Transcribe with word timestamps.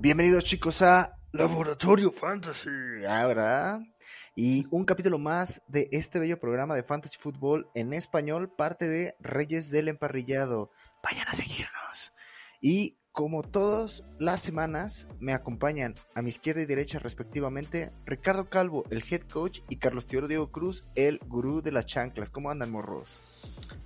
Bienvenidos 0.00 0.44
chicos 0.44 0.80
a 0.82 1.18
Laboratorio 1.32 2.10
Fantasy, 2.10 2.70
ah, 3.06 3.26
¿verdad? 3.26 3.80
Y 4.34 4.64
un 4.70 4.84
capítulo 4.84 5.18
más 5.18 5.60
de 5.68 5.88
este 5.92 6.18
bello 6.18 6.38
programa 6.40 6.74
de 6.74 6.82
Fantasy 6.82 7.18
Football 7.18 7.68
en 7.74 7.92
español, 7.92 8.50
parte 8.50 8.88
de 8.88 9.16
Reyes 9.20 9.70
del 9.70 9.88
Emparrillado. 9.88 10.70
Vayan 11.02 11.28
a 11.28 11.34
seguirnos. 11.34 12.12
Y 12.60 12.97
como 13.18 13.42
todas 13.42 14.04
las 14.20 14.40
semanas, 14.40 15.08
me 15.18 15.32
acompañan 15.32 15.96
a 16.14 16.22
mi 16.22 16.28
izquierda 16.28 16.62
y 16.62 16.66
derecha 16.66 17.00
respectivamente 17.00 17.90
Ricardo 18.06 18.48
Calvo, 18.48 18.84
el 18.90 19.02
head 19.10 19.22
coach, 19.22 19.58
y 19.68 19.78
Carlos 19.78 20.06
Teodoro 20.06 20.28
Diego 20.28 20.52
Cruz, 20.52 20.86
el 20.94 21.18
gurú 21.26 21.60
de 21.60 21.72
las 21.72 21.86
chanclas. 21.86 22.30
¿Cómo 22.30 22.48
andan, 22.48 22.70
morros? 22.70 23.20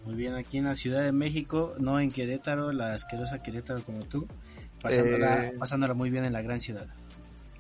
Muy 0.05 0.17
bien, 0.17 0.35
aquí 0.35 0.59
en 0.59 0.67
la 0.67 0.75
Ciudad 0.75 1.03
de 1.03 1.13
México, 1.13 1.73
no 1.79 1.99
en 1.99 2.11
Querétaro, 2.11 2.73
la 2.73 2.93
asquerosa 2.93 3.43
Querétaro 3.43 3.83
como 3.85 4.05
tú, 4.05 4.29
pasándola, 4.83 5.49
Eh. 5.49 5.55
pasándola 5.59 5.95
muy 5.95 6.11
bien 6.11 6.27
en 6.27 6.35
la 6.35 6.43
gran 6.43 6.61
ciudad. 6.61 6.89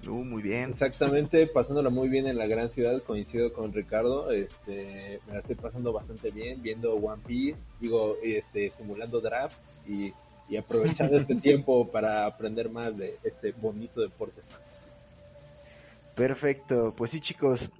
Uh, 0.06 0.24
muy 0.24 0.42
bien. 0.42 0.72
Exactamente, 0.72 1.46
pasándola 1.46 1.88
muy 1.88 2.10
bien 2.10 2.26
en 2.26 2.36
la 2.36 2.46
gran 2.46 2.68
ciudad, 2.68 3.02
coincido 3.02 3.54
con 3.54 3.72
Ricardo, 3.72 4.30
este, 4.30 5.20
me 5.26 5.32
la 5.32 5.38
estoy 5.38 5.54
pasando 5.54 5.90
bastante 5.94 6.30
bien, 6.32 6.60
viendo 6.60 6.94
One 6.96 7.22
Piece, 7.26 7.62
digo, 7.80 8.18
este, 8.22 8.70
simulando 8.72 9.22
draft 9.22 9.56
y, 9.88 10.12
y 10.52 10.58
aprovechando 10.58 11.16
este 11.16 11.34
tiempo 11.34 11.90
para 11.90 12.26
aprender 12.26 12.68
más 12.68 12.94
de 12.94 13.18
este 13.24 13.52
bonito 13.52 14.02
deporte. 14.02 14.42
Perfecto. 16.14 16.92
Pues 16.94 17.10
sí, 17.10 17.20
chicos. 17.20 17.70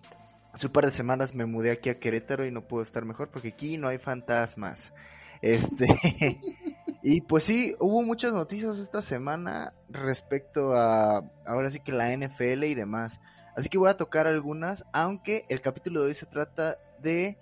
Hace 0.54 0.68
un 0.68 0.72
par 0.72 0.86
de 0.86 0.90
semanas 0.90 1.34
me 1.34 1.44
mudé 1.44 1.70
aquí 1.70 1.90
a 1.90 1.98
Querétaro 1.98 2.46
y 2.46 2.50
no 2.50 2.62
puedo 2.62 2.82
estar 2.82 3.04
mejor 3.04 3.28
porque 3.28 3.48
aquí 3.48 3.76
no 3.76 3.88
hay 3.88 3.98
fantasmas. 3.98 4.90
Este. 5.42 5.86
y 7.02 7.20
pues 7.20 7.44
sí, 7.44 7.76
hubo 7.78 8.00
muchas 8.00 8.32
noticias 8.32 8.78
esta 8.78 9.02
semana 9.02 9.74
respecto 9.90 10.74
a 10.74 11.30
ahora 11.44 11.70
sí 11.70 11.78
que 11.78 11.92
la 11.92 12.16
NFL 12.16 12.64
y 12.64 12.74
demás. 12.74 13.20
Así 13.54 13.68
que 13.68 13.76
voy 13.76 13.90
a 13.90 13.98
tocar 13.98 14.26
algunas, 14.26 14.86
aunque 14.92 15.44
el 15.50 15.60
capítulo 15.60 16.00
de 16.00 16.06
hoy 16.06 16.14
se 16.14 16.24
trata 16.24 16.78
de 17.02 17.36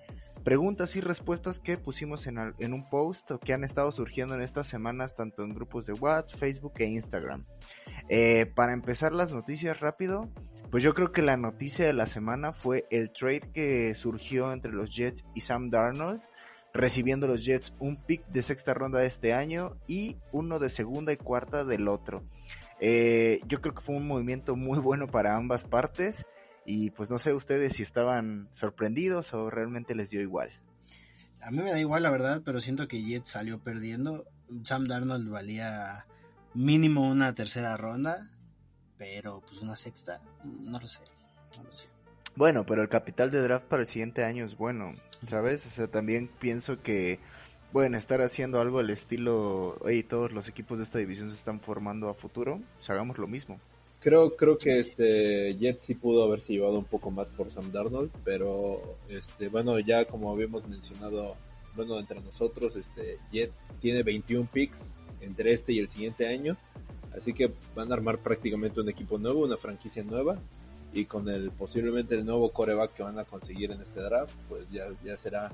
preguntas 0.45 0.97
y 0.97 1.01
respuestas 1.01 1.59
que 1.59 1.77
pusimos 1.79 2.27
en, 2.27 2.39
un 2.39 2.89
post 2.89 3.33
que 3.45 3.53
han 3.53 3.65
estado 3.65 3.93
surgiendo 3.93 4.35
en 4.35 4.43
estas 4.43 4.67
semanas 4.67 5.15
tanto 5.15 5.43
en 5.43 5.55
grupos 5.55 5.87
de 5.87 5.93
WhatsApp, 5.93 6.39
Facebook 6.39 6.75
e 6.77 6.87
Instagram. 6.87 7.45
Eh, 8.09 8.47
para 8.55 8.73
empezar 8.73 9.13
las 9.13 9.33
noticias 9.33 9.81
rápido, 9.81 10.29
pues 10.71 10.83
yo 10.83 10.95
creo 10.95 11.13
que 11.13 11.23
la 11.23 11.37
noticia 11.37 11.85
de 11.87 11.93
la 11.93 12.07
semana 12.07 12.53
fue 12.53 12.87
el 12.91 13.11
trade 13.13 13.51
que 13.53 13.95
surgió 13.95 14.53
entre 14.53 14.73
los 14.73 14.95
Jets 14.95 15.25
y 15.35 15.41
Sam 15.41 15.71
Darnold, 15.71 16.23
recibiendo 16.73 17.27
los 17.27 17.45
Jets 17.45 17.75
un 17.79 17.97
pick 17.97 18.25
de 18.29 18.43
sexta 18.43 18.73
ronda 18.75 19.01
de 19.01 19.07
este 19.07 19.35
año 19.35 19.77
y 19.87 20.17
uno 20.33 20.59
de 20.59 20.71
segunda 20.71 21.13
y 21.13 21.17
cuarta 21.17 21.65
del 21.65 21.89
otro. 21.89 22.23
Eh, 22.79 23.41
yo 23.47 23.61
creo 23.61 23.75
que 23.75 23.83
fue 23.83 23.97
un 23.97 24.07
movimiento 24.07 24.57
muy 24.57 24.79
bueno 24.79 25.07
para 25.07 25.37
ambas 25.37 25.65
partes 25.65 26.25
y 26.71 26.91
pues 26.91 27.11
no 27.11 27.19
sé 27.19 27.35
ustedes 27.35 27.73
si 27.73 27.83
estaban 27.83 28.49
sorprendidos 28.53 29.35
o 29.35 29.51
realmente 29.51 29.97
les 29.97 30.11
dio 30.11 30.21
igual. 30.21 30.51
A 31.43 31.51
mí 31.51 31.59
me 31.59 31.73
da 31.73 31.81
igual 31.81 32.05
la 32.05 32.11
verdad, 32.11 32.43
pero 32.45 32.61
siento 32.61 32.87
que 32.87 33.03
Jet 33.03 33.25
salió 33.25 33.59
perdiendo. 33.59 34.25
Sam 34.63 34.87
Darnold 34.87 35.29
valía 35.29 36.05
mínimo 36.55 37.09
una 37.09 37.35
tercera 37.35 37.77
ronda, 37.77 38.19
pero 38.99 39.41
pues 39.41 39.63
una 39.63 39.77
sexta, 39.77 40.23
no 40.45 40.79
lo 40.79 40.87
sé, 40.87 41.01
no 41.59 41.65
lo 41.65 41.73
sé. 41.73 41.89
Bueno, 42.37 42.65
pero 42.65 42.83
el 42.83 42.89
capital 42.89 43.33
de 43.33 43.43
draft 43.43 43.67
para 43.67 43.83
el 43.83 43.89
siguiente 43.89 44.23
año 44.23 44.45
es 44.45 44.57
bueno, 44.57 44.93
¿sabes? 45.29 45.67
O 45.67 45.71
sea, 45.71 45.89
también 45.89 46.31
pienso 46.39 46.81
que 46.81 47.19
pueden 47.73 47.97
estar 47.97 48.23
haciendo 48.23 48.61
algo 48.61 48.79
al 48.79 48.91
estilo, 48.91 49.77
oye, 49.81 50.05
todos 50.05 50.31
los 50.31 50.47
equipos 50.47 50.79
de 50.79 50.85
esta 50.85 50.99
división 50.99 51.31
se 51.31 51.37
están 51.37 51.61
formando 51.61 52.09
a 52.09 52.15
futuro, 52.15 52.61
pues 52.77 52.91
hagamos 52.91 53.19
lo 53.19 53.27
mismo. 53.27 53.59
Creo, 54.01 54.35
creo 54.35 54.57
que 54.57 54.81
este 54.81 55.57
Jets 55.59 55.83
sí 55.83 55.95
pudo 55.95 56.25
haberse 56.25 56.55
llevado 56.55 56.79
un 56.79 56.85
poco 56.85 57.11
más 57.11 57.29
por 57.29 57.51
Sam 57.51 57.71
Darnold, 57.71 58.11
pero 58.25 58.97
este, 59.09 59.49
bueno, 59.49 59.79
ya 59.79 60.07
como 60.07 60.33
habíamos 60.33 60.67
mencionado, 60.67 61.37
bueno, 61.77 61.99
entre 61.99 62.21
nosotros, 62.21 62.77
este 62.77 63.19
Jets 63.31 63.61
tiene 63.81 64.03
21 64.03 64.49
picks 64.51 64.81
entre 65.21 65.53
este 65.53 65.75
y 65.75 65.81
el 65.81 65.91
siguiente 65.91 66.27
año, 66.27 66.57
así 67.15 67.35
que 67.35 67.53
van 67.75 67.93
a 67.93 67.95
armar 67.95 68.19
prácticamente 68.19 68.81
un 68.81 68.89
equipo 68.89 69.19
nuevo, 69.19 69.45
una 69.45 69.59
franquicia 69.59 70.03
nueva, 70.03 70.39
y 70.95 71.05
con 71.05 71.29
el 71.29 71.51
posiblemente 71.51 72.15
el 72.15 72.25
nuevo 72.25 72.51
coreback 72.51 72.95
que 72.95 73.03
van 73.03 73.19
a 73.19 73.25
conseguir 73.25 73.71
en 73.71 73.83
este 73.83 74.01
draft, 74.01 74.35
pues 74.49 74.65
ya, 74.71 74.89
ya 75.05 75.17
será 75.19 75.53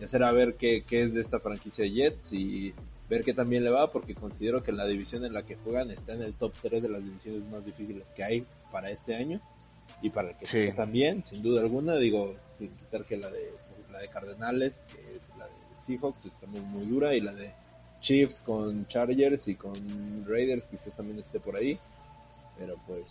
ya 0.00 0.08
será 0.08 0.32
ver 0.32 0.54
qué, 0.56 0.84
qué 0.86 1.04
es 1.04 1.14
de 1.14 1.20
esta 1.20 1.38
franquicia 1.38 1.84
de 1.84 1.92
Jets 1.92 2.32
y 2.32 2.74
ver 3.08 3.22
qué 3.24 3.34
también 3.34 3.64
le 3.64 3.70
va, 3.70 3.90
porque 3.92 4.14
considero 4.14 4.62
que 4.62 4.72
la 4.72 4.86
división 4.86 5.24
en 5.24 5.32
la 5.34 5.42
que 5.44 5.56
juegan 5.56 5.90
está 5.90 6.14
en 6.14 6.22
el 6.22 6.34
top 6.34 6.52
3 6.62 6.82
de 6.82 6.88
las 6.88 7.04
divisiones 7.04 7.42
más 7.50 7.64
difíciles 7.64 8.04
que 8.16 8.24
hay 8.24 8.46
para 8.72 8.90
este 8.90 9.14
año 9.14 9.40
y 10.02 10.10
para 10.10 10.30
el 10.30 10.36
que 10.36 10.46
Sí. 10.46 10.72
también, 10.74 11.22
sin 11.24 11.42
duda 11.42 11.60
alguna, 11.60 11.96
digo, 11.96 12.34
sin 12.58 12.70
quitar 12.70 13.04
que 13.04 13.16
la 13.16 13.28
de 13.30 13.52
la 13.92 13.98
de 14.00 14.08
Cardenales, 14.08 14.86
que 14.92 15.16
es 15.16 15.22
la 15.38 15.44
de 15.46 15.52
Seahawks, 15.86 16.24
está 16.24 16.46
muy, 16.46 16.60
muy 16.62 16.86
dura, 16.86 17.14
y 17.14 17.20
la 17.20 17.32
de 17.32 17.52
Chiefs 18.00 18.40
con 18.40 18.86
Chargers 18.88 19.46
y 19.48 19.54
con 19.54 19.72
Raiders 20.26 20.66
quizás 20.66 20.92
también 20.96 21.18
esté 21.20 21.38
por 21.38 21.54
ahí, 21.56 21.78
pero 22.58 22.76
pues 22.86 23.04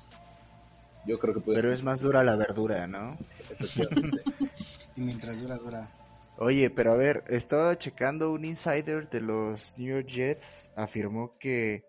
yo 1.06 1.18
creo 1.20 1.34
que 1.36 1.40
puede 1.40 1.58
Pero 1.62 1.72
es 1.74 1.84
más 1.84 2.02
dura 2.02 2.22
la 2.24 2.36
verdura, 2.36 2.86
¿no? 2.88 3.18
efectivamente. 3.40 4.22
Y 4.96 5.02
mientras 5.02 5.42
dura, 5.42 5.58
dura. 5.58 5.88
Oye, 6.38 6.70
pero 6.72 6.94
a 6.94 6.96
ver, 6.96 7.24
estaba 7.28 7.78
checando 7.78 8.32
un 8.32 8.44
insider 8.44 9.08
de 9.10 9.22
los 9.22 9.74
New 9.78 9.96
York 9.96 10.08
Jets, 10.08 10.72
afirmó 10.76 11.32
que 11.40 11.86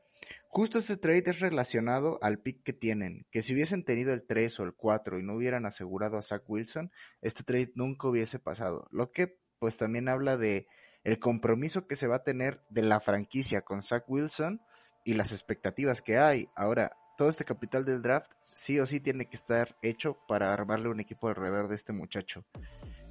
justo 0.49 0.79
este 0.79 0.99
trade 0.99 1.25
es 1.27 1.41
relacionado 1.41 2.19
al 2.23 2.39
pick 2.39 2.63
que 2.63 2.75
tienen, 2.75 3.27
que 3.31 3.41
si 3.41 3.55
hubiesen 3.55 3.85
tenido 3.85 4.13
el 4.13 4.27
3 4.27 4.61
o 4.61 4.65
el 4.65 4.75
4 4.75 5.19
y 5.19 5.23
no 5.23 5.35
hubieran 5.35 5.65
asegurado 5.65 6.19
a 6.19 6.23
Zach 6.23 6.43
Wilson, 6.47 6.93
este 7.23 7.43
trade 7.43 7.73
nunca 7.75 8.07
hubiese 8.07 8.39
pasado, 8.39 8.87
lo 8.91 9.11
que 9.13 9.39
pues 9.59 9.79
también 9.79 10.09
habla 10.09 10.37
de 10.37 10.67
el 11.05 11.19
compromiso 11.19 11.87
que 11.87 11.97
se 11.97 12.07
va 12.07 12.17
a 12.17 12.23
tener 12.25 12.61
de 12.69 12.83
la 12.83 13.01
franquicia 13.01 13.63
con 13.63 13.83
Zach 13.83 14.05
Wilson 14.09 14.61
y 15.05 15.15
las 15.15 15.33
expectativas 15.33 16.03
que 16.03 16.19
hay. 16.19 16.49
Ahora, 16.55 16.97
todo 17.17 17.31
este 17.31 17.45
capital 17.45 17.85
del 17.85 18.03
draft 18.03 18.31
sí 18.45 18.79
o 18.79 18.87
sí 18.87 19.01
tiene 19.01 19.27
que 19.27 19.37
estar 19.37 19.77
hecho 19.83 20.19
para 20.29 20.53
armarle 20.53 20.89
un 20.89 21.01
equipo 21.01 21.29
alrededor 21.29 21.69
de 21.69 21.77
este 21.77 21.93
muchacho. 21.93 22.45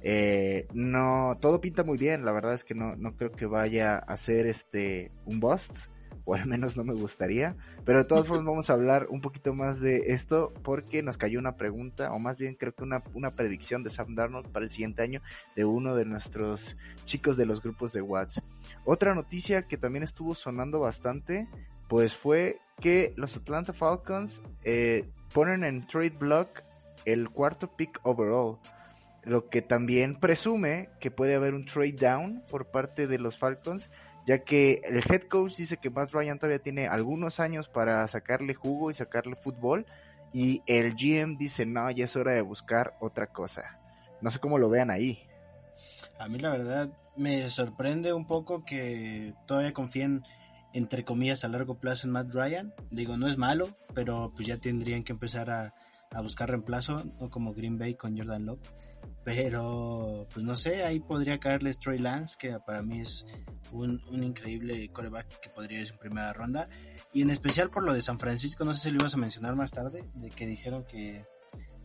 Eh, 0.06 0.68
no, 0.74 1.38
todo 1.40 1.62
pinta 1.62 1.82
muy 1.82 1.96
bien, 1.96 2.26
la 2.26 2.32
verdad 2.32 2.52
es 2.52 2.62
que 2.62 2.74
no, 2.74 2.94
no 2.94 3.16
creo 3.16 3.32
que 3.32 3.46
vaya 3.46 3.96
a 3.96 4.18
ser 4.18 4.46
este 4.46 5.10
un 5.24 5.40
bust, 5.40 5.72
o 6.26 6.34
al 6.34 6.44
menos 6.44 6.76
no 6.76 6.84
me 6.84 6.92
gustaría, 6.92 7.56
pero 7.86 8.00
de 8.00 8.04
todas 8.04 8.26
formas 8.28 8.44
vamos 8.44 8.68
a 8.68 8.74
hablar 8.74 9.06
un 9.08 9.22
poquito 9.22 9.54
más 9.54 9.80
de 9.80 10.12
esto 10.12 10.52
porque 10.62 11.02
nos 11.02 11.16
cayó 11.16 11.38
una 11.38 11.56
pregunta, 11.56 12.12
o 12.12 12.18
más 12.18 12.36
bien 12.36 12.54
creo 12.54 12.74
que 12.74 12.82
una, 12.82 13.02
una 13.14 13.34
predicción 13.34 13.82
de 13.82 13.88
Sam 13.88 14.14
Darnold 14.14 14.48
para 14.48 14.66
el 14.66 14.70
siguiente 14.70 15.02
año 15.02 15.22
de 15.56 15.64
uno 15.64 15.96
de 15.96 16.04
nuestros 16.04 16.76
chicos 17.06 17.38
de 17.38 17.46
los 17.46 17.62
grupos 17.62 17.94
de 17.94 18.02
WhatsApp. 18.02 18.44
Otra 18.84 19.14
noticia 19.14 19.62
que 19.62 19.78
también 19.78 20.02
estuvo 20.02 20.34
sonando 20.34 20.80
bastante, 20.80 21.48
pues 21.88 22.14
fue 22.14 22.58
que 22.78 23.14
los 23.16 23.38
Atlanta 23.38 23.72
Falcons 23.72 24.42
eh, 24.64 25.08
ponen 25.32 25.64
en 25.64 25.86
trade 25.86 26.10
block 26.18 26.62
el 27.06 27.30
cuarto 27.30 27.74
pick 27.74 28.00
overall 28.02 28.58
lo 29.24 29.48
que 29.48 29.62
también 29.62 30.18
presume 30.18 30.90
que 31.00 31.10
puede 31.10 31.34
haber 31.34 31.54
un 31.54 31.64
trade 31.64 31.92
down 31.92 32.42
por 32.48 32.70
parte 32.70 33.06
de 33.06 33.18
los 33.18 33.38
Falcons, 33.38 33.90
ya 34.26 34.44
que 34.44 34.80
el 34.84 34.98
head 35.10 35.22
coach 35.28 35.56
dice 35.56 35.76
que 35.78 35.90
Matt 35.90 36.12
Ryan 36.12 36.38
todavía 36.38 36.62
tiene 36.62 36.86
algunos 36.86 37.40
años 37.40 37.68
para 37.68 38.06
sacarle 38.08 38.54
jugo 38.54 38.90
y 38.90 38.94
sacarle 38.94 39.36
fútbol, 39.36 39.86
y 40.32 40.62
el 40.66 40.94
GM 40.94 41.36
dice, 41.36 41.64
no, 41.64 41.90
ya 41.90 42.06
es 42.06 42.16
hora 42.16 42.32
de 42.32 42.40
buscar 42.40 42.96
otra 43.00 43.28
cosa. 43.28 43.78
No 44.20 44.30
sé 44.30 44.40
cómo 44.40 44.58
lo 44.58 44.68
vean 44.68 44.90
ahí. 44.90 45.26
A 46.18 46.28
mí 46.28 46.38
la 46.38 46.50
verdad 46.50 46.90
me 47.16 47.48
sorprende 47.48 48.12
un 48.12 48.26
poco 48.26 48.64
que 48.64 49.34
todavía 49.46 49.72
confíen 49.72 50.22
entre 50.72 51.04
comillas 51.04 51.44
a 51.44 51.48
largo 51.48 51.78
plazo 51.78 52.06
en 52.06 52.12
Matt 52.12 52.34
Ryan. 52.34 52.74
Digo, 52.90 53.16
no 53.16 53.28
es 53.28 53.38
malo, 53.38 53.76
pero 53.94 54.32
pues 54.34 54.48
ya 54.48 54.58
tendrían 54.58 55.04
que 55.04 55.12
empezar 55.12 55.50
a, 55.50 55.74
a 56.10 56.20
buscar 56.20 56.50
reemplazo, 56.50 57.04
no 57.20 57.30
como 57.30 57.54
Green 57.54 57.78
Bay 57.78 57.94
con 57.94 58.16
Jordan 58.16 58.46
Love. 58.46 58.60
Pero, 59.24 60.26
pues 60.32 60.44
no 60.44 60.54
sé, 60.54 60.84
ahí 60.84 61.00
podría 61.00 61.40
caerles 61.40 61.78
Trey 61.78 61.98
Lance, 61.98 62.36
que 62.38 62.58
para 62.66 62.82
mí 62.82 63.00
es 63.00 63.24
un, 63.72 64.00
increíble 64.10 64.88
coreback 64.90 65.40
que 65.40 65.48
podría 65.48 65.80
ir 65.80 65.88
en 65.90 65.98
primera 65.98 66.32
ronda. 66.34 66.68
Y 67.14 67.22
en 67.22 67.30
especial 67.30 67.70
por 67.70 67.84
lo 67.84 67.94
de 67.94 68.02
San 68.02 68.18
Francisco, 68.18 68.64
no 68.64 68.74
sé 68.74 68.88
si 68.88 68.90
lo 68.90 69.00
ibas 69.00 69.14
a 69.14 69.18
mencionar 69.18 69.56
más 69.56 69.72
tarde, 69.72 70.04
de 70.14 70.30
que 70.30 70.46
dijeron 70.46 70.84
que 70.84 71.24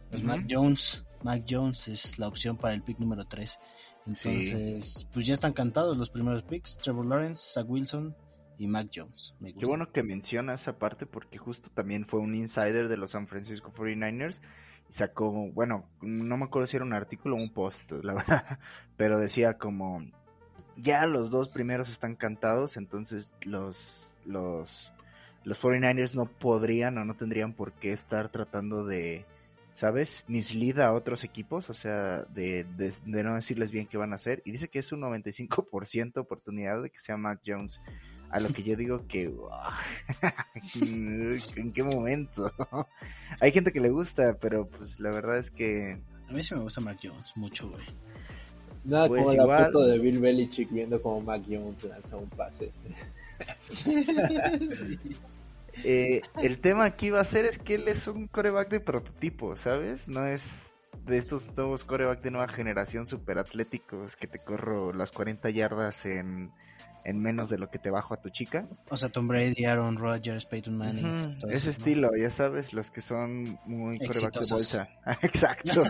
pues, 0.10 0.22
Mac 0.24 0.46
Jones, 0.50 1.06
Mac 1.24 1.46
Jones 1.50 1.88
es 1.88 2.20
la 2.20 2.28
opción 2.28 2.58
para 2.58 2.74
el 2.74 2.84
pick 2.84 3.00
número 3.00 3.26
3. 3.26 3.58
Entonces, 4.06 5.08
pues 5.14 5.26
ya 5.26 5.34
están 5.34 5.54
cantados 5.54 5.98
los 5.98 6.10
primeros 6.10 6.44
picks, 6.44 6.78
Trevor 6.78 7.06
Lawrence, 7.06 7.54
Zach 7.54 7.70
Wilson 7.70 8.16
y 8.58 8.68
Mac 8.68 8.90
Jones. 8.94 9.36
Qué 9.58 9.66
bueno 9.66 9.92
que 9.92 10.04
mencionas 10.04 10.62
esa 10.62 10.78
parte 10.78 11.06
porque 11.06 11.38
justo 11.38 11.70
también 11.70 12.06
fue 12.06 12.20
un 12.20 12.36
insider 12.36 12.90
de 12.90 12.98
los 12.98 13.12
San 13.12 13.28
Francisco 13.28 13.72
49ers 13.72 14.42
sacó, 14.90 15.32
bueno, 15.52 15.86
no 16.02 16.38
me 16.38 16.46
acuerdo 16.46 16.68
si 16.68 16.78
era 16.78 16.86
un 16.86 16.94
artículo 16.94 17.36
o 17.36 17.40
un 17.40 17.54
post, 17.54 17.92
la 18.04 18.14
verdad, 18.14 18.60
pero 18.98 19.18
decía 19.18 19.58
como, 19.58 20.04
ya 20.78 21.06
los 21.06 21.30
dos 21.30 21.50
primeros 21.50 21.90
están 21.90 22.16
cantados, 22.16 22.78
entonces 22.78 23.34
los, 23.42 24.14
los, 24.26 24.92
los 25.44 25.64
49ers 25.64 26.14
no 26.14 26.26
podrían 26.26 26.98
o 26.98 27.06
no 27.06 27.16
tendrían 27.16 27.54
por 27.54 27.74
qué 27.74 27.92
estar 27.94 28.30
tratando 28.30 28.86
de, 28.86 29.26
¿sabes? 29.74 30.24
Mislead 30.28 30.80
a 30.80 30.94
otros 30.94 31.24
equipos, 31.24 31.70
o 31.70 31.74
sea, 31.74 32.24
de, 32.24 32.64
de, 32.64 32.94
de 33.06 33.24
no 33.24 33.36
decirles 33.36 33.72
bien 33.72 33.88
qué 33.88 33.98
van 33.98 34.14
a 34.14 34.16
hacer, 34.16 34.42
y 34.46 34.52
dice 34.52 34.70
que 34.70 34.80
es 34.80 34.92
un 34.92 35.02
95% 35.02 36.18
oportunidad 36.18 36.82
de 36.82 36.90
que 36.90 37.00
sea 37.00 37.18
Mac 37.18 37.42
Jones 37.46 37.80
a 38.30 38.40
lo 38.40 38.50
que 38.50 38.64
yo 38.64 38.76
digo 38.76 39.06
que 39.08 39.32
en 41.56 41.74
qué 41.74 41.84
momento 41.84 42.52
hay 43.40 43.52
gente 43.52 43.72
que 43.72 43.80
le 43.80 43.90
gusta 43.90 44.38
pero 44.40 44.68
pues 44.68 45.00
la 45.00 45.12
verdad 45.12 45.38
es 45.38 45.52
que 45.52 46.00
a 46.28 46.32
mí 46.32 46.44
sí 46.44 46.56
me 46.56 46.62
gusta 46.62 46.82
Mac 46.82 46.98
Jones 47.02 47.36
mucho 47.36 47.70
güey. 47.70 47.86
Nada 48.86 49.08
pues 49.08 49.24
como 49.24 49.34
la 49.34 49.66
foto 49.66 49.86
de 49.86 50.00
Bill 50.00 50.20
Belichick 50.20 50.72
viendo 50.72 51.02
como 51.02 51.22
Mac 51.22 51.44
Jones 51.48 51.84
lanza 51.84 52.16
un 52.18 52.30
pase. 52.30 52.72
Eh, 55.86 56.22
el 56.44 56.60
tema 56.60 56.84
aquí 56.84 57.10
va 57.10 57.22
a 57.22 57.24
ser 57.24 57.46
es 57.46 57.58
que 57.58 57.76
él 57.76 57.88
es 57.88 58.08
un 58.08 58.28
coreback 58.28 58.70
de 58.70 58.80
prototipo 58.80 59.56
sabes 59.56 60.10
no 60.10 60.26
es 60.26 60.76
de 61.06 61.18
estos 61.18 61.56
nuevos 61.56 61.84
coreback 61.84 62.22
de 62.22 62.32
nueva 62.32 62.48
generación 62.48 63.08
super 63.08 63.40
atléticos 63.40 64.16
que 64.16 64.28
te 64.28 64.40
corro 64.40 64.94
las 64.94 65.12
40 65.12 65.50
yardas 65.50 66.06
en 66.06 66.52
en 67.04 67.20
menos 67.20 67.50
de 67.50 67.58
lo 67.58 67.70
que 67.70 67.80
te 67.80 67.90
bajo 67.90 68.14
a 68.14 68.22
tu 68.22 68.30
chica. 68.30 68.68
O 68.90 68.98
sea, 68.98 69.10
Tom 69.10 69.28
Brady, 69.28 69.66
Aaron 69.66 69.98
Rodgers, 69.98 70.46
Peyton 70.46 70.78
Manning. 70.78 71.38
Ese 71.50 71.72
estilo, 71.72 72.16
ya 72.16 72.30
sabes, 72.30 72.74
los 72.74 72.92
que 72.92 73.02
son 73.02 73.60
muy 73.66 73.98
coreback 73.98 74.40
de 74.40 74.48
bolsa. 74.50 74.90
Exacto. 75.22 75.84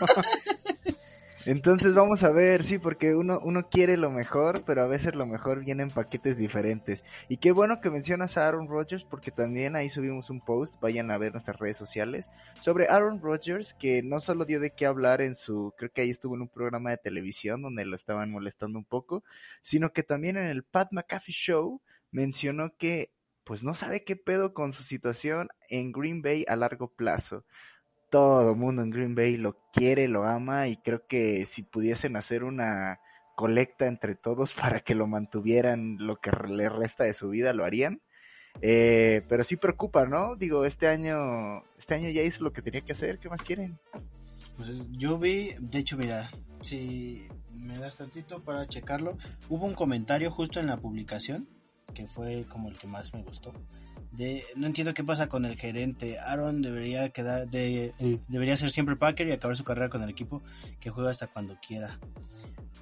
Entonces 1.46 1.94
vamos 1.94 2.24
a 2.24 2.32
ver, 2.32 2.64
sí, 2.66 2.80
porque 2.80 3.16
uno, 3.16 3.40
uno 3.42 3.70
quiere 3.70 3.96
lo 3.96 4.12
mejor, 4.12 4.64
pero 4.66 4.84
a 4.84 4.88
veces 4.88 5.16
lo 5.16 5.26
mejor 5.26 5.64
viene 5.64 5.84
en 5.84 5.90
paquetes 5.90 6.38
diferentes. 6.38 7.06
Y 7.30 7.38
qué 7.38 7.54
bueno 7.54 7.80
que 7.80 7.90
mencionas 7.90 8.38
a 8.38 8.46
Aaron 8.46 8.68
Rodgers, 8.68 9.06
porque 9.06 9.32
también 9.32 9.78
ahí 9.78 9.90
subimos 9.90 10.30
un 10.30 10.42
post, 10.42 10.80
vayan 10.82 11.12
a 11.12 11.18
ver 11.18 11.32
nuestras 11.32 11.58
redes 11.58 11.78
sociales, 11.78 12.30
sobre 12.60 12.88
Aaron 12.90 13.22
Rodgers, 13.22 13.74
que 13.74 14.04
no 14.04 14.20
solo 14.20 14.44
dio 14.44 14.60
de 14.60 14.72
qué 14.72 14.86
hablar 14.86 15.22
en 15.22 15.36
su, 15.36 15.74
creo 15.78 15.92
que 15.92 16.02
ahí 16.02 16.10
estuvo 16.10 16.36
en 16.36 16.42
un 16.42 16.50
programa 16.50 16.90
de 16.90 16.98
televisión 16.98 17.62
donde 17.62 17.86
lo 17.86 17.96
estaban 17.96 18.30
molestando 18.32 18.78
un 18.78 18.86
poco, 18.86 19.24
sino 19.62 19.94
que 19.94 20.04
también 20.04 20.36
en 20.36 20.48
el 20.48 20.64
Pat 20.64 20.90
McAfee 20.92 21.34
Show 21.34 21.82
mencionó 22.12 22.76
que 22.78 23.12
pues 23.46 23.64
no 23.64 23.74
sabe 23.74 24.04
qué 24.04 24.16
pedo 24.16 24.54
con 24.54 24.74
su 24.74 24.84
situación 24.84 25.48
en 25.70 25.92
Green 25.92 26.22
Bay 26.22 26.46
a 26.48 26.56
largo 26.56 26.90
plazo 26.90 27.46
todo 28.10 28.56
mundo 28.56 28.82
en 28.82 28.90
Green 28.90 29.16
Bay 29.16 29.38
lo 29.38 29.58
quiere, 29.72 30.08
lo 30.08 30.24
ama 30.26 30.68
y 30.68 30.78
creo 30.78 31.06
que 31.08 31.46
si 31.46 31.64
pudiesen 31.64 32.16
hacer 32.16 32.44
una 32.44 33.00
colecta 33.36 33.88
entre 33.88 34.16
todos 34.16 34.54
para 34.62 34.82
que 34.82 34.96
lo 34.96 35.08
mantuvieran 35.08 35.98
lo 36.00 36.18
que 36.18 36.32
le 36.32 36.70
resta 36.70 37.04
de 37.04 37.14
su 37.14 37.30
vida, 37.30 37.54
lo 37.54 37.66
harían. 37.66 38.02
Eh, 38.62 39.22
pero 39.30 39.44
sí 39.44 39.56
preocupa, 39.56 40.06
¿no? 40.06 40.36
Digo, 40.36 40.66
este 40.66 40.88
año, 40.88 41.64
este 41.78 41.96
año 41.96 42.10
ya 42.10 42.24
hizo 42.24 42.44
lo 42.44 42.52
que 42.52 42.62
tenía 42.62 42.82
que 42.82 42.94
hacer, 42.94 43.20
¿qué 43.20 43.30
más 43.30 43.42
quieren? 43.42 43.80
Pues 44.58 44.86
yo 44.92 45.18
vi, 45.18 45.52
de 45.60 45.80
hecho, 45.80 45.98
mira, 45.98 46.30
si 46.62 47.28
me 47.54 47.78
das 47.78 47.98
tantito 47.98 48.44
para 48.44 48.68
checarlo, 48.68 49.18
hubo 49.48 49.66
un 49.66 49.76
comentario 49.76 50.32
justo 50.32 50.60
en 50.60 50.68
la 50.68 50.78
publicación 50.78 51.48
que 51.94 52.08
fue 52.08 52.46
como 52.48 52.70
el 52.70 52.78
que 52.78 52.88
más 52.88 53.14
me 53.14 53.22
gustó 53.22 53.54
no 54.56 54.68
entiendo 54.68 54.94
qué 54.94 55.04
pasa 55.04 55.28
con 55.28 55.46
el 55.46 55.56
gerente. 55.56 56.20
Aaron 56.20 56.62
debería 56.62 57.10
quedar 57.10 57.48
de 57.48 57.94
debería 58.28 58.58
ser 58.58 58.72
siempre 58.72 58.96
Packer 58.96 59.28
y 59.28 59.32
acabar 59.32 59.56
su 59.56 59.64
carrera 59.64 59.90
con 59.90 60.02
el 60.02 60.10
equipo 60.10 60.42
que 60.80 60.90
juega 60.90 61.12
hasta 61.12 61.28
cuando 61.28 61.58
quiera. 61.66 62.00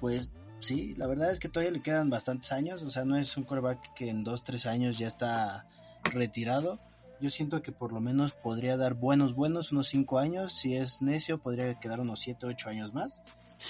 Pues 0.00 0.30
sí, 0.58 0.94
la 0.96 1.06
verdad 1.06 1.30
es 1.30 1.38
que 1.38 1.48
todavía 1.48 1.72
le 1.72 1.82
quedan 1.82 2.10
bastantes 2.10 2.50
años, 2.52 2.82
o 2.82 2.90
sea, 2.90 3.04
no 3.04 3.16
es 3.16 3.36
un 3.36 3.44
quarterback 3.44 3.94
que 3.94 4.10
en 4.10 4.24
dos, 4.24 4.42
tres 4.42 4.66
años 4.66 4.98
ya 4.98 5.06
está 5.06 5.66
retirado. 6.04 6.80
Yo 7.20 7.30
siento 7.30 7.62
que 7.62 7.72
por 7.72 7.92
lo 7.92 8.00
menos 8.00 8.32
podría 8.32 8.76
dar 8.76 8.94
buenos, 8.94 9.34
buenos, 9.34 9.72
unos 9.72 9.88
cinco 9.88 10.18
años. 10.20 10.52
Si 10.52 10.76
es 10.76 11.02
necio, 11.02 11.38
podría 11.38 11.78
quedar 11.80 11.98
unos 11.98 12.20
siete, 12.20 12.46
ocho 12.46 12.68
años 12.68 12.94
más. 12.94 13.22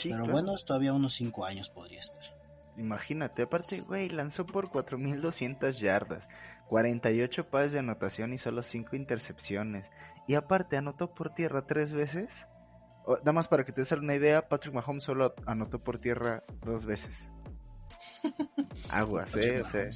pero 0.02 0.26
buenos, 0.26 0.66
todavía 0.66 0.92
unos 0.92 1.14
cinco 1.14 1.46
años 1.46 1.70
podría 1.70 2.00
estar. 2.00 2.37
Imagínate, 2.78 3.42
aparte, 3.42 3.80
güey, 3.80 4.08
lanzó 4.08 4.46
por 4.46 4.70
4200 4.70 5.78
yardas. 5.80 6.28
48 6.68 7.48
pases 7.50 7.72
de 7.72 7.78
anotación 7.80 8.32
y 8.32 8.38
solo 8.38 8.62
5 8.62 8.94
intercepciones. 8.94 9.90
Y 10.26 10.34
aparte 10.34 10.76
anotó 10.76 11.14
por 11.14 11.34
tierra 11.34 11.66
tres 11.66 11.92
veces. 11.92 12.46
nada 13.06 13.32
más 13.32 13.48
para 13.48 13.64
que 13.64 13.72
te 13.72 13.80
des 13.80 13.92
una 13.92 14.14
idea, 14.14 14.48
Patrick 14.48 14.74
Mahomes 14.74 15.04
solo 15.04 15.34
anotó 15.46 15.82
por 15.82 15.98
tierra 15.98 16.44
dos 16.60 16.84
veces. 16.84 17.28
Aguas, 18.92 19.34
eh, 19.36 19.62
o 19.62 19.68
sea, 19.68 19.90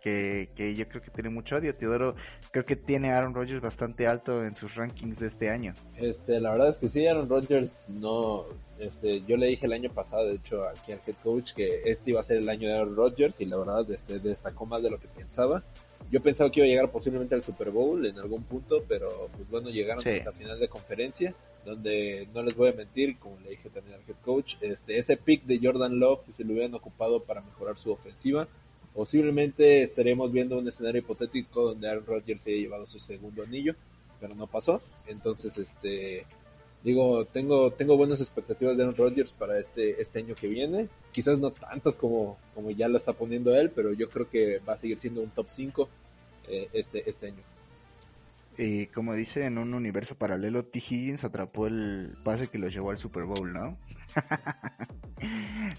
que, 0.00 0.50
que, 0.54 0.74
yo 0.74 0.88
creo 0.88 1.02
que 1.02 1.10
tiene 1.10 1.30
mucho 1.30 1.56
odio. 1.56 1.74
Teodoro, 1.74 2.14
creo 2.50 2.64
que 2.64 2.76
tiene 2.76 3.10
a 3.10 3.18
Aaron 3.18 3.34
Rodgers 3.34 3.60
bastante 3.60 4.06
alto 4.06 4.44
en 4.44 4.54
sus 4.54 4.74
rankings 4.74 5.18
de 5.18 5.26
este 5.26 5.50
año. 5.50 5.74
Este, 5.96 6.40
la 6.40 6.52
verdad 6.52 6.70
es 6.70 6.78
que 6.78 6.88
sí, 6.88 7.06
Aaron 7.06 7.28
Rodgers 7.28 7.70
no, 7.88 8.46
este, 8.78 9.22
yo 9.26 9.36
le 9.36 9.46
dije 9.46 9.66
el 9.66 9.72
año 9.72 9.90
pasado, 9.90 10.26
de 10.26 10.36
hecho, 10.36 10.66
aquí 10.66 10.92
al 10.92 11.00
head 11.06 11.14
coach 11.22 11.52
que 11.52 11.82
este 11.84 12.10
iba 12.10 12.20
a 12.20 12.24
ser 12.24 12.38
el 12.38 12.48
año 12.48 12.68
de 12.68 12.74
Aaron 12.74 12.96
Rodgers 12.96 13.40
y 13.40 13.44
la 13.44 13.56
verdad, 13.56 13.90
este, 13.90 14.18
destacó 14.18 14.66
más 14.66 14.82
de 14.82 14.90
lo 14.90 14.98
que 14.98 15.08
pensaba. 15.08 15.62
Yo 16.10 16.20
pensaba 16.20 16.50
que 16.50 16.60
iba 16.60 16.64
a 16.64 16.68
llegar 16.68 16.90
posiblemente 16.90 17.34
al 17.34 17.44
Super 17.44 17.70
Bowl 17.70 18.04
en 18.04 18.18
algún 18.18 18.42
punto, 18.42 18.82
pero 18.88 19.28
pues 19.36 19.48
bueno, 19.48 19.70
llegaron 19.70 20.06
a 20.06 20.24
la 20.24 20.32
final 20.32 20.58
de 20.58 20.68
conferencia, 20.68 21.34
donde 21.64 22.26
no 22.34 22.42
les 22.42 22.56
voy 22.56 22.70
a 22.70 22.72
mentir, 22.72 23.18
como 23.18 23.38
le 23.40 23.50
dije 23.50 23.68
también 23.68 23.96
al 23.96 24.08
head 24.08 24.16
coach, 24.24 24.56
este, 24.60 24.98
ese 24.98 25.16
pick 25.16 25.44
de 25.44 25.60
Jordan 25.62 26.00
Love, 26.00 26.24
si 26.24 26.32
se 26.32 26.42
lo 26.42 26.54
hubieran 26.54 26.74
ocupado 26.74 27.22
para 27.22 27.42
mejorar 27.42 27.76
su 27.78 27.92
ofensiva, 27.92 28.48
posiblemente 28.94 29.82
estaremos 29.82 30.32
viendo 30.32 30.58
un 30.58 30.68
escenario 30.68 31.00
hipotético 31.00 31.62
donde 31.62 31.88
Aaron 31.88 32.06
Rodgers 32.06 32.42
se 32.42 32.50
haya 32.50 32.60
llevado 32.62 32.86
su 32.86 32.98
segundo 32.98 33.42
anillo, 33.42 33.74
pero 34.20 34.34
no 34.34 34.46
pasó. 34.46 34.80
Entonces, 35.06 35.56
este, 35.58 36.26
digo, 36.82 37.24
tengo, 37.26 37.70
tengo 37.72 37.96
buenas 37.96 38.20
expectativas 38.20 38.76
de 38.76 38.82
Aaron 38.82 38.96
Rodgers 38.96 39.32
para 39.32 39.58
este, 39.58 40.00
este 40.00 40.18
año 40.18 40.34
que 40.34 40.48
viene. 40.48 40.88
Quizás 41.12 41.38
no 41.38 41.50
tantas 41.50 41.96
como, 41.96 42.38
como 42.54 42.70
ya 42.70 42.88
lo 42.88 42.98
está 42.98 43.12
poniendo 43.12 43.54
él, 43.54 43.70
pero 43.70 43.92
yo 43.92 44.08
creo 44.10 44.28
que 44.28 44.58
va 44.58 44.74
a 44.74 44.78
seguir 44.78 44.98
siendo 44.98 45.22
un 45.22 45.30
top 45.30 45.46
5 45.48 45.88
eh, 46.48 46.68
este, 46.72 47.08
este 47.08 47.28
año. 47.28 47.42
Y 48.58 48.86
como 48.88 49.14
dice 49.14 49.46
en 49.46 49.56
un 49.56 49.72
universo 49.72 50.16
paralelo, 50.16 50.64
T. 50.64 50.80
Higgins 50.80 51.24
atrapó 51.24 51.66
el 51.66 52.14
pase 52.24 52.48
que 52.48 52.58
lo 52.58 52.68
llevó 52.68 52.90
al 52.90 52.98
Super 52.98 53.24
Bowl, 53.24 53.52
¿no? 53.52 53.78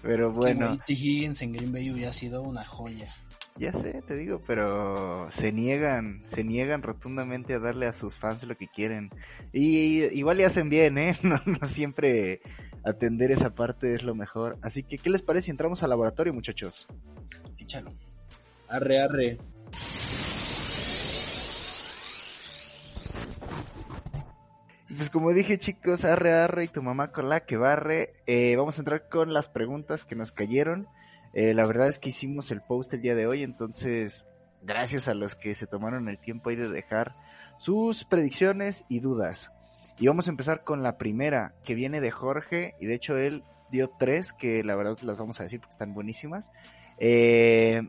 pero 0.02 0.32
bueno. 0.32 0.76
T. 0.78 0.92
Higgins 0.92 1.42
en 1.42 1.52
Green 1.52 1.72
Bay 1.72 1.90
hubiera 1.90 2.12
sido 2.12 2.42
una 2.42 2.64
joya. 2.64 3.14
Ya 3.56 3.72
sé, 3.72 4.02
te 4.06 4.16
digo, 4.16 4.40
pero 4.46 5.28
se 5.30 5.52
niegan, 5.52 6.22
se 6.26 6.42
niegan 6.42 6.82
rotundamente 6.82 7.52
a 7.54 7.58
darle 7.58 7.86
a 7.86 7.92
sus 7.92 8.16
fans 8.16 8.42
lo 8.44 8.56
que 8.56 8.66
quieren. 8.66 9.10
Y 9.52 10.04
igual 10.18 10.38
le 10.38 10.46
hacen 10.46 10.70
bien, 10.70 10.96
¿eh? 10.96 11.16
No, 11.22 11.40
no 11.44 11.68
siempre 11.68 12.40
atender 12.84 13.30
esa 13.30 13.54
parte 13.54 13.94
es 13.94 14.02
lo 14.02 14.14
mejor. 14.14 14.58
Así 14.62 14.82
que, 14.82 14.98
¿qué 14.98 15.10
les 15.10 15.22
parece 15.22 15.46
si 15.46 15.50
entramos 15.50 15.82
al 15.82 15.90
laboratorio, 15.90 16.32
muchachos? 16.32 16.86
Échalo. 17.58 17.92
Arre, 18.68 19.02
arre. 19.02 19.38
Pues 24.96 25.08
como 25.08 25.32
dije 25.32 25.58
chicos, 25.58 26.04
arre 26.04 26.32
arre 26.32 26.64
y 26.64 26.68
tu 26.68 26.82
mamá 26.82 27.12
con 27.12 27.28
la 27.30 27.46
que 27.46 27.56
barre, 27.56 28.14
eh, 28.26 28.56
vamos 28.56 28.76
a 28.76 28.82
entrar 28.82 29.08
con 29.08 29.32
las 29.32 29.48
preguntas 29.48 30.04
que 30.04 30.14
nos 30.14 30.32
cayeron. 30.32 30.86
Eh, 31.32 31.54
la 31.54 31.64
verdad 31.64 31.88
es 31.88 31.98
que 31.98 32.10
hicimos 32.10 32.50
el 32.50 32.60
post 32.60 32.92
el 32.92 33.00
día 33.00 33.14
de 33.14 33.26
hoy, 33.26 33.42
entonces 33.42 34.26
gracias 34.60 35.08
a 35.08 35.14
los 35.14 35.34
que 35.34 35.54
se 35.54 35.66
tomaron 35.66 36.08
el 36.08 36.18
tiempo 36.18 36.50
ahí 36.50 36.56
de 36.56 36.68
dejar 36.68 37.16
sus 37.58 38.04
predicciones 38.04 38.84
y 38.88 39.00
dudas. 39.00 39.50
Y 39.98 40.08
vamos 40.08 40.26
a 40.26 40.30
empezar 40.30 40.62
con 40.62 40.82
la 40.82 40.98
primera, 40.98 41.54
que 41.64 41.74
viene 41.74 42.02
de 42.02 42.10
Jorge, 42.10 42.74
y 42.78 42.86
de 42.86 42.94
hecho 42.94 43.16
él 43.16 43.44
dio 43.70 43.90
tres, 43.98 44.34
que 44.34 44.62
la 44.62 44.74
verdad 44.74 44.98
las 45.00 45.16
vamos 45.16 45.40
a 45.40 45.44
decir 45.44 45.60
porque 45.60 45.72
están 45.72 45.94
buenísimas. 45.94 46.50
Eh, 46.98 47.88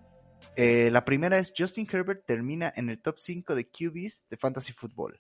la 0.56 1.04
primera 1.04 1.38
es 1.38 1.54
Justin 1.58 1.88
Herbert 1.92 2.26
termina 2.26 2.72
en 2.76 2.90
el 2.90 3.02
top 3.02 3.18
5 3.20 3.56
de 3.56 3.68
QBs 3.68 4.24
de 4.30 4.38
Fantasy 4.38 4.72
Football. 4.72 5.20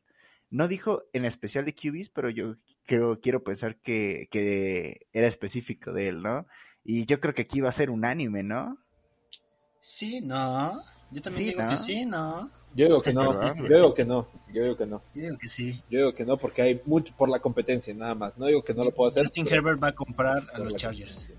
No 0.54 0.68
dijo 0.68 1.02
en 1.14 1.26
especial 1.26 1.66
de 1.66 1.74
QBs, 1.74 2.10
pero 2.10 2.30
yo 2.30 2.58
creo, 2.86 3.20
quiero 3.20 3.44
pensar 3.44 3.76
que, 3.78 4.28
que 4.30 5.08
era 5.12 5.28
específico 5.28 5.92
de 5.92 6.10
él, 6.10 6.22
¿no? 6.22 6.46
Y 6.86 7.06
yo 7.06 7.20
creo 7.20 7.34
que 7.34 7.42
aquí 7.42 7.60
va 7.60 7.70
a 7.70 7.72
ser 7.72 7.90
unánime, 7.90 8.44
¿no? 8.44 8.78
Sí, 9.82 10.22
no. 10.22 10.80
Yo 11.10 11.22
también 11.24 11.46
Sí, 11.46 11.50
digo 11.50 11.64
¿no? 11.64 11.70
que 11.70 11.78
sí, 11.78 12.06
no. 12.06 12.50
Yo 12.76 12.86
digo 12.86 13.02
que 13.02 13.14
no, 13.14 13.32
yo 13.68 13.76
digo 13.76 13.94
que 13.96 14.06
no, 14.06 14.28
yo 14.54 14.62
digo 14.62 14.78
que 14.78 14.86
no. 14.86 15.02
Yo 15.16 15.22
digo 15.24 15.38
que 15.40 15.48
sí. 15.48 15.82
Yo 15.90 15.98
digo 15.98 16.14
que 16.14 16.24
no 16.24 16.38
porque 16.38 16.62
hay 16.62 16.82
mucho 16.86 17.16
por 17.18 17.30
la 17.30 17.40
competencia 17.40 17.92
nada 17.96 18.14
más. 18.14 18.38
No 18.38 18.46
digo 18.46 18.64
que 18.64 18.76
no 18.76 18.84
lo 18.84 18.92
puedo 18.92 19.10
hacer. 19.10 19.24
Justin 19.24 19.46
pero 19.46 19.56
Herbert 19.56 19.84
va 19.84 19.88
a 19.88 19.96
comprar 19.96 20.44
a 20.54 20.60
los 20.60 20.76
Chargers. 20.76 21.32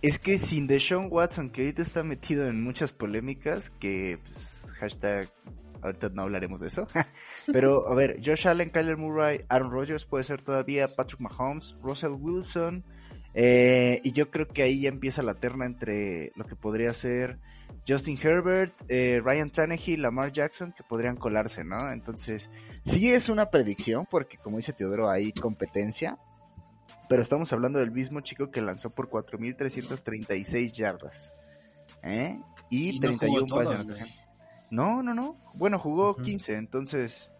Es 0.00 0.18
que 0.18 0.38
sin 0.38 0.66
Deshaun 0.66 1.08
Watson, 1.10 1.50
que 1.50 1.60
ahorita 1.60 1.82
está 1.82 2.02
metido 2.02 2.46
en 2.46 2.64
muchas 2.64 2.90
polémicas, 2.90 3.68
que 3.68 4.18
pues, 4.24 4.66
hashtag, 4.78 5.30
ahorita 5.82 6.08
no 6.10 6.22
hablaremos 6.22 6.60
de 6.60 6.68
eso. 6.68 6.86
Pero 7.52 7.88
a 7.88 7.94
ver, 7.94 8.20
Josh 8.24 8.46
Allen, 8.48 8.70
Kyler 8.70 8.96
Murray, 8.96 9.44
Aaron 9.48 9.70
Rodgers 9.70 10.04
puede 10.04 10.24
ser 10.24 10.42
todavía, 10.42 10.86
Patrick 10.88 11.20
Mahomes, 11.20 11.76
Russell 11.82 12.12
Wilson. 12.18 12.84
eh, 13.34 14.00
y 14.04 14.12
yo 14.12 14.30
creo 14.30 14.46
que 14.48 14.62
ahí 14.62 14.82
ya 14.82 14.88
empieza 14.88 15.22
la 15.22 15.34
terna 15.34 15.66
entre 15.66 16.32
lo 16.36 16.44
que 16.44 16.56
podría 16.56 16.92
ser 16.92 17.38
Justin 17.86 18.18
Herbert, 18.22 18.74
eh, 18.88 19.20
Ryan 19.24 19.50
Tannehill, 19.50 20.02
Lamar 20.02 20.32
Jackson, 20.32 20.72
que 20.72 20.84
podrían 20.84 21.16
colarse, 21.16 21.64
¿no? 21.64 21.90
Entonces, 21.90 22.48
sí 22.84 23.12
es 23.12 23.28
una 23.28 23.50
predicción, 23.50 24.06
porque 24.10 24.38
como 24.38 24.58
dice 24.58 24.72
Teodoro, 24.72 25.10
hay 25.10 25.32
competencia. 25.32 26.18
Pero 27.08 27.22
estamos 27.22 27.52
hablando 27.52 27.78
del 27.78 27.90
mismo 27.90 28.20
chico 28.20 28.50
que 28.50 28.60
lanzó 28.60 28.90
por 28.90 29.08
4.336 29.10 30.72
yardas. 30.72 31.32
¿Eh? 32.02 32.38
Y, 32.70 32.96
Y 32.96 33.00
no 33.00 33.08
31 33.08 33.46
jugó 33.48 33.64
pases 33.64 33.86
No, 34.72 35.02
no, 35.02 35.12
no. 35.14 35.36
Bueno, 35.54 35.78
jugó 35.78 36.12
Ujú. 36.12 36.22
15, 36.22 36.56
entonces 36.56 37.30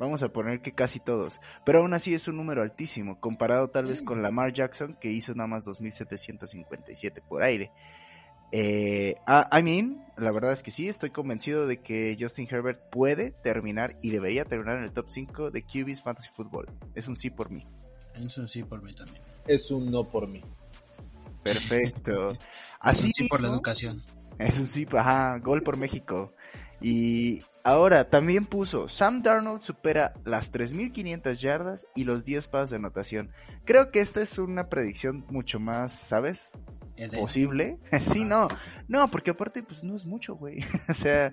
vamos 0.00 0.24
a 0.24 0.28
poner 0.30 0.60
que 0.60 0.72
casi 0.72 0.98
todos. 0.98 1.40
Pero 1.64 1.80
aún 1.80 1.94
así 1.94 2.12
es 2.14 2.26
un 2.26 2.36
número 2.36 2.62
altísimo, 2.62 3.20
comparado 3.20 3.68
tal 3.68 3.86
vez 3.86 4.02
con 4.02 4.22
Lamar 4.22 4.52
Jackson, 4.52 4.96
que 5.00 5.08
hizo 5.10 5.32
nada 5.34 5.46
más 5.46 5.64
2.757 5.64 7.22
por 7.22 7.44
aire. 7.44 7.70
Eh, 8.50 9.14
I 9.28 9.62
mean, 9.62 10.04
la 10.16 10.32
verdad 10.32 10.52
es 10.52 10.64
que 10.64 10.72
sí, 10.72 10.88
estoy 10.88 11.10
convencido 11.10 11.68
de 11.68 11.80
que 11.80 12.16
Justin 12.18 12.48
Herbert 12.50 12.90
puede 12.90 13.30
terminar 13.30 13.96
y 14.02 14.10
debería 14.10 14.44
terminar 14.44 14.78
en 14.78 14.82
el 14.84 14.92
top 14.92 15.06
5 15.10 15.52
de 15.52 15.62
QB's 15.62 16.02
Fantasy 16.02 16.30
Football. 16.34 16.66
Es 16.96 17.06
un 17.06 17.16
sí 17.16 17.30
por 17.30 17.50
mí. 17.50 17.64
Eso 18.16 18.48
sí 18.48 18.64
por 18.64 18.82
mí 18.82 18.92
también. 18.92 19.22
Es 19.46 19.70
un 19.70 19.92
no 19.92 20.02
por 20.02 20.26
mí. 20.26 20.42
Perfecto. 21.44 22.32
Es 22.82 22.96
Así 22.98 23.06
un 23.08 23.12
sí 23.12 23.28
por 23.28 23.42
la 23.42 23.48
educación. 23.48 24.02
Es 24.38 24.58
un 24.58 24.66
sí, 24.66 24.86
ajá, 24.90 25.38
gol 25.38 25.62
por 25.62 25.76
México. 25.76 26.32
Y 26.80 27.42
ahora 27.64 28.08
también 28.08 28.46
puso, 28.46 28.88
Sam 28.88 29.22
Darnold 29.22 29.62
supera 29.62 30.14
las 30.24 30.52
3.500 30.52 31.34
yardas 31.34 31.86
y 31.94 32.04
los 32.04 32.24
10 32.24 32.48
pasos 32.48 32.70
de 32.70 32.76
anotación. 32.76 33.30
Creo 33.64 33.90
que 33.90 34.00
esta 34.00 34.22
es 34.22 34.38
una 34.38 34.68
predicción 34.68 35.24
mucho 35.28 35.60
más, 35.60 35.92
¿sabes? 35.92 36.64
Posible. 37.18 37.78
sí, 38.00 38.24
no. 38.24 38.48
No, 38.88 39.08
porque 39.08 39.30
aparte, 39.30 39.62
pues 39.62 39.82
no 39.82 39.96
es 39.96 40.04
mucho, 40.04 40.34
güey. 40.34 40.60
o 40.88 40.94
sea, 40.94 41.32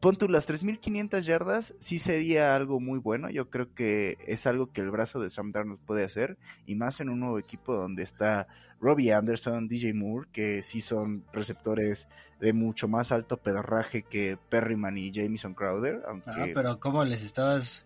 pon 0.00 0.16
tú 0.16 0.28
las 0.28 0.48
3.500 0.48 1.20
yardas, 1.22 1.74
sí 1.78 1.98
sería 1.98 2.54
algo 2.56 2.80
muy 2.80 2.98
bueno. 2.98 3.30
Yo 3.30 3.50
creo 3.50 3.74
que 3.74 4.18
es 4.26 4.46
algo 4.46 4.72
que 4.72 4.80
el 4.80 4.90
brazo 4.90 5.20
de 5.20 5.30
Sam 5.30 5.52
Darnold 5.52 5.80
puede 5.80 6.04
hacer. 6.04 6.38
Y 6.66 6.74
más 6.74 7.00
en 7.00 7.10
un 7.10 7.20
nuevo 7.20 7.38
equipo 7.38 7.74
donde 7.74 8.02
está 8.02 8.46
Robbie 8.80 9.12
Anderson, 9.12 9.68
DJ 9.68 9.92
Moore, 9.94 10.28
que 10.32 10.62
sí 10.62 10.80
son 10.80 11.24
receptores 11.32 12.08
de 12.40 12.52
mucho 12.52 12.88
más 12.88 13.12
alto 13.12 13.36
pedarraje 13.36 14.02
que 14.02 14.38
Perryman 14.48 14.98
y 14.98 15.12
Jamison 15.12 15.54
Crowder. 15.54 16.02
Aunque 16.08 16.30
Ah, 16.30 16.46
pero 16.52 16.80
¿cómo 16.80 17.04
les 17.04 17.24
estabas 17.24 17.84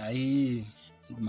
ahí 0.00 0.66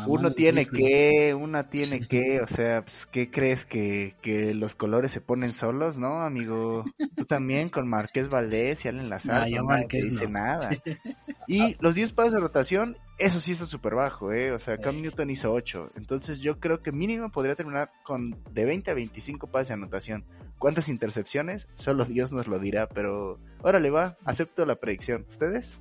uno 0.08 0.32
tiene 0.32 0.66
que, 0.66 1.34
una 1.34 1.70
tiene 1.70 2.00
que, 2.00 2.42
o 2.42 2.48
sea, 2.48 2.84
pues, 2.84 3.06
¿qué 3.06 3.30
crees 3.30 3.66
que, 3.66 4.16
que 4.22 4.54
los 4.54 4.76
colores 4.76 5.12
se 5.12 5.22
ponen 5.22 5.54
solos, 5.54 5.98
no, 5.98 6.22
amigo? 6.22 6.84
Tú 7.16 7.26
también 7.26 7.70
con 7.70 7.88
Marqués 7.88 8.30
Valdés 8.30 8.86
y 8.86 8.88
Allen 8.88 9.10
Lazar, 9.10 9.50
no, 9.50 9.68
dice 9.90 10.26
no. 10.26 10.32
nada. 10.32 10.70
Y 11.48 11.76
los 11.80 11.96
10 11.96 12.14
pasos 12.14 12.34
de 12.34 12.40
rotación, 12.40 12.98
eso 13.18 13.40
sí 13.40 13.52
está 13.52 13.66
súper 13.66 13.96
bajo, 13.96 14.32
¿eh? 14.32 14.52
O 14.52 14.60
sea, 14.60 14.78
Cam 14.78 14.96
Sí. 14.96 15.02
Newton 15.02 15.30
hizo 15.30 15.52
8. 15.52 15.92
Entonces 15.96 16.40
yo 16.40 16.60
creo 16.60 16.82
que 16.82 16.92
mínimo 16.92 17.30
podría 17.30 17.56
terminar 17.56 17.92
con 18.04 18.38
de 18.52 18.66
20 18.66 18.92
a 18.92 18.94
25 18.94 19.48
pases 19.48 19.70
de 19.70 19.74
anotación. 19.74 20.24
¿Cuántas 20.60 20.88
intercepciones? 20.88 21.68
Solo 21.76 22.06
Dios 22.06 22.32
nos 22.32 22.48
lo 22.48 22.60
dirá, 22.60 22.88
pero 22.88 23.40
órale 23.64 23.90
va, 23.90 24.18
acepto 24.24 24.66
la 24.66 24.76
predicción. 24.76 25.26
¿Ustedes? 25.28 25.80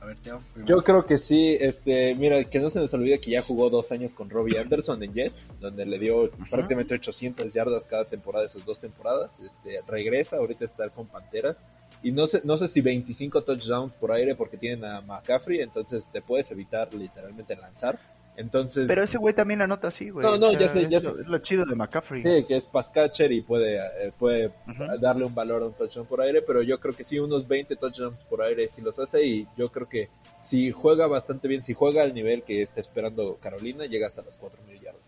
A 0.00 0.06
ver, 0.06 0.18
Teo. 0.18 0.40
primero. 0.52 0.76
Yo 0.76 0.84
creo 0.84 1.06
que 1.06 1.18
sí, 1.18 1.56
este, 1.60 2.14
mira, 2.14 2.44
que 2.44 2.60
no 2.60 2.70
se 2.70 2.78
nos 2.78 2.92
olvide 2.94 3.20
que 3.20 3.32
ya 3.32 3.42
jugó 3.42 3.68
dos 3.68 3.90
años 3.90 4.14
con 4.14 4.30
Robbie 4.30 4.58
Anderson 4.58 5.02
en 5.02 5.12
Jets, 5.12 5.58
donde 5.60 5.84
le 5.84 5.98
dio 5.98 6.30
prácticamente 6.50 6.94
800 6.94 7.52
yardas 7.52 7.86
cada 7.86 8.04
temporada, 8.04 8.46
esas 8.46 8.64
dos 8.64 8.78
temporadas. 8.78 9.30
Este, 9.40 9.80
regresa, 9.86 10.36
ahorita 10.36 10.64
está 10.64 10.88
con 10.90 11.06
Panteras. 11.06 11.56
Y 12.02 12.12
no 12.12 12.26
sé, 12.26 12.42
no 12.44 12.56
sé 12.56 12.68
si 12.68 12.80
25 12.80 13.42
touchdowns 13.42 13.92
por 13.94 14.12
aire 14.12 14.36
porque 14.36 14.56
tienen 14.56 14.84
a 14.84 15.00
McCaffrey, 15.00 15.60
entonces 15.60 16.04
te 16.12 16.22
puedes 16.22 16.50
evitar 16.50 16.92
literalmente 16.94 17.56
lanzar. 17.56 17.98
Entonces, 18.38 18.86
Pero 18.86 19.02
ese 19.02 19.18
güey 19.18 19.34
también 19.34 19.60
anota 19.62 19.88
así, 19.88 20.10
güey. 20.10 20.24
No, 20.24 20.38
no, 20.38 20.46
O 20.46 20.50
sea, 20.50 20.60
ya 20.60 20.68
sé, 20.68 20.88
ya 20.88 20.98
es, 20.98 21.04
lo, 21.04 21.14
sé. 21.16 21.22
es 21.22 21.26
lo 21.26 21.38
chido 21.38 21.64
de 21.64 21.74
McCaffrey. 21.74 22.22
sí, 22.22 22.44
que 22.46 22.56
es 22.56 22.64
pass 22.66 22.88
catcher 22.88 23.32
y 23.32 23.42
puede, 23.42 23.78
eh, 23.78 24.12
puede 24.16 24.52
darle 25.00 25.24
un 25.24 25.34
valor 25.34 25.62
a 25.62 25.66
un 25.66 25.72
touchdown 25.74 26.06
por 26.06 26.20
aire, 26.20 26.40
pero 26.42 26.62
yo 26.62 26.78
creo 26.78 26.94
que 26.94 27.02
sí, 27.02 27.18
unos 27.18 27.48
20 27.48 27.74
touchdowns 27.74 28.22
por 28.26 28.42
aire 28.42 28.68
sí 28.72 28.80
los 28.80 28.96
hace 29.00 29.24
y 29.26 29.48
yo 29.56 29.72
creo 29.72 29.88
que 29.88 30.08
si 30.44 30.70
juega 30.70 31.08
bastante 31.08 31.48
bien, 31.48 31.62
si 31.62 31.74
juega 31.74 32.02
al 32.02 32.14
nivel 32.14 32.44
que 32.44 32.62
está 32.62 32.80
esperando 32.80 33.38
Carolina, 33.42 33.86
llega 33.86 34.06
hasta 34.06 34.22
las 34.22 34.38
4.000 34.40 34.80
yardas. 34.80 35.02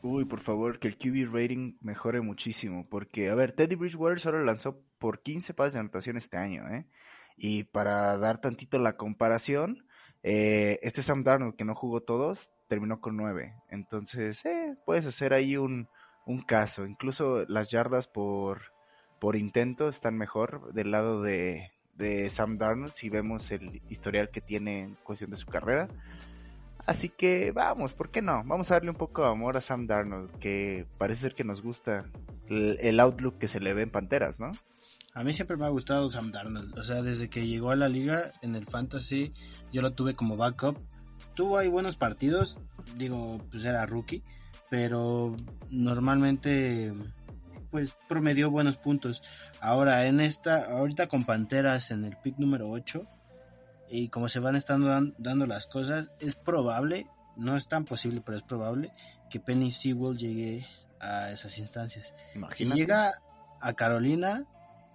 Uy, 0.00 0.24
por 0.24 0.40
favor, 0.40 0.78
que 0.78 0.88
el 0.88 0.96
QB 0.96 1.34
rating 1.34 1.74
mejore 1.80 2.20
muchísimo. 2.20 2.86
Porque, 2.88 3.28
a 3.28 3.34
ver, 3.34 3.52
Teddy 3.52 3.74
Bridgewater 3.74 4.20
solo 4.20 4.42
lanzó 4.44 4.80
por 4.98 5.22
15 5.22 5.54
pases 5.54 5.72
de 5.74 5.80
anotación 5.80 6.16
este 6.16 6.36
año, 6.36 6.68
¿eh? 6.70 6.86
Y 7.36 7.64
para 7.64 8.16
dar 8.16 8.40
tantito 8.40 8.78
la 8.78 8.96
comparación, 8.96 9.86
eh, 10.22 10.78
este 10.82 11.02
Sam 11.02 11.22
Darnold, 11.24 11.56
que 11.56 11.64
no 11.64 11.74
jugó 11.74 12.00
todos, 12.00 12.50
terminó 12.68 13.00
con 13.00 13.16
9. 13.16 13.54
Entonces, 13.70 14.44
eh, 14.44 14.76
puedes 14.84 15.06
hacer 15.06 15.32
ahí 15.32 15.56
un, 15.56 15.88
un 16.26 16.42
caso. 16.42 16.86
Incluso 16.86 17.44
las 17.48 17.70
yardas 17.70 18.08
por, 18.08 18.60
por 19.20 19.36
intento 19.36 19.88
están 19.88 20.16
mejor 20.16 20.72
del 20.72 20.90
lado 20.90 21.22
de, 21.22 21.72
de 21.94 22.30
Sam 22.30 22.58
Darnold, 22.58 22.92
si 22.94 23.08
vemos 23.08 23.50
el 23.50 23.82
historial 23.88 24.30
que 24.30 24.40
tiene 24.40 24.82
en 24.84 24.94
cuestión 25.02 25.30
de 25.30 25.36
su 25.36 25.46
carrera. 25.46 25.88
Así 26.86 27.08
que 27.08 27.52
vamos, 27.52 27.92
¿por 27.92 28.10
qué 28.10 28.22
no? 28.22 28.42
Vamos 28.44 28.70
a 28.70 28.74
darle 28.74 28.90
un 28.90 28.96
poco 28.96 29.22
de 29.22 29.28
amor 29.28 29.56
a 29.56 29.60
Sam 29.60 29.86
Darnold, 29.86 30.38
que 30.38 30.86
parece 30.96 31.22
ser 31.22 31.34
que 31.34 31.44
nos 31.44 31.60
gusta 31.60 32.06
el, 32.48 32.78
el 32.80 33.00
outlook 33.00 33.38
que 33.38 33.48
se 33.48 33.60
le 33.60 33.74
ve 33.74 33.82
en 33.82 33.90
Panteras, 33.90 34.40
¿no? 34.40 34.52
A 35.18 35.24
mí 35.24 35.32
siempre 35.32 35.56
me 35.56 35.64
ha 35.66 35.68
gustado 35.70 36.08
Sam 36.10 36.30
Darnold. 36.30 36.78
O 36.78 36.84
sea, 36.84 37.02
desde 37.02 37.28
que 37.28 37.46
llegó 37.46 37.70
a 37.72 37.76
la 37.76 37.88
liga 37.88 38.30
en 38.40 38.54
el 38.54 38.66
Fantasy, 38.66 39.32
yo 39.72 39.82
lo 39.82 39.92
tuve 39.92 40.14
como 40.14 40.36
backup. 40.36 40.78
Tuvo 41.34 41.58
ahí 41.58 41.66
buenos 41.68 41.96
partidos. 41.96 42.56
Digo, 42.96 43.38
pues 43.50 43.64
era 43.64 43.84
rookie. 43.84 44.22
Pero 44.70 45.34
normalmente, 45.70 46.92
pues 47.70 47.96
promedió 48.08 48.50
buenos 48.50 48.76
puntos. 48.76 49.22
Ahora, 49.60 50.06
en 50.06 50.20
esta, 50.20 50.66
ahorita 50.70 51.08
con 51.08 51.24
Panteras 51.24 51.90
en 51.90 52.04
el 52.04 52.16
pick 52.16 52.38
número 52.38 52.70
8. 52.70 53.02
Y 53.90 54.08
como 54.10 54.28
se 54.28 54.38
van 54.38 54.54
estando 54.54 54.86
dan- 54.86 55.14
dando 55.18 55.46
las 55.46 55.66
cosas, 55.66 56.12
es 56.20 56.36
probable, 56.36 57.08
no 57.36 57.56
es 57.56 57.66
tan 57.66 57.84
posible, 57.84 58.20
pero 58.24 58.36
es 58.36 58.44
probable 58.44 58.92
que 59.30 59.40
Penny 59.40 59.70
Sewell 59.72 60.16
llegue 60.16 60.66
a 61.00 61.32
esas 61.32 61.58
instancias. 61.58 62.14
Si 62.54 62.66
llega 62.76 63.10
a 63.60 63.72
Carolina, 63.72 64.44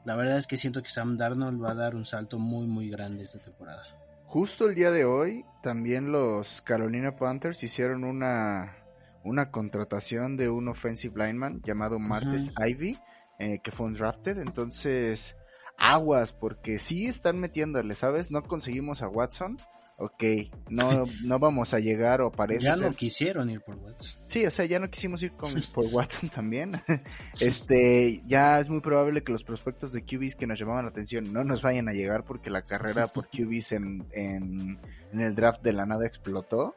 la 0.05 0.15
verdad 0.15 0.37
es 0.37 0.47
que 0.47 0.57
siento 0.57 0.81
que 0.83 0.89
Sam 0.89 1.17
Darnold 1.17 1.63
va 1.63 1.71
a 1.71 1.75
dar 1.75 1.95
un 1.95 2.05
salto 2.05 2.39
muy 2.39 2.67
muy 2.67 2.89
grande 2.89 3.23
esta 3.23 3.39
temporada. 3.39 3.83
Justo 4.25 4.67
el 4.67 4.73
día 4.73 4.89
de 4.89 5.05
hoy, 5.05 5.45
también 5.61 6.11
los 6.11 6.63
Carolina 6.63 7.15
Panthers 7.15 7.61
hicieron 7.63 8.03
una, 8.03 8.77
una 9.23 9.51
contratación 9.51 10.37
de 10.37 10.49
un 10.49 10.67
offensive 10.69 11.23
lineman 11.23 11.61
llamado 11.61 11.99
Martes 11.99 12.51
Ivy, 12.57 12.97
eh, 13.37 13.59
que 13.59 13.71
fue 13.71 13.85
un 13.85 13.93
drafted. 13.93 14.39
Entonces, 14.39 15.37
aguas, 15.77 16.33
porque 16.33 16.79
sí 16.79 17.05
están 17.05 17.37
metiéndole, 17.37 17.93
¿sabes? 17.93 18.31
No 18.31 18.41
conseguimos 18.41 19.03
a 19.03 19.07
Watson. 19.07 19.59
Ok, 19.97 20.23
no, 20.69 21.05
no 21.23 21.39
vamos 21.39 21.73
a 21.73 21.79
llegar 21.79 22.21
o 22.21 22.31
parece 22.31 22.63
ya 22.63 22.75
ser 22.75 22.89
no 22.89 22.95
quisieron 22.95 23.49
ir 23.49 23.61
por 23.61 23.75
Watts. 23.75 24.19
Sí, 24.27 24.45
o 24.45 24.51
sea, 24.51 24.65
ya 24.65 24.79
no 24.79 24.89
quisimos 24.89 25.21
ir 25.21 25.33
con, 25.33 25.53
por 25.73 25.85
Watson 25.85 26.29
también. 26.29 26.73
Este, 27.39 28.21
ya 28.25 28.59
es 28.59 28.69
muy 28.69 28.81
probable 28.81 29.23
que 29.23 29.31
los 29.31 29.43
prospectos 29.43 29.91
de 29.91 30.03
QBs 30.03 30.35
que 30.35 30.47
nos 30.47 30.59
llamaban 30.59 30.85
la 30.85 30.91
atención 30.91 31.31
no 31.31 31.43
nos 31.43 31.61
vayan 31.61 31.89
a 31.89 31.93
llegar 31.93 32.25
porque 32.25 32.49
la 32.49 32.63
carrera 32.63 33.07
por 33.07 33.29
QBs 33.31 33.73
en, 33.73 34.05
en, 34.11 34.79
en 35.11 35.21
el 35.21 35.35
draft 35.35 35.61
de 35.61 35.73
la 35.73 35.85
nada 35.85 36.05
explotó. 36.05 36.75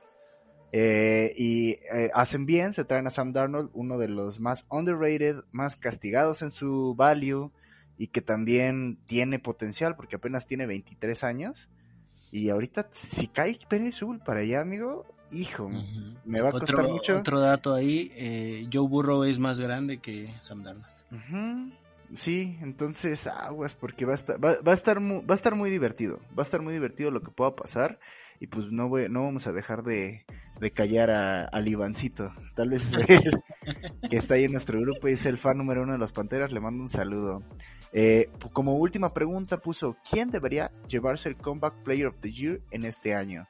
Eh, 0.72 1.32
y 1.36 1.78
eh, 1.92 2.10
hacen 2.12 2.44
bien, 2.44 2.72
se 2.72 2.84
traen 2.84 3.06
a 3.06 3.10
Sam 3.10 3.32
Darnold, 3.32 3.70
uno 3.72 3.98
de 3.98 4.08
los 4.08 4.40
más 4.40 4.66
underrated, 4.68 5.36
más 5.52 5.76
castigados 5.76 6.42
en 6.42 6.50
su 6.50 6.94
value 6.94 7.50
y 7.96 8.08
que 8.08 8.20
también 8.20 8.98
tiene 9.06 9.38
potencial 9.38 9.96
porque 9.96 10.16
apenas 10.16 10.46
tiene 10.46 10.66
23 10.66 11.24
años. 11.24 11.68
Y 12.32 12.50
ahorita, 12.50 12.88
si 12.92 13.28
cae 13.28 13.58
Pérez 13.68 14.02
Ul 14.02 14.18
para 14.18 14.40
allá, 14.40 14.60
amigo, 14.60 15.06
hijo, 15.30 15.70
me 16.24 16.40
va 16.40 16.50
a 16.50 16.52
costar 16.52 16.80
otro, 16.80 16.92
mucho. 16.92 17.18
Otro 17.18 17.40
dato 17.40 17.74
ahí, 17.74 18.10
eh, 18.14 18.66
Joe 18.72 18.88
Burrow 18.88 19.24
es 19.24 19.38
más 19.38 19.60
grande 19.60 19.98
que 19.98 20.34
Sam 20.42 20.62
Darnold. 20.62 21.72
Sí, 22.14 22.56
entonces 22.60 23.26
aguas 23.26 23.74
porque 23.74 24.04
va 24.04 24.12
a 24.12 24.14
estar 24.14 24.42
va, 24.42 24.56
va 24.66 24.72
a 24.72 24.74
estar 24.74 25.00
muy, 25.00 25.24
va 25.24 25.34
a 25.34 25.36
estar 25.36 25.54
muy 25.54 25.70
divertido, 25.70 26.20
va 26.38 26.42
a 26.42 26.46
estar 26.46 26.62
muy 26.62 26.72
divertido 26.72 27.10
lo 27.10 27.20
que 27.20 27.32
pueda 27.32 27.56
pasar 27.56 27.98
y 28.38 28.46
pues 28.46 28.70
no 28.70 28.88
voy, 28.88 29.08
no 29.08 29.24
vamos 29.24 29.46
a 29.46 29.52
dejar 29.52 29.82
de, 29.82 30.24
de 30.60 30.70
callar 30.70 31.10
a, 31.10 31.44
al 31.44 31.66
Ivancito, 31.66 32.32
tal 32.54 32.70
vez 32.70 32.92
es 32.92 33.10
él 33.10 33.42
que 34.10 34.16
está 34.18 34.34
ahí 34.34 34.44
en 34.44 34.52
nuestro 34.52 34.80
grupo 34.80 35.08
y 35.08 35.12
es 35.12 35.26
el 35.26 35.38
fan 35.38 35.58
número 35.58 35.82
uno 35.82 35.92
de 35.92 35.98
los 35.98 36.12
Panteras, 36.12 36.52
le 36.52 36.60
mando 36.60 36.82
un 36.82 36.88
saludo. 36.88 37.42
Eh, 37.92 38.30
como 38.52 38.76
última 38.76 39.12
pregunta 39.12 39.58
puso 39.58 39.96
quién 40.10 40.30
debería 40.30 40.70
llevarse 40.88 41.28
el 41.28 41.36
Comeback 41.36 41.82
Player 41.82 42.06
of 42.08 42.16
the 42.20 42.32
Year 42.32 42.60
en 42.70 42.84
este 42.84 43.14
año. 43.14 43.46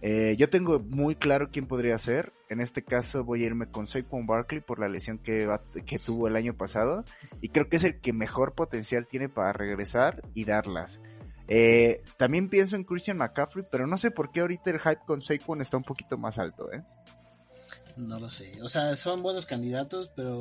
Eh, 0.00 0.36
yo 0.38 0.48
tengo 0.48 0.78
muy 0.78 1.16
claro 1.16 1.50
quién 1.50 1.66
podría 1.66 1.98
ser. 1.98 2.32
En 2.48 2.60
este 2.60 2.82
caso 2.82 3.24
voy 3.24 3.42
a 3.42 3.46
irme 3.46 3.66
con 3.70 3.86
Saquon 3.86 4.26
Barkley 4.26 4.60
por 4.60 4.78
la 4.78 4.88
lesión 4.88 5.18
que, 5.18 5.48
que 5.86 5.98
tuvo 5.98 6.28
el 6.28 6.36
año 6.36 6.54
pasado. 6.54 7.04
Y 7.40 7.48
creo 7.48 7.68
que 7.68 7.76
es 7.76 7.84
el 7.84 8.00
que 8.00 8.12
mejor 8.12 8.54
potencial 8.54 9.06
tiene 9.06 9.28
para 9.28 9.52
regresar 9.52 10.22
y 10.34 10.44
darlas. 10.44 11.00
Eh, 11.48 12.02
también 12.18 12.48
pienso 12.48 12.76
en 12.76 12.84
Christian 12.84 13.16
McCaffrey, 13.16 13.64
pero 13.70 13.86
no 13.86 13.96
sé 13.96 14.10
por 14.10 14.30
qué 14.30 14.40
ahorita 14.40 14.70
el 14.70 14.80
hype 14.80 15.00
con 15.06 15.22
Saquon 15.22 15.62
está 15.62 15.78
un 15.78 15.82
poquito 15.82 16.16
más 16.18 16.38
alto. 16.38 16.68
No 17.96 18.20
lo 18.20 18.30
sé. 18.30 18.62
O 18.62 18.68
sea, 18.68 18.94
son 18.96 19.22
buenos 19.22 19.46
candidatos, 19.46 20.10
pero 20.14 20.38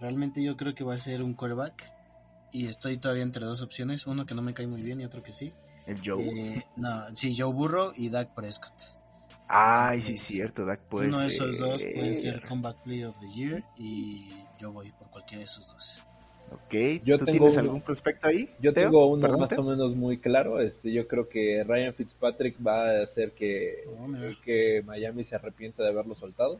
realmente 0.00 0.42
yo 0.42 0.56
creo 0.56 0.74
que 0.74 0.84
va 0.84 0.94
a 0.94 0.98
ser 0.98 1.22
un 1.22 1.34
quarterback. 1.34 1.97
Y 2.50 2.66
estoy 2.66 2.96
todavía 2.96 3.22
entre 3.22 3.44
dos 3.44 3.62
opciones, 3.62 4.06
uno 4.06 4.24
que 4.26 4.34
no 4.34 4.42
me 4.42 4.54
cae 4.54 4.66
muy 4.66 4.82
bien 4.82 5.00
y 5.00 5.04
otro 5.04 5.22
que 5.22 5.32
sí. 5.32 5.52
El 5.86 5.98
Joe. 6.04 6.22
Eh, 6.24 6.64
no, 6.76 7.14
sí, 7.14 7.34
Joe 7.36 7.52
Burrow 7.52 7.92
y 7.96 8.08
Dak 8.10 8.34
Prescott. 8.34 8.72
Ay, 9.48 10.02
sí, 10.02 10.18
cierto, 10.18 10.66
Dak 10.66 10.80
puede 10.80 11.08
Uno 11.08 11.20
de 11.20 11.28
esos 11.28 11.58
dos 11.58 11.82
puede 11.82 12.14
ser 12.14 12.42
Comeback 12.46 12.82
Player 12.82 13.06
of 13.06 13.18
the 13.20 13.28
Year 13.34 13.64
y 13.78 14.28
yo 14.60 14.72
voy 14.72 14.92
por 14.92 15.08
cualquiera 15.10 15.38
de 15.38 15.44
esos 15.44 15.66
dos. 15.68 16.04
Ok, 16.50 17.02
Yo 17.04 17.18
¿tú 17.18 17.26
tengo 17.26 17.38
tienes 17.38 17.52
uno. 17.54 17.60
algún 17.62 17.80
prospecto 17.82 18.26
ahí? 18.28 18.48
Yo 18.60 18.72
Teo? 18.72 18.84
tengo 18.90 19.06
uno 19.06 19.20
¿Perdón, 19.22 19.40
más 19.40 19.50
Teo? 19.50 19.60
o 19.60 19.64
menos 19.64 19.94
muy 19.96 20.18
claro. 20.18 20.60
Este, 20.60 20.90
yo 20.92 21.06
creo 21.06 21.28
que 21.28 21.62
Ryan 21.66 21.92
Fitzpatrick 21.94 22.56
va 22.66 22.88
a 22.90 23.02
hacer 23.02 23.32
que, 23.32 23.84
Oh, 23.98 24.06
que 24.44 24.82
Miami 24.84 25.24
se 25.24 25.34
arrepienta 25.36 25.82
de 25.82 25.90
haberlo 25.90 26.14
soltado. 26.14 26.58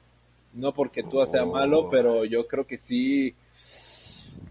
No 0.54 0.72
porque 0.72 1.02
Tua 1.02 1.26
sea 1.26 1.44
Oh. 1.44 1.52
malo, 1.52 1.88
pero 1.90 2.24
yo 2.26 2.46
creo 2.46 2.66
que 2.66 2.76
sí, 2.78 3.34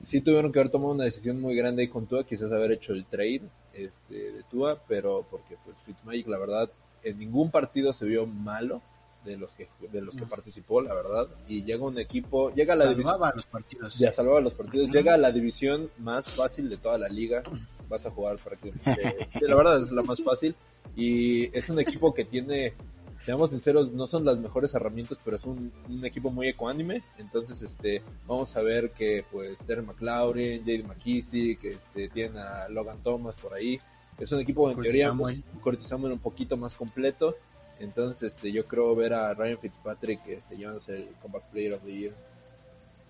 sí 0.08 0.22
tuvieron 0.22 0.52
que 0.52 0.60
haber 0.60 0.72
tomado 0.72 0.92
una 0.94 1.04
decisión 1.04 1.40
muy 1.40 1.56
grande 1.56 1.84
ahí 1.84 1.88
con 1.88 2.08
Tua, 2.08 2.26
quizás 2.26 2.52
haber 2.52 2.72
hecho 2.72 2.94
el 2.94 3.06
trade 3.06 3.42
este, 3.74 4.32
de 4.32 4.44
Tua, 4.50 4.82
pero 4.88 5.26
porque 5.30 5.56
pues 5.64 5.78
Fitzmagic 5.86 6.28
la 6.28 6.38
verdad 6.40 6.70
en 7.04 7.20
ningún 7.20 7.52
partido 7.52 7.94
se 7.94 8.06
vio 8.06 8.26
malo 8.26 8.82
de 9.26 9.36
los 9.38 9.54
que 9.56 9.68
de 9.92 10.02
los 10.02 10.14
que 10.16 10.22
No. 10.22 10.28
participó, 10.28 10.82
la 10.82 10.94
verdad, 10.94 11.28
y 11.48 11.64
llega 11.64 11.84
un 11.84 12.00
equipo, 12.00 12.54
llega 12.54 12.74
a 12.74 12.78
la 12.78 12.86
división 12.86 13.06
Salvaba 13.14 13.34
los 13.36 13.46
partidos. 13.46 14.00
ya 14.00 14.14
salvaba 14.14 14.40
los 14.40 14.54
partidos. 14.54 14.90
Llega 14.90 15.14
a 15.14 15.18
la 15.18 15.32
división 15.32 15.90
más 16.00 16.30
fácil 16.34 16.70
de 16.70 16.78
toda 16.78 16.98
la 16.98 17.10
liga. 17.10 17.44
Vas 17.90 18.06
a 18.06 18.12
jugar 18.12 18.38
prácticamente. 18.38 19.28
la 19.42 19.56
verdad 19.56 19.82
es 19.82 19.92
la 19.92 20.02
más 20.04 20.22
fácil. 20.24 20.56
Y 20.96 21.46
es 21.58 21.70
un 21.70 21.80
equipo 21.80 22.14
que 22.14 22.24
tiene, 22.26 22.74
seamos 23.22 23.52
sinceros, 23.52 23.92
no 23.92 24.08
son 24.08 24.26
las 24.26 24.38
mejores 24.38 24.74
herramientas, 24.74 25.20
pero 25.24 25.38
es 25.38 25.44
un, 25.46 25.72
un 25.90 26.06
equipo 26.06 26.30
muy 26.30 26.48
ecuánime. 26.48 27.04
Entonces, 27.18 27.62
este, 27.62 28.02
vamos 28.26 28.56
a 28.56 28.62
ver 28.62 28.92
que 28.92 29.26
pues 29.32 29.58
Terry 29.60 29.82
McLaurin, 29.82 30.62
Jade 30.62 30.84
McKissick, 30.84 31.60
que 31.60 31.70
este, 31.70 32.10
tienen 32.10 32.38
a 32.38 32.68
Logan 32.70 33.02
Thomas 33.04 33.36
por 33.36 33.54
ahí. 33.54 33.80
Es 34.18 34.32
un 34.32 34.40
equipo 34.40 34.70
en 34.70 34.76
Curtis 34.76 34.92
teoría 34.92 35.10
Samuel. 35.10 35.44
Curtis 35.62 35.88
Samuel 35.88 36.14
un 36.14 36.20
poquito 36.20 36.58
más 36.58 36.76
completo. 36.76 37.36
Entonces, 37.80 38.34
este, 38.34 38.52
yo 38.52 38.66
creo 38.66 38.96
ver 38.96 39.14
a 39.14 39.34
Ryan 39.34 39.60
Fitzpatrick 39.60 40.26
este, 40.28 40.58
llevándose 40.58 40.96
el 40.96 41.10
Comeback 41.22 41.50
Player 41.52 41.74
of 41.74 41.84
the 41.84 41.94
Year. 41.94 42.14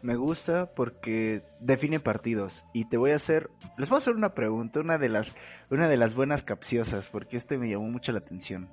Me 0.02 0.16
gusta 0.16 0.68
porque 0.76 1.42
define 1.60 2.00
partidos 2.00 2.64
y 2.72 2.86
te 2.86 2.98
voy 2.98 3.12
a 3.12 3.16
hacer, 3.16 3.50
les 3.78 3.90
voy 3.90 3.96
a 3.96 3.98
hacer 3.98 4.14
una 4.14 4.36
pregunta, 4.36 4.80
una 4.80 4.98
de 5.00 5.10
las, 5.10 5.34
una 5.72 5.90
de 5.90 5.98
las 5.98 6.14
buenas 6.14 6.44
capciosas, 6.44 7.08
porque 7.08 7.36
este 7.36 7.58
me 7.58 7.70
llamó 7.70 7.90
mucho 7.90 8.12
la 8.12 8.20
atención. 8.20 8.70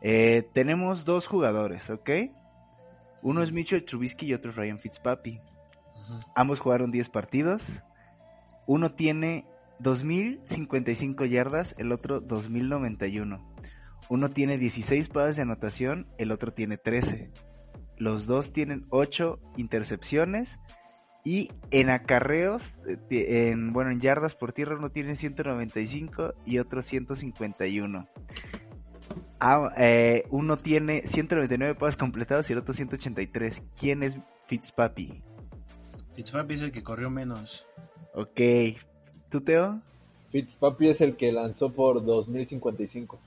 Eh, 0.00 0.48
tenemos 0.52 1.04
dos 1.04 1.26
jugadores, 1.26 1.90
¿ok? 1.90 2.10
Uno 3.22 3.42
es 3.42 3.52
Mitchell 3.52 3.84
Trubisky 3.84 4.26
y 4.26 4.34
otro 4.34 4.50
es 4.50 4.56
Ryan 4.56 4.78
Fitzpapi. 4.78 5.40
Ambos 6.34 6.60
jugaron 6.60 6.90
10 6.90 7.08
partidos. 7.08 7.82
Uno 8.66 8.92
tiene 8.92 9.44
2055 9.80 11.24
yardas, 11.24 11.74
el 11.78 11.92
otro 11.92 12.20
2091. 12.20 13.54
Uno 14.08 14.28
tiene 14.30 14.56
16 14.56 15.08
pases 15.08 15.36
de 15.36 15.42
anotación, 15.42 16.06
el 16.16 16.32
otro 16.32 16.52
tiene 16.52 16.78
13. 16.78 17.30
Los 17.96 18.26
dos 18.26 18.52
tienen 18.52 18.86
8 18.90 19.38
intercepciones 19.56 20.58
y 21.24 21.50
en 21.70 21.90
acarreos, 21.90 22.80
eh, 22.86 23.50
en 23.50 23.72
bueno, 23.72 23.90
en 23.90 24.00
yardas 24.00 24.34
por 24.34 24.52
tierra 24.52 24.76
uno 24.76 24.90
tiene 24.90 25.16
195 25.16 26.34
y 26.46 26.58
otro 26.58 26.80
151. 26.80 28.08
Ah, 29.40 29.72
eh, 29.76 30.24
uno 30.30 30.56
tiene 30.56 31.02
199 31.02 31.74
pases 31.74 31.96
completados 31.96 32.48
y 32.48 32.52
el 32.52 32.60
otro 32.60 32.74
183. 32.74 33.62
¿Quién 33.78 34.02
es 34.02 34.18
Fitzpapi? 34.46 35.22
Fitzpatrick 36.14 36.58
es 36.58 36.62
el 36.62 36.72
que 36.72 36.82
corrió 36.82 37.10
menos. 37.10 37.66
Ok. 38.14 38.40
¿Tú, 39.30 39.40
Teo? 39.40 39.80
Fitzpapi 40.30 40.88
es 40.88 41.00
el 41.00 41.16
que 41.16 41.32
lanzó 41.32 41.72
por 41.72 42.04
2055. 42.04 43.18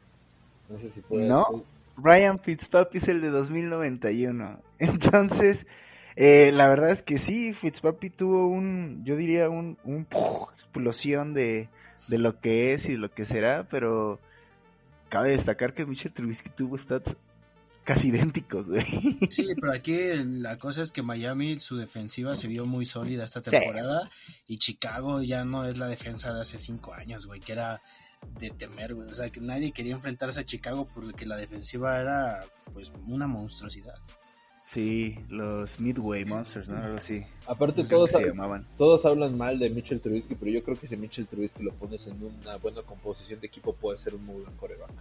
No 0.70 0.78
sé 0.78 0.90
si 0.90 1.02
fue. 1.02 1.24
No. 1.24 1.64
Ryan 1.98 2.40
Fitzpapi 2.40 2.98
es 2.98 3.08
el 3.08 3.22
de 3.22 3.30
2091. 3.30 4.60
Entonces, 4.80 5.66
eh, 6.16 6.52
la 6.52 6.68
verdad 6.68 6.92
es 6.92 7.04
que 7.04 7.18
sí, 7.18 7.54
Fitzpapi 7.54 8.10
tuvo 8.10 8.48
un, 8.48 9.04
yo 9.06 9.16
diría, 9.16 9.50
un, 9.50 9.78
un 9.84 10.06
¡puf! 10.06 10.50
explosión 10.72 11.34
de, 11.34 11.70
de 12.08 12.18
lo 12.18 12.40
que 12.40 12.74
es 12.74 12.88
y 12.88 12.96
lo 12.96 13.12
que 13.12 13.26
será, 13.26 13.68
pero 13.70 14.20
cabe 15.12 15.32
destacar 15.36 15.76
que 15.76 15.86
Mitchell 15.86 16.12
Trubisky 16.13 16.50
tuvo 16.50 16.78
stats 16.78 17.15
casi 17.84 18.08
idénticos, 18.08 18.65
güey. 18.67 18.86
Sí, 19.30 19.47
pero 19.62 19.74
aquí 19.74 19.97
la 20.24 20.58
cosa 20.58 20.82
es 20.82 20.91
que 20.91 21.02
Miami, 21.04 21.58
su 21.60 21.78
defensiva 21.78 22.36
se 22.36 22.47
vio 22.47 22.65
muy 22.65 22.86
sólida 22.86 23.26
esta 23.26 23.41
Sí. 23.43 23.50
temporada 23.52 24.10
y 24.47 24.58
Chicago 24.58 25.21
ya 25.21 25.43
no 25.43 25.65
es 25.65 25.78
la 25.78 25.88
defensa 25.88 26.34
de 26.34 26.41
hace 26.41 26.58
cinco 26.58 26.93
años, 26.93 27.26
güey, 27.26 27.41
que 27.41 27.52
era 27.52 27.82
de 28.39 28.52
temer, 28.52 28.93
güey. 28.95 29.10
O 29.10 29.15
sea, 29.15 29.30
que 29.30 29.41
nadie 29.41 29.71
quería 29.74 29.93
enfrentarse 29.95 30.39
a 30.39 30.45
Chicago 30.45 30.86
porque 30.93 31.26
la 31.26 31.36
defensiva 31.38 32.00
era, 32.00 32.45
pues, 32.74 32.91
una 33.08 33.28
monstruosidad. 33.28 33.95
Sí, 34.74 35.18
los 35.28 35.82
Midway 35.82 36.24
Monsters, 36.24 36.70
¿no? 36.70 36.78
Algo 36.78 36.98
así. 36.98 37.24
Aparte, 37.46 37.84
todos, 37.84 38.12
llamaban. 38.14 38.66
todos 38.78 39.04
hablan 39.06 39.38
mal 39.38 39.60
de 39.60 39.70
Mitchell 39.70 40.00
Trubisky, 40.00 40.36
pero 40.36 40.50
yo 40.50 40.64
creo 40.64 40.78
que 40.78 40.88
si 40.88 40.96
Mitchell 40.96 41.28
Trubisky 41.28 41.62
lo 41.62 41.74
pones 41.74 42.08
en 42.08 42.24
una 42.24 42.56
buena 42.56 42.82
composición 42.84 43.42
de 43.42 43.48
equipo, 43.48 43.74
puede 43.74 43.98
ser 43.98 44.16
un 44.16 44.26
muy 44.26 44.42
buen 44.42 44.56
coreback. 44.56 44.92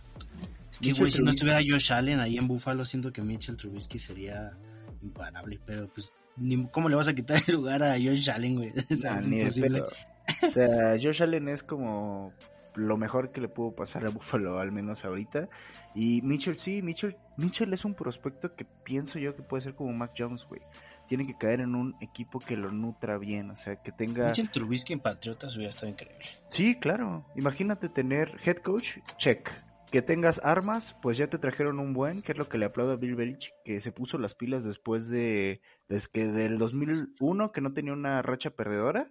Es 0.72 0.78
que, 0.80 0.92
güey, 0.92 1.12
si 1.12 1.22
no 1.22 1.30
estuviera 1.30 1.60
Josh 1.60 1.92
Allen 1.92 2.18
ahí 2.18 2.36
en 2.36 2.48
Buffalo, 2.48 2.84
siento 2.84 3.12
que 3.12 3.22
Mitchell 3.22 3.56
Trubisky 3.56 4.00
sería 4.00 4.56
imparable, 5.02 5.60
pero 5.64 5.88
pues, 5.88 6.12
ni, 6.36 6.66
¿cómo 6.66 6.88
le 6.88 6.96
vas 6.96 7.06
a 7.06 7.14
quitar 7.14 7.40
el 7.46 7.54
lugar 7.54 7.84
a 7.84 7.92
Josh 7.92 8.28
Allen, 8.28 8.56
güey? 8.56 8.72
O 8.90 8.94
sea, 8.96 9.12
Nah, 9.12 9.18
es 9.18 9.26
imposible. 9.28 9.82
O 9.82 10.50
sea, 10.50 10.96
Josh 11.00 11.22
Allen 11.22 11.48
es 11.48 11.62
como 11.62 12.32
lo 12.74 12.96
mejor 12.96 13.32
que 13.32 13.40
le 13.40 13.48
pudo 13.48 13.74
pasar 13.74 14.06
a 14.06 14.10
Buffalo, 14.10 14.58
al 14.58 14.72
menos 14.72 15.04
ahorita. 15.04 15.48
Y 15.94 16.22
Mitchell, 16.22 16.56
sí, 16.56 16.82
Mitchell, 16.82 17.16
Mitchell 17.36 17.72
es 17.72 17.84
un 17.84 17.94
prospecto 17.94 18.54
que 18.54 18.64
pienso 18.64 19.18
yo 19.18 19.34
que 19.34 19.42
puede 19.42 19.62
ser 19.62 19.74
como 19.74 19.92
Mac 19.92 20.12
Jones, 20.16 20.44
güey. 20.44 20.62
Tiene 21.08 21.26
que 21.26 21.36
caer 21.36 21.60
en 21.60 21.74
un 21.74 21.96
equipo 22.00 22.38
que 22.38 22.56
lo 22.56 22.70
nutra 22.70 23.18
bien, 23.18 23.50
o 23.50 23.56
sea, 23.56 23.76
que 23.82 23.90
tenga... 23.90 24.26
Mitchell 24.26 24.50
Trubisky 24.50 24.92
en 24.92 25.00
Patriotas 25.00 25.56
hubiera 25.56 25.70
estado 25.70 25.88
increíble. 25.88 26.24
Sí, 26.50 26.76
claro. 26.76 27.26
Imagínate 27.34 27.88
tener 27.88 28.38
head 28.44 28.58
coach, 28.58 28.98
check. 29.16 29.50
Que 29.90 30.02
tengas 30.02 30.40
armas, 30.44 30.94
pues 31.02 31.16
ya 31.16 31.26
te 31.26 31.38
trajeron 31.38 31.80
un 31.80 31.94
buen, 31.94 32.22
que 32.22 32.30
es 32.30 32.38
lo 32.38 32.48
que 32.48 32.58
le 32.58 32.66
aplaudo 32.66 32.92
a 32.92 32.96
Bill 32.96 33.16
Belichick, 33.16 33.52
que 33.64 33.80
se 33.80 33.90
puso 33.90 34.18
las 34.18 34.36
pilas 34.36 34.62
después 34.62 35.08
de, 35.08 35.62
desde 35.88 36.08
que 36.12 36.26
del 36.26 36.58
2001, 36.58 37.50
que 37.50 37.60
no 37.60 37.72
tenía 37.72 37.92
una 37.92 38.22
racha 38.22 38.50
perdedora, 38.50 39.10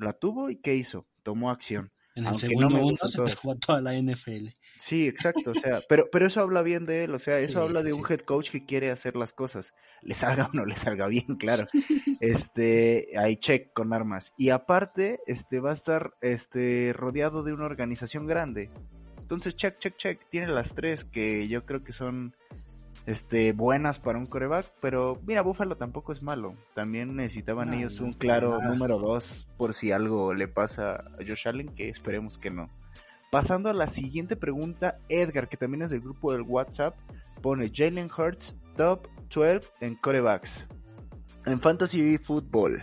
la 0.00 0.12
tuvo 0.12 0.50
y 0.50 0.56
¿qué 0.56 0.76
hizo? 0.76 1.06
Tomó 1.24 1.50
acción. 1.50 1.92
En 2.16 2.24
el 2.24 2.28
Aunque 2.28 2.48
segundo 2.48 2.96
se 3.08 3.22
dejó 3.22 3.52
a 3.52 3.54
toda 3.54 3.80
la 3.80 3.94
NFL. 3.94 4.48
Sí, 4.80 5.06
exacto, 5.06 5.52
o 5.52 5.54
sea, 5.54 5.80
pero, 5.88 6.08
pero 6.10 6.26
eso 6.26 6.40
habla 6.40 6.62
bien 6.62 6.84
de 6.84 7.04
él, 7.04 7.14
o 7.14 7.18
sea, 7.18 7.38
eso 7.38 7.52
Sí, 7.52 7.58
habla 7.58 7.80
sí, 7.80 7.86
de 7.86 7.92
un 7.92 8.06
sí. 8.06 8.12
head 8.12 8.20
coach 8.20 8.50
que 8.50 8.64
quiere 8.66 8.90
hacer 8.90 9.14
las 9.16 9.32
cosas, 9.32 9.72
le 10.02 10.14
salga 10.14 10.46
o 10.52 10.56
no 10.56 10.64
le 10.64 10.76
salga 10.76 11.06
bien, 11.06 11.36
claro. 11.36 11.66
Este, 12.20 13.08
ahí 13.16 13.36
check 13.38 13.72
con 13.72 13.94
armas. 13.94 14.34
Y 14.36 14.50
aparte, 14.50 15.20
este 15.26 15.58
va 15.58 15.70
a 15.70 15.74
estar 15.74 16.14
este 16.20 16.92
rodeado 16.94 17.42
de 17.44 17.54
una 17.54 17.64
organización 17.64 18.26
grande. 18.26 18.70
Entonces, 19.18 19.56
check, 19.56 19.78
check, 19.78 19.96
check, 19.96 20.28
tiene 20.28 20.48
las 20.48 20.74
tres 20.74 21.04
que 21.04 21.48
yo 21.48 21.64
creo 21.64 21.82
que 21.82 21.92
son 21.92 22.36
este 23.06 23.52
buenas 23.52 23.98
para 23.98 24.18
un 24.18 24.26
coreback, 24.26 24.72
pero 24.80 25.20
mira, 25.26 25.42
Buffalo 25.42 25.76
tampoco 25.76 26.12
es 26.12 26.22
malo. 26.22 26.54
También 26.74 27.16
necesitaban 27.16 27.70
No, 27.70 27.74
ellos 27.74 28.00
un 28.00 28.12
claro 28.12 28.60
número 28.60 28.98
dos 28.98 29.46
por 29.56 29.74
si 29.74 29.92
algo 29.92 30.34
le 30.34 30.48
pasa 30.48 30.94
a 30.94 31.24
Josh 31.26 31.48
Allen, 31.48 31.74
que 31.74 31.88
esperemos 31.88 32.38
que 32.38 32.50
no. 32.50 32.68
Pasando 33.30 33.70
a 33.70 33.74
la 33.74 33.86
siguiente 33.86 34.36
pregunta, 34.36 34.98
Edgar, 35.08 35.48
que 35.48 35.56
también 35.56 35.82
es 35.82 35.90
del 35.90 36.00
grupo 36.00 36.32
del 36.32 36.42
WhatsApp, 36.42 36.96
pone 37.40 37.70
Jalen 37.72 38.10
Hurts 38.16 38.56
top 38.76 39.06
12 39.32 39.60
en 39.80 39.94
corebacks 39.96 40.66
en 41.46 41.60
fantasy 41.60 42.18
football. 42.18 42.82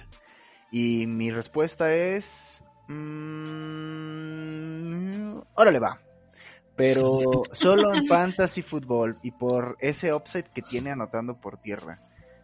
Y 0.71 1.05
mi 1.07 1.29
respuesta 1.31 1.93
es... 1.93 2.61
Mmm, 2.87 3.37
órale 5.55 5.79
va. 5.79 5.99
Pero 6.77 7.43
solo 7.51 7.93
en 7.93 8.07
fantasy 8.07 8.61
football 8.61 9.17
y 9.23 9.31
por 9.31 9.75
ese 9.81 10.13
upside 10.13 10.45
que 10.53 10.61
tiene 10.61 10.91
anotando 10.91 11.41
por 11.41 11.57
tierra. 11.57 11.99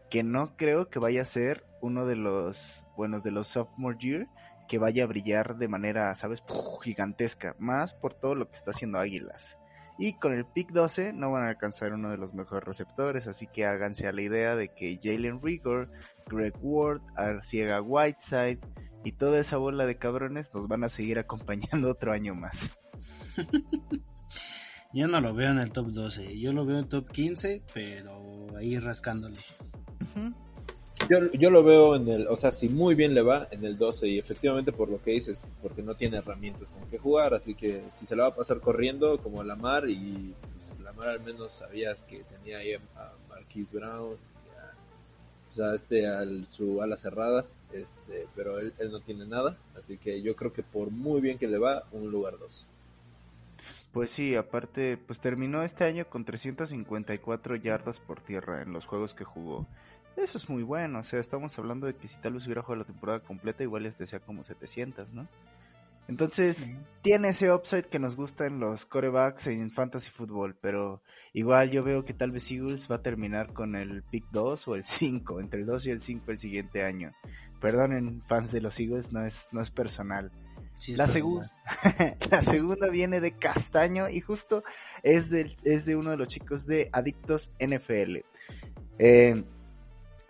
Que 0.09 0.23
no 0.23 0.57
creo 0.57 0.89
que 0.89 0.99
vaya 0.99 1.21
a 1.21 1.25
ser 1.25 1.65
uno 1.81 2.05
de 2.05 2.15
los 2.15 2.85
buenos 2.97 3.23
de 3.23 3.31
los 3.31 3.47
sophomore 3.47 3.97
year 3.99 4.27
que 4.67 4.77
vaya 4.77 5.03
a 5.03 5.07
brillar 5.07 5.57
de 5.57 5.67
manera, 5.67 6.13
¿sabes? 6.15 6.43
gigantesca. 6.81 7.55
Más 7.59 7.93
por 7.93 8.13
todo 8.13 8.35
lo 8.35 8.49
que 8.49 8.55
está 8.55 8.71
haciendo 8.71 8.99
Águilas. 8.99 9.57
Y 9.99 10.13
con 10.13 10.33
el 10.33 10.45
pick 10.45 10.71
12 10.71 11.13
no 11.13 11.31
van 11.31 11.43
a 11.43 11.49
alcanzar 11.49 11.93
uno 11.93 12.09
de 12.09 12.17
los 12.17 12.33
mejores 12.33 12.65
receptores, 12.65 13.27
así 13.27 13.45
que 13.45 13.65
háganse 13.65 14.07
a 14.07 14.11
la 14.11 14.23
idea 14.23 14.55
de 14.55 14.69
que 14.69 14.99
Jalen 15.01 15.41
Rigor, 15.41 15.91
Greg 16.27 16.55
Ward, 16.61 17.01
Arciega 17.15 17.81
Whiteside 17.81 18.59
y 19.03 19.11
toda 19.11 19.39
esa 19.39 19.57
bola 19.57 19.85
de 19.85 19.97
cabrones 19.97 20.51
nos 20.53 20.67
van 20.67 20.83
a 20.83 20.89
seguir 20.89 21.19
acompañando 21.19 21.91
otro 21.91 22.11
año 22.11 22.33
más. 22.33 22.75
Yo 24.93 25.07
no 25.07 25.19
lo 25.21 25.33
veo 25.33 25.49
en 25.49 25.57
el 25.57 25.71
top 25.71 25.87
12, 25.87 26.39
yo 26.39 26.53
lo 26.53 26.65
veo 26.65 26.77
en 26.77 26.83
el 26.83 26.87
top 26.87 27.09
15, 27.09 27.63
pero 27.73 28.45
ahí 28.55 28.77
rascándole. 28.77 29.39
Yo, 31.09 31.31
yo 31.31 31.49
lo 31.49 31.63
veo 31.63 31.95
en 31.95 32.07
el, 32.07 32.27
o 32.27 32.37
sea, 32.37 32.51
si 32.51 32.69
muy 32.69 32.93
bien 32.93 33.15
le 33.15 33.23
va 33.23 33.47
en 33.49 33.65
el 33.65 33.75
12 33.75 34.07
y 34.07 34.19
efectivamente 34.19 34.71
por 34.71 34.89
lo 34.89 35.01
que 35.01 35.09
dices, 35.09 35.39
porque 35.63 35.81
no 35.81 35.95
tiene 35.95 36.17
herramientas 36.17 36.69
con 36.69 36.87
que 36.91 36.99
jugar, 36.99 37.33
así 37.33 37.55
que 37.55 37.81
si 37.99 38.05
se 38.05 38.15
la 38.15 38.23
va 38.23 38.29
a 38.29 38.35
pasar 38.35 38.59
corriendo 38.59 39.17
como 39.17 39.43
Lamar 39.43 39.89
y 39.89 40.35
pues, 40.67 40.79
Lamar 40.81 41.09
al 41.09 41.21
menos 41.21 41.53
sabías 41.53 41.97
que 42.03 42.23
tenía 42.25 42.59
ahí 42.59 42.73
a 42.73 43.13
Marquise 43.29 43.75
Brown, 43.75 44.13
o 44.13 45.55
sea, 45.55 45.73
este 45.73 46.05
al 46.05 46.45
su 46.51 46.83
ala 46.83 46.97
cerrada, 46.97 47.45
este, 47.71 48.27
pero 48.35 48.59
él, 48.59 48.73
él 48.77 48.91
no 48.91 48.99
tiene 48.99 49.25
nada, 49.25 49.57
así 49.75 49.97
que 49.97 50.21
yo 50.21 50.35
creo 50.35 50.53
que 50.53 50.61
por 50.61 50.91
muy 50.91 51.19
bien 51.19 51.39
que 51.39 51.47
le 51.47 51.57
va, 51.57 51.83
un 51.91 52.11
lugar 52.11 52.37
12. 52.37 52.63
Pues 53.93 54.11
sí, 54.11 54.35
aparte, 54.35 54.97
pues 54.97 55.19
terminó 55.19 55.61
este 55.61 55.85
año 55.85 56.09
con 56.09 56.25
354 56.25 57.55
yardas 57.57 57.99
por 57.99 58.21
tierra 58.21 58.63
en 58.63 58.73
los 58.73 58.87
juegos 58.87 59.13
que 59.13 59.23
jugó. 59.23 59.67
Eso 60.17 60.39
es 60.39 60.49
muy 60.49 60.63
bueno, 60.63 60.99
o 60.99 61.03
sea, 61.03 61.19
estamos 61.19 61.57
hablando 61.59 61.85
de 61.85 61.95
que 61.95 62.07
si 62.07 62.19
tal 62.19 62.33
vez 62.33 62.45
hubiera 62.45 62.63
jugado 62.63 62.81
la 62.81 62.87
temporada 62.87 63.19
completa, 63.19 63.63
igual 63.63 63.83
les 63.83 63.97
decía 63.97 64.19
como 64.19 64.43
700, 64.43 65.13
¿no? 65.13 65.27
Entonces, 66.07 66.71
tiene 67.01 67.29
ese 67.29 67.51
upside 67.51 67.85
que 67.85 67.99
nos 67.99 68.15
gusta 68.15 68.45
en 68.45 68.59
los 68.59 68.85
corebacks 68.85 69.47
en 69.47 69.71
fantasy 69.71 70.09
football, 70.09 70.55
pero 70.59 71.01
igual 71.31 71.71
yo 71.71 71.83
veo 71.83 72.03
que 72.03 72.13
tal 72.13 72.31
vez 72.31 72.51
Eagles 72.51 72.89
va 72.91 72.97
a 72.97 73.01
terminar 73.01 73.53
con 73.53 73.75
el 73.75 74.03
pick 74.03 74.25
2 74.31 74.67
o 74.67 74.75
el 74.75 74.83
5, 74.83 75.39
entre 75.39 75.61
el 75.61 75.65
2 75.65 75.85
y 75.85 75.91
el 75.91 76.01
5 76.01 76.31
el 76.31 76.39
siguiente 76.39 76.83
año. 76.83 77.11
Perdonen, 77.61 78.21
fans 78.23 78.51
de 78.51 78.59
los 78.59 78.79
Eagles, 78.79 79.13
no 79.13 79.25
es, 79.25 79.47
no 79.51 79.61
es 79.61 79.71
personal. 79.71 80.31
La, 80.89 81.07
segunda 81.07 81.51
la 82.31 82.41
segunda 82.41 82.89
viene 82.89 83.21
de 83.21 83.31
Castaño 83.37 84.09
y 84.09 84.19
justo 84.19 84.63
es 85.01 85.29
de, 85.29 85.55
es 85.63 85.85
de 85.85 85.95
uno 85.95 86.11
de 86.11 86.17
los 86.17 86.27
chicos 86.27 86.65
de 86.65 86.89
Adictos 86.91 87.51
NFL. 87.59 88.17
Eh, 88.99 89.43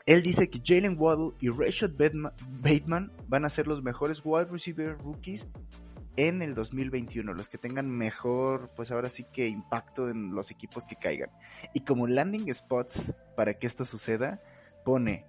él 0.06 0.22
dice 0.22 0.50
que 0.50 0.62
Jalen 0.64 0.98
Waddle 1.00 1.36
y 1.40 1.50
Rashad 1.50 1.92
Bateman 1.92 3.12
van 3.28 3.46
a 3.46 3.50
ser 3.50 3.68
los 3.68 3.82
mejores 3.82 4.22
wide 4.24 4.46
receiver 4.46 4.98
rookies 4.98 5.48
en 6.16 6.42
el 6.42 6.54
2021, 6.54 7.34
los 7.34 7.50
que 7.50 7.58
tengan 7.58 7.90
mejor, 7.90 8.70
pues 8.76 8.92
ahora 8.92 9.10
sí 9.10 9.26
que 9.34 9.48
impacto 9.48 10.10
en 10.10 10.36
los 10.36 10.52
equipos 10.52 10.86
que 10.86 10.96
caigan. 10.96 11.32
Y 11.74 11.82
como 11.82 12.06
landing 12.06 12.54
spots 12.54 13.14
para 13.36 13.56
que 13.56 13.66
esto 13.66 13.86
suceda, 13.86 14.42
pone 14.86 15.26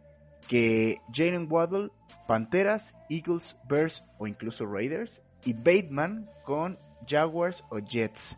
que 0.49 1.01
Jalen 1.13 1.51
Waddle, 1.51 1.91
Panteras, 2.27 2.95
Eagles, 3.09 3.57
Bears 3.69 4.05
o 4.19 4.27
incluso 4.27 4.67
Raiders, 4.67 5.23
y 5.45 5.53
Bateman 5.53 6.31
con 6.45 6.79
Jaguars 7.07 7.65
o 7.71 7.79
Jets. 7.79 8.37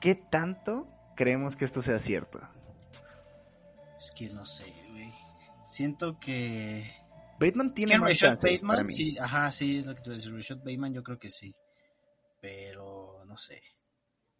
¿Qué 0.00 0.14
tanto 0.14 0.86
creemos 1.16 1.56
que 1.56 1.64
esto 1.64 1.82
sea 1.82 1.98
cierto? 1.98 2.40
Es 3.98 4.10
que 4.12 4.28
no 4.30 4.46
sé, 4.46 4.72
güey. 4.90 5.12
Siento 5.66 6.18
que. 6.18 6.84
Bateman 7.40 7.74
tiene 7.74 7.98
más 7.98 8.20
Bateman, 8.20 8.90
sí, 8.90 9.16
ajá, 9.18 9.50
sí, 9.52 9.78
es 9.78 9.86
lo 9.86 9.94
que 9.94 10.02
tú 10.02 10.12
dices. 10.12 10.32
Rashad 10.32 10.58
Bateman, 10.58 10.92
yo 10.92 11.02
creo 11.02 11.18
que 11.18 11.30
sí. 11.30 11.54
Pero 12.40 13.18
no 13.26 13.36
sé. 13.36 13.60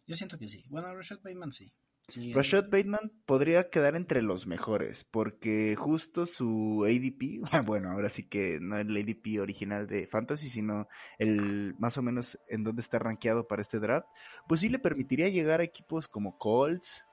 Yo 0.05 0.15
siento 0.15 0.37
que 0.37 0.47
sí. 0.47 0.65
Bueno, 0.69 0.93
Rashad 0.93 1.17
Bateman 1.17 1.51
sí. 1.51 1.71
Sí 2.09 2.33
Rashad 2.33 2.69
Bateman 2.69 3.11
podría 3.25 3.69
quedar 3.69 3.95
entre 3.95 4.21
los 4.21 4.47
mejores, 4.47 5.05
porque 5.09 5.75
justo 5.77 6.25
su 6.25 6.85
ADP, 6.85 7.41
bueno, 7.65 7.91
ahora 7.91 8.09
sí 8.09 8.23
que 8.23 8.59
no 8.59 8.77
el 8.77 8.95
ADP 8.95 9.41
original 9.41 9.87
de 9.87 10.07
Fantasy, 10.07 10.49
sino 10.49 10.87
el 11.17 11.75
más 11.79 11.97
o 11.97 12.01
menos 12.01 12.39
en 12.47 12.63
donde 12.63 12.81
está 12.81 12.99
rankeado 12.99 13.47
para 13.47 13.61
este 13.61 13.79
draft, 13.79 14.07
pues 14.47 14.61
sí 14.61 14.69
le 14.69 14.79
permitiría 14.79 15.29
llegar 15.29 15.61
a 15.61 15.63
equipos 15.63 16.07
como 16.07 16.37
Colts, 16.37 17.05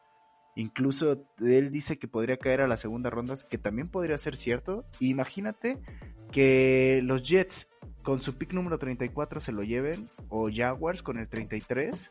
Incluso 0.59 1.27
él 1.39 1.71
dice 1.71 1.99
que 1.99 2.09
podría 2.09 2.39
caer 2.39 2.63
a 2.63 2.67
la 2.67 2.79
segunda 2.79 3.11
ronda, 3.11 3.37
que 3.37 3.59
también 3.59 3.91
podría 3.91 4.17
ser 4.17 4.37
cierto. 4.37 4.87
Imagínate 5.01 5.77
que 6.33 7.01
los 7.05 7.23
Jets 7.23 7.69
con 8.03 8.21
su 8.21 8.39
pick 8.39 8.55
número 8.55 8.79
34 8.79 9.41
se 9.41 9.53
lo 9.53 9.65
lleven, 9.65 10.09
o 10.29 10.49
Jaguars 10.51 11.03
con 11.03 11.19
el 11.19 11.29
33. 11.29 12.09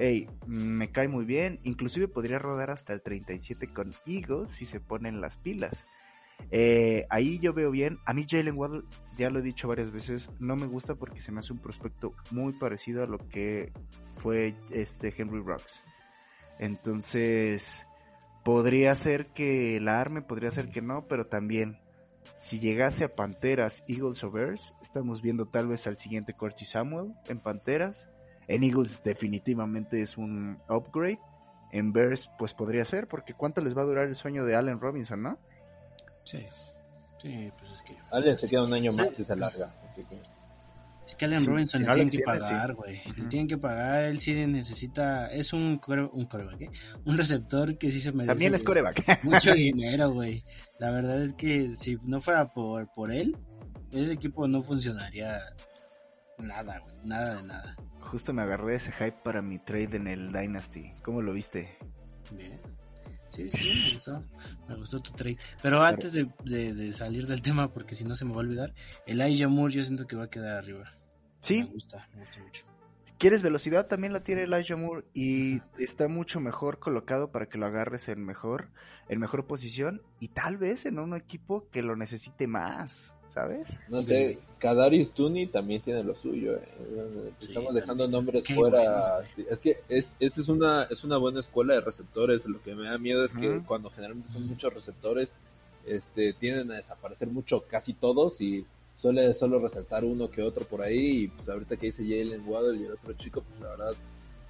Hey, 0.00 0.28
me 0.46 0.92
cae 0.92 1.08
muy 1.08 1.24
bien. 1.24 1.58
Inclusive 1.64 2.06
podría 2.06 2.38
rodar 2.38 2.70
hasta 2.70 2.92
el 2.92 3.02
37 3.02 3.72
con 3.72 3.92
Eagles 4.06 4.52
si 4.52 4.64
se 4.64 4.78
ponen 4.78 5.20
las 5.20 5.36
pilas. 5.36 5.84
Eh, 6.52 7.04
ahí 7.10 7.40
yo 7.40 7.52
veo 7.52 7.72
bien. 7.72 7.98
A 8.06 8.14
mí 8.14 8.24
Jalen 8.28 8.56
Waddle, 8.56 8.84
ya 9.16 9.28
lo 9.28 9.40
he 9.40 9.42
dicho 9.42 9.66
varias 9.66 9.90
veces, 9.90 10.30
no 10.38 10.54
me 10.54 10.66
gusta 10.66 10.94
porque 10.94 11.20
se 11.20 11.32
me 11.32 11.40
hace 11.40 11.52
un 11.52 11.58
prospecto 11.58 12.14
muy 12.30 12.52
parecido 12.52 13.02
a 13.02 13.06
lo 13.06 13.18
que 13.18 13.72
fue 14.16 14.54
este 14.70 15.12
Henry 15.16 15.42
Rocks. 15.42 15.82
Entonces, 16.60 17.84
podría 18.44 18.94
ser 18.94 19.26
que 19.32 19.80
la 19.80 20.00
arme, 20.00 20.22
podría 20.22 20.52
ser 20.52 20.70
que 20.70 20.80
no, 20.80 21.06
pero 21.08 21.26
también, 21.26 21.80
si 22.38 22.60
llegase 22.60 23.02
a 23.02 23.14
Panteras, 23.16 23.82
Eagles 23.88 24.22
o 24.22 24.30
Bears, 24.30 24.74
estamos 24.80 25.22
viendo 25.22 25.46
tal 25.46 25.66
vez 25.66 25.88
al 25.88 25.98
siguiente 25.98 26.34
Corky 26.34 26.64
Samuel 26.64 27.14
en 27.28 27.40
Panteras. 27.40 28.08
En 28.48 28.64
Eagles 28.64 29.00
definitivamente 29.04 30.02
es 30.02 30.16
un 30.16 30.58
upgrade. 30.68 31.20
En 31.70 31.92
Bears, 31.92 32.30
pues 32.38 32.54
podría 32.54 32.84
ser, 32.86 33.08
porque 33.08 33.34
¿cuánto 33.34 33.60
les 33.60 33.76
va 33.76 33.82
a 33.82 33.84
durar 33.84 34.08
el 34.08 34.16
sueño 34.16 34.46
de 34.46 34.56
Allen 34.56 34.80
Robinson, 34.80 35.22
no? 35.22 35.38
Sí, 36.24 36.46
sí, 37.18 37.52
pues 37.58 37.70
es 37.72 37.82
que... 37.82 37.94
Allen 38.10 38.38
se 38.38 38.48
queda 38.48 38.64
un 38.64 38.72
año 38.72 38.90
más 38.96 39.18
y 39.20 39.24
se 39.24 39.32
alarga. 39.34 39.74
Es 41.06 41.14
que 41.14 41.24
Allen 41.24 41.44
Robinson 41.44 41.82
le 41.82 41.88
tienen 41.88 42.10
que 42.10 42.20
pagar, 42.20 42.74
güey. 42.74 43.00
Le 43.16 43.24
tienen 43.26 43.48
que 43.48 43.56
pagar, 43.56 44.04
él 44.04 44.18
sí 44.18 44.34
necesita. 44.34 45.30
Es 45.32 45.54
un, 45.54 45.80
un 46.12 46.26
coreback, 46.26 46.60
¿eh? 46.60 46.70
Un 47.06 47.16
receptor 47.16 47.78
que 47.78 47.90
sí 47.90 47.98
se 47.98 48.12
merece. 48.12 48.28
También 48.28 48.54
es 48.54 48.62
coreback. 48.62 49.24
mucho 49.24 49.52
dinero, 49.54 50.10
güey. 50.12 50.44
La 50.78 50.90
verdad 50.90 51.22
es 51.22 51.32
que 51.32 51.70
si 51.72 51.96
no 52.04 52.20
fuera 52.20 52.52
por, 52.52 52.92
por 52.92 53.10
él, 53.10 53.34
ese 53.90 54.12
equipo 54.12 54.46
no 54.46 54.60
funcionaría 54.60 55.40
nada, 56.38 56.78
güey. 56.78 56.94
Nada 57.04 57.36
de 57.36 57.42
nada. 57.42 57.76
Justo 58.00 58.32
me 58.32 58.42
agarré 58.42 58.76
ese 58.76 58.92
hype 58.92 59.18
para 59.22 59.42
mi 59.42 59.58
trade 59.58 59.96
en 59.96 60.06
el 60.06 60.32
Dynasty. 60.32 60.92
¿Cómo 61.02 61.22
lo 61.22 61.32
viste? 61.32 61.78
Bien. 62.30 62.60
Sí, 63.30 63.48
sí, 63.48 63.68
me 63.68 63.94
gustó. 63.94 64.24
Me 64.68 64.74
gustó 64.76 65.00
tu 65.00 65.12
trade. 65.12 65.38
Pero 65.62 65.82
antes 65.82 66.12
de, 66.12 66.28
de, 66.44 66.92
salir 66.92 67.26
del 67.26 67.42
tema, 67.42 67.72
porque 67.72 67.94
si 67.94 68.04
no 68.04 68.14
se 68.14 68.24
me 68.24 68.32
va 68.32 68.38
a 68.38 68.40
olvidar, 68.40 68.74
el 69.06 69.20
Elijah 69.20 69.48
Moore 69.48 69.74
yo 69.74 69.84
siento 69.84 70.06
que 70.06 70.16
va 70.16 70.24
a 70.24 70.30
quedar 70.30 70.56
arriba. 70.56 70.90
Sí. 71.42 71.62
Me 71.62 71.70
gusta, 71.70 72.06
me 72.14 72.20
gusta 72.20 72.40
mucho. 72.40 72.77
¿Quieres 73.18 73.42
velocidad? 73.42 73.88
También 73.88 74.12
la 74.12 74.22
tiene 74.22 74.44
Elijah 74.44 74.76
Moore 74.76 75.04
y 75.12 75.60
está 75.76 76.06
mucho 76.06 76.38
mejor 76.38 76.78
colocado 76.78 77.32
para 77.32 77.48
que 77.48 77.58
lo 77.58 77.66
agarres 77.66 78.08
en 78.08 78.24
mejor, 78.24 78.68
en 79.08 79.18
mejor 79.18 79.44
posición 79.44 80.02
y 80.20 80.28
tal 80.28 80.56
vez 80.56 80.86
en 80.86 81.00
un 81.00 81.16
equipo 81.16 81.66
que 81.72 81.82
lo 81.82 81.96
necesite 81.96 82.46
más, 82.46 83.12
¿sabes? 83.28 83.76
No 83.88 83.98
sé, 83.98 84.38
Kadarius 84.60 85.10
Tuni 85.10 85.48
también 85.48 85.82
tiene 85.82 86.04
lo 86.04 86.14
suyo. 86.14 86.54
Eh. 86.58 87.32
Estamos 87.40 87.74
dejando 87.74 88.06
nombres 88.06 88.44
fuera. 88.54 89.20
es 89.20 89.58
que 89.58 89.78
es, 89.88 90.12
esta 90.20 90.40
es 90.40 90.48
una, 90.48 90.84
es 90.84 91.02
una 91.02 91.16
buena 91.16 91.40
escuela 91.40 91.74
de 91.74 91.80
receptores. 91.80 92.46
Lo 92.46 92.62
que 92.62 92.76
me 92.76 92.84
da 92.88 92.98
miedo 92.98 93.24
es 93.24 93.32
que 93.32 93.60
cuando 93.66 93.90
generalmente 93.90 94.32
son 94.32 94.46
muchos 94.46 94.72
receptores, 94.72 95.28
este, 95.84 96.34
tienden 96.34 96.70
a 96.70 96.76
desaparecer 96.76 97.26
mucho 97.26 97.64
casi 97.68 97.94
todos 97.94 98.40
y 98.40 98.64
suele 98.98 99.32
solo 99.32 99.58
resaltar 99.58 100.04
uno 100.04 100.30
que 100.30 100.42
otro 100.42 100.66
por 100.66 100.82
ahí. 100.82 101.24
Y 101.24 101.28
pues 101.28 101.48
ahorita 101.48 101.78
que 101.78 101.86
dice 101.86 102.02
Jalen 102.02 102.46
Waddle 102.46 102.78
y 102.78 102.84
el 102.84 102.92
otro 102.92 103.14
chico, 103.14 103.42
pues 103.42 103.58
la 103.60 103.70
verdad 103.70 103.92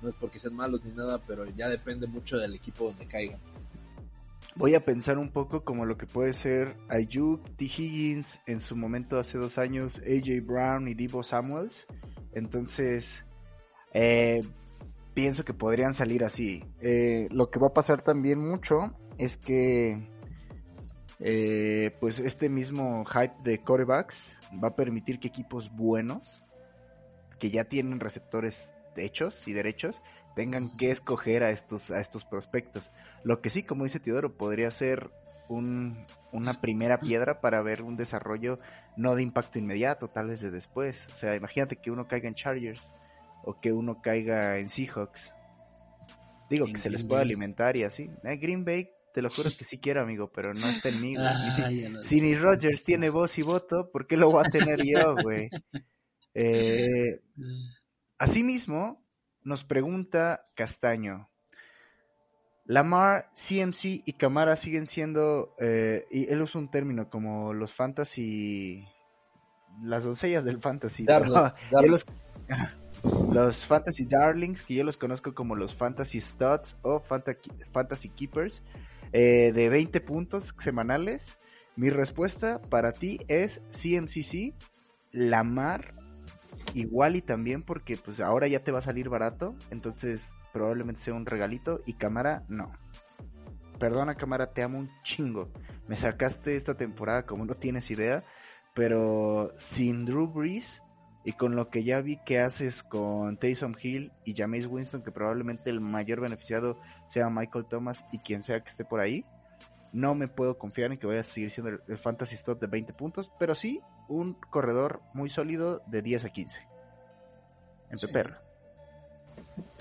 no 0.02 0.08
es 0.08 0.14
porque 0.16 0.40
sean 0.40 0.56
malos 0.56 0.84
ni 0.84 0.90
nada, 0.92 1.20
pero 1.24 1.44
ya 1.56 1.68
depende 1.68 2.08
mucho 2.08 2.36
del 2.36 2.54
equipo 2.56 2.86
donde 2.86 3.06
caigan. 3.06 3.38
Voy 4.56 4.74
a 4.74 4.84
pensar 4.84 5.18
un 5.18 5.30
poco 5.30 5.62
como 5.62 5.84
lo 5.84 5.96
que 5.96 6.06
puede 6.06 6.32
ser 6.32 6.76
Ayuk, 6.88 7.44
T. 7.56 7.66
Higgins, 7.66 8.40
en 8.46 8.58
su 8.58 8.74
momento 8.74 9.18
hace 9.18 9.38
dos 9.38 9.56
años 9.58 9.98
AJ 9.98 10.44
Brown 10.44 10.88
y 10.88 10.94
Divo 10.94 11.22
Samuels. 11.22 11.86
Entonces, 12.32 13.22
Eh, 13.94 14.42
pienso 15.14 15.44
que 15.44 15.54
podrían 15.54 15.94
salir 15.94 16.24
así. 16.24 16.62
Eh, 16.80 17.26
lo 17.30 17.50
que 17.50 17.58
va 17.58 17.68
a 17.68 17.72
pasar 17.72 18.02
también 18.02 18.38
mucho 18.38 18.92
es 19.16 19.36
que 19.36 20.08
eh, 21.20 21.96
pues 22.00 22.20
este 22.20 22.48
mismo 22.48 23.04
hype 23.04 23.34
de 23.42 23.58
corebacks 23.58 24.36
va 24.62 24.68
a 24.68 24.76
permitir 24.76 25.18
que 25.18 25.28
equipos 25.28 25.70
buenos, 25.70 26.42
que 27.38 27.50
ya 27.50 27.64
tienen 27.64 28.00
receptores 28.00 28.74
hechos 28.96 29.46
y 29.46 29.52
derechos, 29.52 30.00
tengan 30.34 30.76
que 30.76 30.90
escoger 30.90 31.42
a 31.42 31.50
estos, 31.50 31.90
a 31.90 32.00
estos 32.00 32.24
prospectos. 32.24 32.90
Lo 33.24 33.40
que 33.40 33.50
sí, 33.50 33.62
como 33.62 33.84
dice 33.84 34.00
Teodoro, 34.00 34.36
podría 34.36 34.70
ser 34.70 35.10
un, 35.48 36.06
una 36.32 36.60
primera 36.60 37.00
piedra 37.00 37.40
para 37.40 37.62
ver 37.62 37.82
un 37.82 37.96
desarrollo 37.96 38.58
no 38.96 39.14
de 39.14 39.22
impacto 39.22 39.58
inmediato, 39.58 40.08
tal 40.08 40.28
vez 40.28 40.40
de 40.40 40.50
después. 40.50 41.08
O 41.10 41.14
sea, 41.14 41.34
imagínate 41.34 41.76
que 41.76 41.90
uno 41.90 42.06
caiga 42.06 42.28
en 42.28 42.34
Chargers 42.34 42.88
o 43.44 43.60
que 43.60 43.72
uno 43.72 44.00
caiga 44.02 44.58
en 44.58 44.68
Seahawks. 44.68 45.34
Digo, 46.50 46.66
En 46.66 46.72
que 46.72 46.78
se 46.78 46.90
les 46.90 47.02
pueda 47.02 47.22
alimentar 47.22 47.76
y 47.76 47.84
así. 47.84 48.10
Eh, 48.24 48.36
Green 48.36 48.64
Bay, 48.64 48.90
te 49.18 49.22
lo 49.22 49.30
juro 49.30 49.50
que 49.58 49.64
sí 49.64 49.78
quiero, 49.78 50.00
amigo, 50.02 50.30
pero 50.32 50.54
no 50.54 50.68
está 50.68 50.90
en 50.90 51.00
mí, 51.00 51.16
güey. 51.16 51.26
Si, 51.50 51.62
Ah, 51.84 52.00
si 52.04 52.20
ni 52.20 52.36
Rodgers 52.36 52.84
tiene 52.84 53.10
voz 53.10 53.36
y 53.36 53.42
voto, 53.42 53.90
¿por 53.90 54.06
qué 54.06 54.16
lo 54.16 54.30
voy 54.30 54.44
a 54.46 54.48
tener 54.48 54.78
yo, 54.84 55.16
güey? 55.16 55.48
Eh, 56.34 57.20
asimismo, 58.16 59.04
nos 59.42 59.64
pregunta 59.64 60.46
Castaño. 60.54 61.28
Lamar, 62.64 63.28
CMC 63.34 64.02
y 64.06 64.12
Camara 64.12 64.54
siguen 64.54 64.86
siendo, 64.86 65.56
eh, 65.58 66.06
y 66.12 66.30
él 66.32 66.40
usa 66.40 66.60
un 66.60 66.70
término 66.70 67.10
como 67.10 67.52
los 67.54 67.74
fantasy, 67.74 68.84
las 69.82 70.04
doncellas 70.04 70.44
del 70.44 70.60
fantasy. 70.60 71.02
Darling, 71.04 71.32
darling. 71.72 71.90
los, 71.90 72.06
los 73.32 73.66
fantasy 73.66 74.04
darlings, 74.04 74.62
que 74.62 74.74
yo 74.74 74.84
los 74.84 74.96
conozco 74.96 75.34
como 75.34 75.56
los 75.56 75.74
fantasy 75.74 76.20
studs 76.20 76.76
o 76.82 77.00
fanta- 77.00 77.36
fantasy 77.72 78.10
keepers, 78.10 78.62
eh, 79.12 79.52
de 79.52 79.68
20 79.68 80.00
puntos 80.00 80.54
semanales. 80.58 81.38
Mi 81.76 81.90
respuesta 81.90 82.60
para 82.60 82.92
ti 82.92 83.20
es 83.28 83.62
CMCC, 83.70 84.54
Lamar, 85.12 85.94
igual 86.74 87.16
y 87.16 87.22
también 87.22 87.62
porque 87.62 87.96
pues 87.96 88.20
ahora 88.20 88.48
ya 88.48 88.64
te 88.64 88.72
va 88.72 88.80
a 88.80 88.82
salir 88.82 89.08
barato, 89.08 89.54
entonces 89.70 90.30
probablemente 90.52 91.00
sea 91.00 91.14
un 91.14 91.26
regalito 91.26 91.82
y 91.86 91.94
Cámara 91.94 92.44
no. 92.48 92.72
Perdona 93.78 94.16
Cámara, 94.16 94.52
te 94.52 94.62
amo 94.62 94.78
un 94.78 94.90
chingo. 95.04 95.50
Me 95.86 95.96
sacaste 95.96 96.56
esta 96.56 96.76
temporada 96.76 97.26
como 97.26 97.44
no 97.44 97.54
tienes 97.54 97.90
idea, 97.90 98.24
pero 98.74 99.54
sin 99.56 100.04
Drew 100.04 100.26
Brees 100.26 100.82
y 101.28 101.32
con 101.34 101.56
lo 101.56 101.68
que 101.68 101.84
ya 101.84 102.00
vi 102.00 102.16
que 102.16 102.40
haces 102.40 102.82
con 102.82 103.36
Taysom 103.36 103.74
Hill 103.78 104.12
y 104.24 104.34
Jameis 104.34 104.64
Winston, 104.64 105.02
que 105.02 105.12
probablemente 105.12 105.68
el 105.68 105.78
mayor 105.78 106.22
beneficiado 106.22 106.80
sea 107.06 107.28
Michael 107.28 107.66
Thomas 107.66 108.02
y 108.12 108.20
quien 108.20 108.42
sea 108.42 108.62
que 108.62 108.70
esté 108.70 108.82
por 108.82 108.98
ahí, 108.98 109.26
no 109.92 110.14
me 110.14 110.28
puedo 110.28 110.56
confiar 110.56 110.90
en 110.90 110.96
que 110.96 111.06
vaya 111.06 111.20
a 111.20 111.24
seguir 111.24 111.50
siendo 111.50 111.68
el, 111.72 111.80
el 111.86 111.98
fantasy 111.98 112.34
stop 112.34 112.58
de 112.58 112.66
20 112.68 112.94
puntos, 112.94 113.30
pero 113.38 113.54
sí 113.54 113.82
un 114.08 114.40
corredor 114.48 115.02
muy 115.12 115.28
sólido 115.28 115.82
de 115.86 116.00
10 116.00 116.24
a 116.24 116.30
15. 116.30 116.58
En 117.90 117.98
Sí. 117.98 118.06
Peperra. 118.06 118.40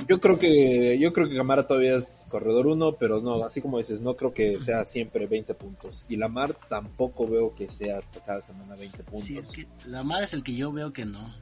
Yo 0.07 0.21
creo 0.21 0.39
que 0.39 0.97
yo 0.99 1.11
creo 1.11 1.27
que 1.27 1.35
Camara 1.35 1.67
todavía 1.67 1.97
es 1.97 2.25
corredor 2.29 2.67
1, 2.67 2.93
pero 2.93 3.21
no, 3.21 3.43
así 3.43 3.61
como 3.61 3.77
dices, 3.77 3.99
no 3.99 4.15
creo 4.15 4.33
que 4.33 4.59
sea 4.59 4.85
siempre 4.85 5.27
20 5.27 5.53
puntos. 5.53 6.05
Y 6.07 6.15
Lamar 6.15 6.53
tampoco 6.69 7.27
veo 7.27 7.53
que 7.55 7.69
sea 7.69 7.99
cada 8.25 8.41
semana 8.41 8.75
20 8.75 9.03
puntos. 9.03 9.23
Sí, 9.23 9.37
es 9.37 9.45
que 9.47 9.67
Lamar 9.85 10.23
es 10.23 10.33
el 10.33 10.43
que 10.43 10.55
yo 10.55 10.71
veo 10.71 10.93
que 10.93 11.05
no. 11.05 11.33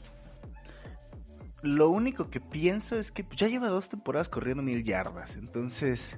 Lo 1.62 1.90
único 1.90 2.30
que 2.30 2.40
pienso 2.40 2.96
es 2.96 3.12
que 3.12 3.24
pues, 3.24 3.40
ya 3.40 3.48
lleva 3.48 3.68
dos 3.70 3.90
temporadas 3.90 4.30
corriendo 4.30 4.64
mil 4.64 4.84
yardas. 4.84 5.36
Entonces, 5.36 6.16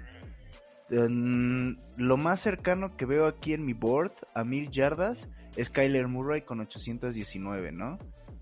lo 0.90 2.18
más 2.18 2.40
cercano 2.40 2.96
que 2.96 3.06
veo 3.06 3.28
aquí 3.28 3.54
en 3.54 3.66
mi 3.66 3.74
board 3.74 4.14
a 4.34 4.44
mil 4.44 4.70
yardas 4.72 5.28
es 5.56 5.70
Kyler 5.70 6.08
Murray 6.08 6.42
con 6.42 6.60
819, 6.62 7.72
¿no? 7.72 7.98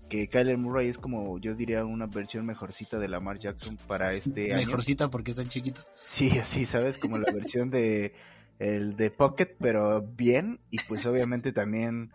Que 0.08 0.28
Kyler 0.28 0.56
Murray 0.56 0.88
es 0.88 0.98
como, 0.98 1.38
yo 1.38 1.54
diría, 1.54 1.84
una 1.84 2.06
versión 2.06 2.46
mejorcita 2.46 2.98
de 2.98 3.08
Lamar 3.08 3.38
Jackson 3.38 3.76
para 3.88 4.12
este 4.12 4.54
año. 4.54 4.66
Mejorcita 4.66 5.10
porque 5.10 5.32
está 5.32 5.44
chiquito. 5.44 5.82
Sí, 6.06 6.38
así, 6.38 6.64
¿sabes? 6.64 6.98
Como 6.98 7.18
la 7.18 7.32
versión 7.32 7.70
de 7.70 8.14
el 8.58 8.96
de 8.96 9.10
Pocket, 9.10 9.56
pero 9.58 10.02
bien. 10.02 10.60
Y 10.70 10.78
pues 10.88 11.04
obviamente 11.06 11.52
también 11.52 12.12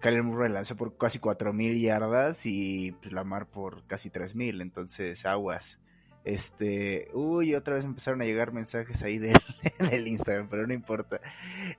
Kyler 0.00 0.22
Murray 0.22 0.52
lanzó 0.52 0.76
por 0.76 0.96
casi 0.96 1.18
4.000 1.18 1.80
yardas 1.80 2.44
y 2.44 2.92
pues, 2.92 3.12
Lamar 3.12 3.46
por 3.46 3.84
casi 3.86 4.10
3.000. 4.10 4.62
Entonces, 4.62 5.24
aguas. 5.26 5.78
Este, 6.24 7.08
uy, 7.14 7.54
otra 7.54 7.76
vez 7.76 7.84
empezaron 7.84 8.20
a 8.20 8.24
llegar 8.24 8.52
mensajes 8.52 9.02
ahí 9.02 9.18
del, 9.18 9.40
del 9.90 10.08
Instagram, 10.08 10.48
pero 10.48 10.66
no 10.66 10.74
importa. 10.74 11.20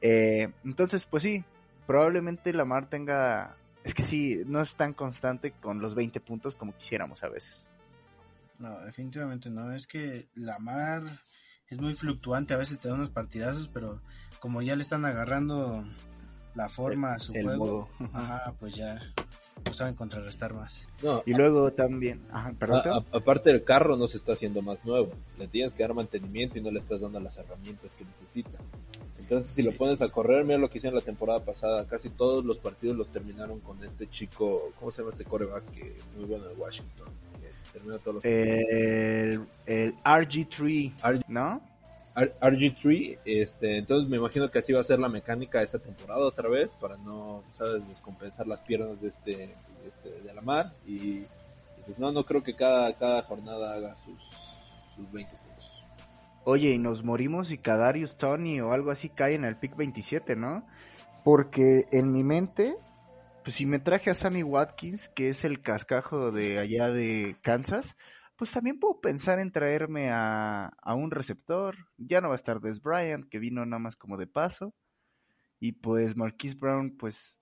Eh, 0.02 0.50
entonces, 0.66 1.06
pues 1.06 1.24
sí, 1.24 1.44
probablemente 1.86 2.54
Lamar 2.54 2.90
tenga... 2.90 3.56
Es 3.90 3.96
que 3.96 4.04
sí, 4.04 4.44
no 4.46 4.62
es 4.62 4.76
tan 4.76 4.94
constante 4.94 5.52
con 5.52 5.80
los 5.82 5.96
20 5.96 6.20
puntos 6.20 6.54
como 6.54 6.76
quisiéramos 6.78 7.24
a 7.24 7.30
veces. 7.30 7.68
No, 8.60 8.80
definitivamente 8.82 9.50
no. 9.50 9.72
Es 9.74 9.88
que 9.88 10.28
Lamar 10.36 11.02
es 11.70 11.80
muy 11.82 11.96
fluctuante. 11.96 12.54
A 12.54 12.58
veces 12.58 12.80
te 12.80 12.88
da 12.88 12.94
unos 12.94 13.10
partidazos, 13.10 13.68
pero 13.68 14.00
como 14.40 14.62
ya 14.62 14.76
le 14.76 14.84
están 14.84 15.06
agarrando 15.06 15.84
la 16.54 16.70
forma 16.70 17.14
a 17.14 17.20
su 17.20 17.34
El 17.34 17.46
juego, 17.46 17.90
modo. 18.00 18.10
ajá, 18.14 18.54
pues 18.60 18.76
ya 18.76 19.02
no 19.66 19.74
saben 19.74 19.96
contrarrestar 19.96 20.54
más. 20.54 20.88
No, 21.02 21.24
Y 21.26 21.34
luego 21.34 21.74
también... 21.74 22.28
Ajá, 22.32 22.54
perdón. 22.60 22.78
a- 22.78 22.84
Teo? 22.84 22.94
a- 22.94 23.18
aparte 23.18 23.50
el 23.50 23.64
carro 23.64 23.98
no 23.98 24.08
se 24.08 24.18
está 24.18 24.34
haciendo 24.34 24.62
más 24.62 24.86
nuevo. 24.86 25.14
Le 25.40 25.48
tienes 25.48 25.74
que 25.74 25.82
dar 25.82 25.96
mantenimiento 25.96 26.60
y 26.60 26.62
no 26.62 26.70
le 26.70 26.78
estás 26.78 27.02
dando 27.02 27.20
las 27.20 27.38
herramientas 27.38 27.96
que 27.96 28.06
necesita. 28.06 28.60
Entonces, 29.20 29.52
si 29.54 29.62
lo 29.62 29.72
pones 29.74 30.02
a 30.02 30.10
correr, 30.10 30.44
mira 30.46 30.58
lo 30.58 30.70
que 30.70 30.78
hicieron 30.80 30.98
la 30.98 31.06
temporada 31.06 31.40
pasada. 31.44 31.86
Casi 31.86 32.10
todos 32.10 32.44
los 32.44 32.58
partidos 32.58 32.98
los 32.98 33.10
terminaron 33.12 33.60
con 33.60 33.84
este 33.84 34.10
chico, 34.10 34.72
¿cómo 34.80 34.92
se 34.92 35.02
llama 35.02 35.12
este 35.12 35.26
coreback? 35.26 35.70
Que 35.72 35.96
muy 36.16 36.26
bueno 36.26 36.46
de 36.46 36.56
Washington. 36.56 37.08
que 37.40 37.72
terminó 37.74 38.00
todos 38.00 38.16
los 38.16 38.26
el, 38.26 39.42
el 39.68 39.96
RG3, 40.04 40.94
RG 41.04 41.22
¿no? 41.28 41.62
R- 42.16 42.34
RG3, 42.42 43.20
este, 43.24 43.78
entonces 43.78 44.10
me 44.10 44.18
imagino 44.18 44.50
que 44.50 44.60
así 44.60 44.74
va 44.74 44.82
a 44.82 44.84
ser 44.84 45.00
la 45.00 45.10
mecánica 45.10 45.62
esta 45.62 45.78
temporada 45.80 46.22
otra 46.22 46.50
vez 46.50 46.72
para 46.82 46.98
no, 46.98 47.44
sabes, 47.58 47.88
descompensar 47.88 48.48
las 48.48 48.60
piernas 48.62 49.00
de 49.00 49.10
este, 49.10 49.32
de, 49.36 49.54
este, 49.88 50.22
de 50.22 50.34
la 50.34 50.42
mar 50.42 50.74
y, 50.88 51.20
pues 51.86 51.98
no, 52.00 52.12
no 52.12 52.26
creo 52.26 52.44
que 52.44 52.56
cada, 52.56 52.92
cada 52.94 53.22
jornada 53.22 53.74
haga 53.74 53.96
sus, 54.04 54.18
sus 54.96 55.12
20 55.12 55.32
puntos. 55.32 55.49
Oye, 56.52 56.72
y 56.72 56.80
nos 56.80 57.04
morimos 57.04 57.52
y 57.52 57.60
Kadarius 57.60 58.18
Tony 58.18 58.60
o 58.60 58.74
algo 58.74 58.90
así 58.90 59.10
cae 59.10 59.36
en 59.36 59.46
el 59.46 59.56
pick 59.56 59.76
27, 59.76 60.36
¿no? 60.36 60.66
Porque 61.24 61.86
en 61.92 62.12
mi 62.12 62.24
mente, 62.24 62.76
pues 63.44 63.56
si 63.56 63.68
me 63.68 63.78
traje 63.78 64.10
a 64.10 64.16
Sammy 64.16 64.42
Watkins, 64.42 65.10
que 65.10 65.30
es 65.30 65.46
el 65.46 65.62
cascajo 65.62 66.32
de 66.32 66.58
allá 66.58 66.90
de 66.90 67.38
Kansas, 67.44 67.96
pues 68.36 68.52
también 68.52 68.80
puedo 68.80 69.00
pensar 69.00 69.40
en 69.40 69.52
traerme 69.52 70.10
a, 70.10 70.72
a 70.82 70.96
un 70.96 71.12
receptor. 71.12 71.76
Ya 72.00 72.20
no 72.20 72.30
va 72.30 72.34
a 72.34 72.38
estar 72.38 72.62
Des 72.62 72.82
Bryant, 72.82 73.30
que 73.30 73.38
vino 73.38 73.64
nada 73.64 73.80
más 73.80 73.96
como 73.96 74.18
de 74.18 74.26
paso. 74.26 74.74
Y 75.60 75.74
pues 75.74 76.18
Marquise 76.18 76.56
Brown, 76.56 76.98
pues, 76.98 77.36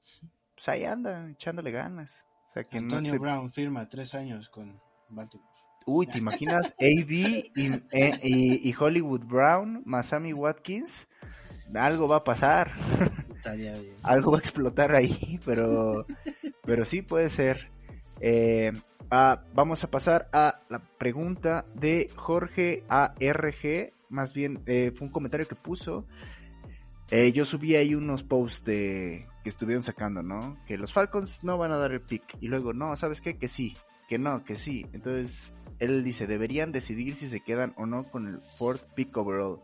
pues 0.53 0.67
ahí 0.67 0.83
anda, 0.83 1.29
echándole 1.29 1.71
ganas. 1.71 2.25
O 2.49 2.51
sea 2.51 2.65
que 2.65 2.79
Antonio 2.79 3.13
no 3.13 3.21
Brown 3.21 3.51
firma 3.51 3.87
tres 3.87 4.13
años 4.15 4.49
con 4.49 4.81
Baltimore. 5.07 5.47
Uy, 5.87 6.05
¿te 6.05 6.17
imaginas 6.17 6.73
AB 6.79 7.09
y, 7.55 7.71
eh, 7.91 8.11
y- 8.21 8.69
y 8.69 8.75
Hollywood 8.77 9.21
Brown 9.23 9.81
más 9.85 10.07
Sammy 10.07 10.33
Watkins? 10.33 11.07
Algo 11.73 12.07
va 12.09 12.17
a 12.17 12.23
pasar, 12.23 12.71
Estaría 13.33 13.73
bien. 13.73 13.95
algo 14.03 14.31
va 14.31 14.37
a 14.37 14.41
explotar 14.41 14.93
ahí, 14.93 15.39
pero, 15.45 16.05
pero 16.63 16.83
sí 16.85 17.01
puede 17.01 17.29
ser. 17.29 17.69
Eh, 18.19 18.71
ah, 19.11 19.43
vamos 19.53 19.83
a 19.83 19.89
pasar 19.89 20.27
a 20.33 20.59
la 20.69 20.79
pregunta 20.79 21.65
de 21.75 22.09
Jorge 22.15 22.83
ARG, 22.89 23.93
más 24.09 24.33
bien 24.33 24.61
eh, 24.65 24.91
fue 24.93 25.07
un 25.07 25.13
comentario 25.13 25.47
que 25.47 25.55
puso. 25.55 26.05
Eh, 27.11 27.31
yo 27.31 27.45
subí 27.45 27.75
ahí 27.77 27.95
unos 27.95 28.23
posts 28.23 28.65
de 28.65 29.25
que 29.43 29.49
estuvieron 29.49 29.83
sacando, 29.83 30.21
¿no? 30.21 30.57
Que 30.65 30.77
los 30.77 30.91
Falcons 30.91 31.41
no 31.45 31.57
van 31.57 31.71
a 31.71 31.77
dar 31.77 31.93
el 31.93 32.01
pick. 32.01 32.23
Y 32.41 32.49
luego, 32.49 32.73
no, 32.73 32.93
¿sabes 32.97 33.21
qué? 33.21 33.37
Que 33.37 33.47
sí, 33.47 33.77
que 34.09 34.17
no, 34.17 34.43
que 34.43 34.57
sí. 34.57 34.85
Entonces, 34.91 35.53
él 35.79 36.03
dice, 36.03 36.27
deberían 36.27 36.71
decidir 36.71 37.15
si 37.15 37.29
se 37.29 37.41
quedan 37.41 37.73
o 37.77 37.85
no 37.85 38.09
con 38.09 38.27
el 38.27 38.41
fourth 38.41 38.83
pick 38.93 39.15
overall. 39.17 39.59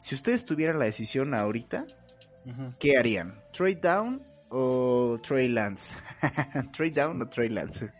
Si 0.00 0.14
ustedes 0.14 0.44
tuvieran 0.44 0.78
la 0.78 0.84
decisión 0.84 1.34
ahorita. 1.34 1.86
¿qué 2.78 2.96
harían? 2.96 3.40
¿Trade 3.52 3.80
down 3.82 4.22
o 4.50 5.18
Trey 5.20 5.48
Lance? 5.48 5.96
¿Trade 6.72 6.92
down 6.92 7.20
o 7.22 7.28
Trey 7.28 7.48
Lance? 7.48 7.92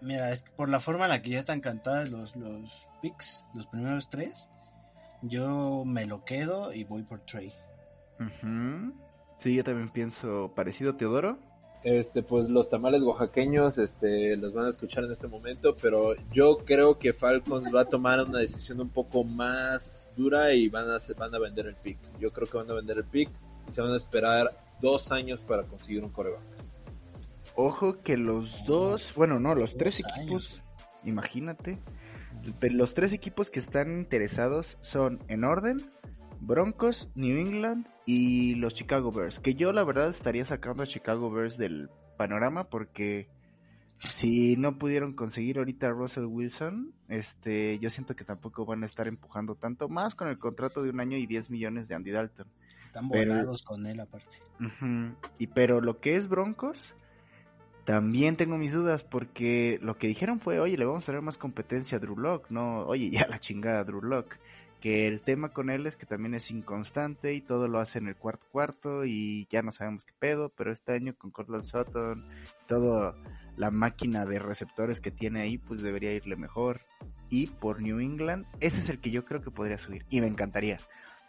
Mira, 0.00 0.32
es 0.32 0.42
que 0.42 0.50
por 0.50 0.68
la 0.68 0.80
forma 0.80 1.04
en 1.04 1.10
la 1.10 1.22
que 1.22 1.30
ya 1.30 1.38
están 1.38 1.60
cantadas 1.60 2.10
los, 2.10 2.34
los 2.36 2.88
picks, 3.00 3.44
los 3.54 3.66
primeros 3.68 4.10
tres, 4.10 4.50
yo 5.22 5.84
me 5.86 6.04
lo 6.04 6.24
quedo 6.24 6.72
y 6.72 6.84
voy 6.84 7.02
por 7.04 7.20
Trey. 7.20 7.52
Sí, 9.38 9.54
yo 9.54 9.64
también 9.64 9.88
pienso 9.88 10.52
parecido, 10.54 10.96
Teodoro. 10.96 11.38
Este, 11.84 12.22
pues 12.22 12.48
los 12.48 12.70
tamales 12.70 13.02
oaxaqueños, 13.02 13.76
este, 13.76 14.38
los 14.38 14.54
van 14.54 14.66
a 14.66 14.70
escuchar 14.70 15.04
en 15.04 15.12
este 15.12 15.26
momento, 15.26 15.76
pero 15.80 16.14
yo 16.32 16.56
creo 16.64 16.98
que 16.98 17.12
Falcons 17.12 17.72
va 17.74 17.82
a 17.82 17.84
tomar 17.84 18.24
una 18.24 18.38
decisión 18.38 18.80
un 18.80 18.88
poco 18.88 19.22
más 19.22 20.06
dura 20.16 20.54
y 20.54 20.70
van 20.70 20.90
a, 20.90 20.96
van 21.18 21.34
a 21.34 21.38
vender 21.38 21.66
el 21.66 21.76
pick. 21.76 21.98
Yo 22.18 22.32
creo 22.32 22.48
que 22.48 22.56
van 22.56 22.70
a 22.70 22.74
vender 22.74 22.96
el 22.96 23.04
pick 23.04 23.28
y 23.68 23.72
se 23.72 23.82
van 23.82 23.92
a 23.92 23.96
esperar 23.98 24.64
dos 24.80 25.12
años 25.12 25.40
para 25.40 25.64
conseguir 25.64 26.02
un 26.02 26.08
coreback. 26.08 26.40
Ojo 27.54 28.00
que 28.00 28.16
los 28.16 28.64
dos, 28.64 29.12
bueno, 29.14 29.38
no, 29.38 29.54
los 29.54 29.76
tres 29.76 30.00
equipos, 30.00 30.62
imagínate, 31.04 31.78
los 32.62 32.94
tres 32.94 33.12
equipos 33.12 33.50
que 33.50 33.58
están 33.58 33.90
interesados 33.98 34.78
son 34.80 35.22
en 35.28 35.44
orden, 35.44 35.90
Broncos, 36.46 37.08
New 37.14 37.36
England 37.38 37.86
y 38.06 38.54
los 38.56 38.74
Chicago 38.74 39.10
Bears. 39.12 39.38
Que 39.40 39.54
yo 39.54 39.72
la 39.72 39.84
verdad 39.84 40.10
estaría 40.10 40.44
sacando 40.44 40.82
a 40.82 40.86
Chicago 40.86 41.30
Bears 41.30 41.56
del 41.56 41.88
panorama 42.16 42.64
porque 42.64 43.28
si 43.98 44.56
no 44.56 44.78
pudieron 44.78 45.14
conseguir 45.14 45.58
ahorita 45.58 45.86
a 45.86 45.90
Russell 45.90 46.24
Wilson, 46.24 46.92
este, 47.08 47.78
yo 47.78 47.90
siento 47.90 48.14
que 48.14 48.24
tampoco 48.24 48.66
van 48.66 48.82
a 48.82 48.86
estar 48.86 49.08
empujando 49.08 49.54
tanto 49.54 49.88
más 49.88 50.14
con 50.14 50.28
el 50.28 50.38
contrato 50.38 50.82
de 50.82 50.90
un 50.90 51.00
año 51.00 51.16
y 51.16 51.26
10 51.26 51.50
millones 51.50 51.88
de 51.88 51.94
Andy 51.94 52.10
Dalton. 52.10 52.46
Están 52.86 53.08
volados 53.08 53.62
con 53.62 53.86
él 53.86 54.00
aparte. 54.00 54.38
Y 55.38 55.46
pero 55.48 55.80
lo 55.80 56.00
que 56.00 56.16
es 56.16 56.28
Broncos, 56.28 56.94
también 57.84 58.36
tengo 58.36 58.56
mis 58.56 58.72
dudas 58.72 59.02
porque 59.02 59.78
lo 59.82 59.96
que 59.96 60.06
dijeron 60.06 60.40
fue, 60.40 60.60
oye, 60.60 60.76
le 60.76 60.84
vamos 60.84 61.08
a 61.08 61.12
dar 61.12 61.22
más 61.22 61.38
competencia 61.38 61.98
a 61.98 62.00
Drew 62.00 62.16
Lock, 62.16 62.50
no, 62.50 62.86
oye, 62.86 63.10
ya 63.10 63.26
la 63.26 63.40
chingada 63.40 63.84
Drew 63.84 64.02
Lock 64.02 64.36
que 64.84 65.06
el 65.06 65.22
tema 65.22 65.48
con 65.48 65.70
él 65.70 65.86
es 65.86 65.96
que 65.96 66.04
también 66.04 66.34
es 66.34 66.50
inconstante 66.50 67.32
y 67.32 67.40
todo 67.40 67.68
lo 67.68 67.78
hace 67.78 67.96
en 67.96 68.08
el 68.08 68.16
cuarto 68.16 68.46
cuarto 68.52 69.06
y 69.06 69.48
ya 69.48 69.62
no 69.62 69.72
sabemos 69.72 70.04
qué 70.04 70.12
pedo, 70.18 70.50
pero 70.50 70.70
este 70.70 70.92
año 70.92 71.14
con 71.16 71.30
Cortland 71.30 71.64
Sutton, 71.64 72.28
toda 72.66 73.16
la 73.56 73.70
máquina 73.70 74.26
de 74.26 74.38
receptores 74.40 75.00
que 75.00 75.10
tiene 75.10 75.40
ahí, 75.40 75.56
pues 75.56 75.80
debería 75.80 76.12
irle 76.12 76.36
mejor. 76.36 76.82
Y 77.30 77.46
por 77.46 77.80
New 77.80 77.98
England, 77.98 78.44
ese 78.60 78.80
es 78.80 78.90
el 78.90 79.00
que 79.00 79.10
yo 79.10 79.24
creo 79.24 79.40
que 79.40 79.50
podría 79.50 79.78
subir 79.78 80.04
y 80.10 80.20
me 80.20 80.26
encantaría. 80.26 80.76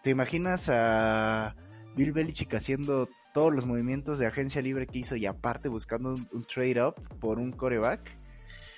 ¿Te 0.04 0.10
imaginas 0.10 0.68
a 0.68 1.56
Bill 1.96 2.12
Belichick 2.12 2.54
haciendo 2.56 3.08
todos 3.34 3.56
los 3.56 3.66
movimientos 3.66 4.20
de 4.20 4.28
agencia 4.28 4.62
libre 4.62 4.86
que 4.86 5.00
hizo 5.00 5.16
y 5.16 5.28
aparte 5.28 5.70
buscando 5.70 6.14
un, 6.14 6.28
un 6.34 6.44
trade 6.44 6.84
up 6.84 6.96
por 7.22 7.40
un 7.40 7.54
coreback? 7.54 8.02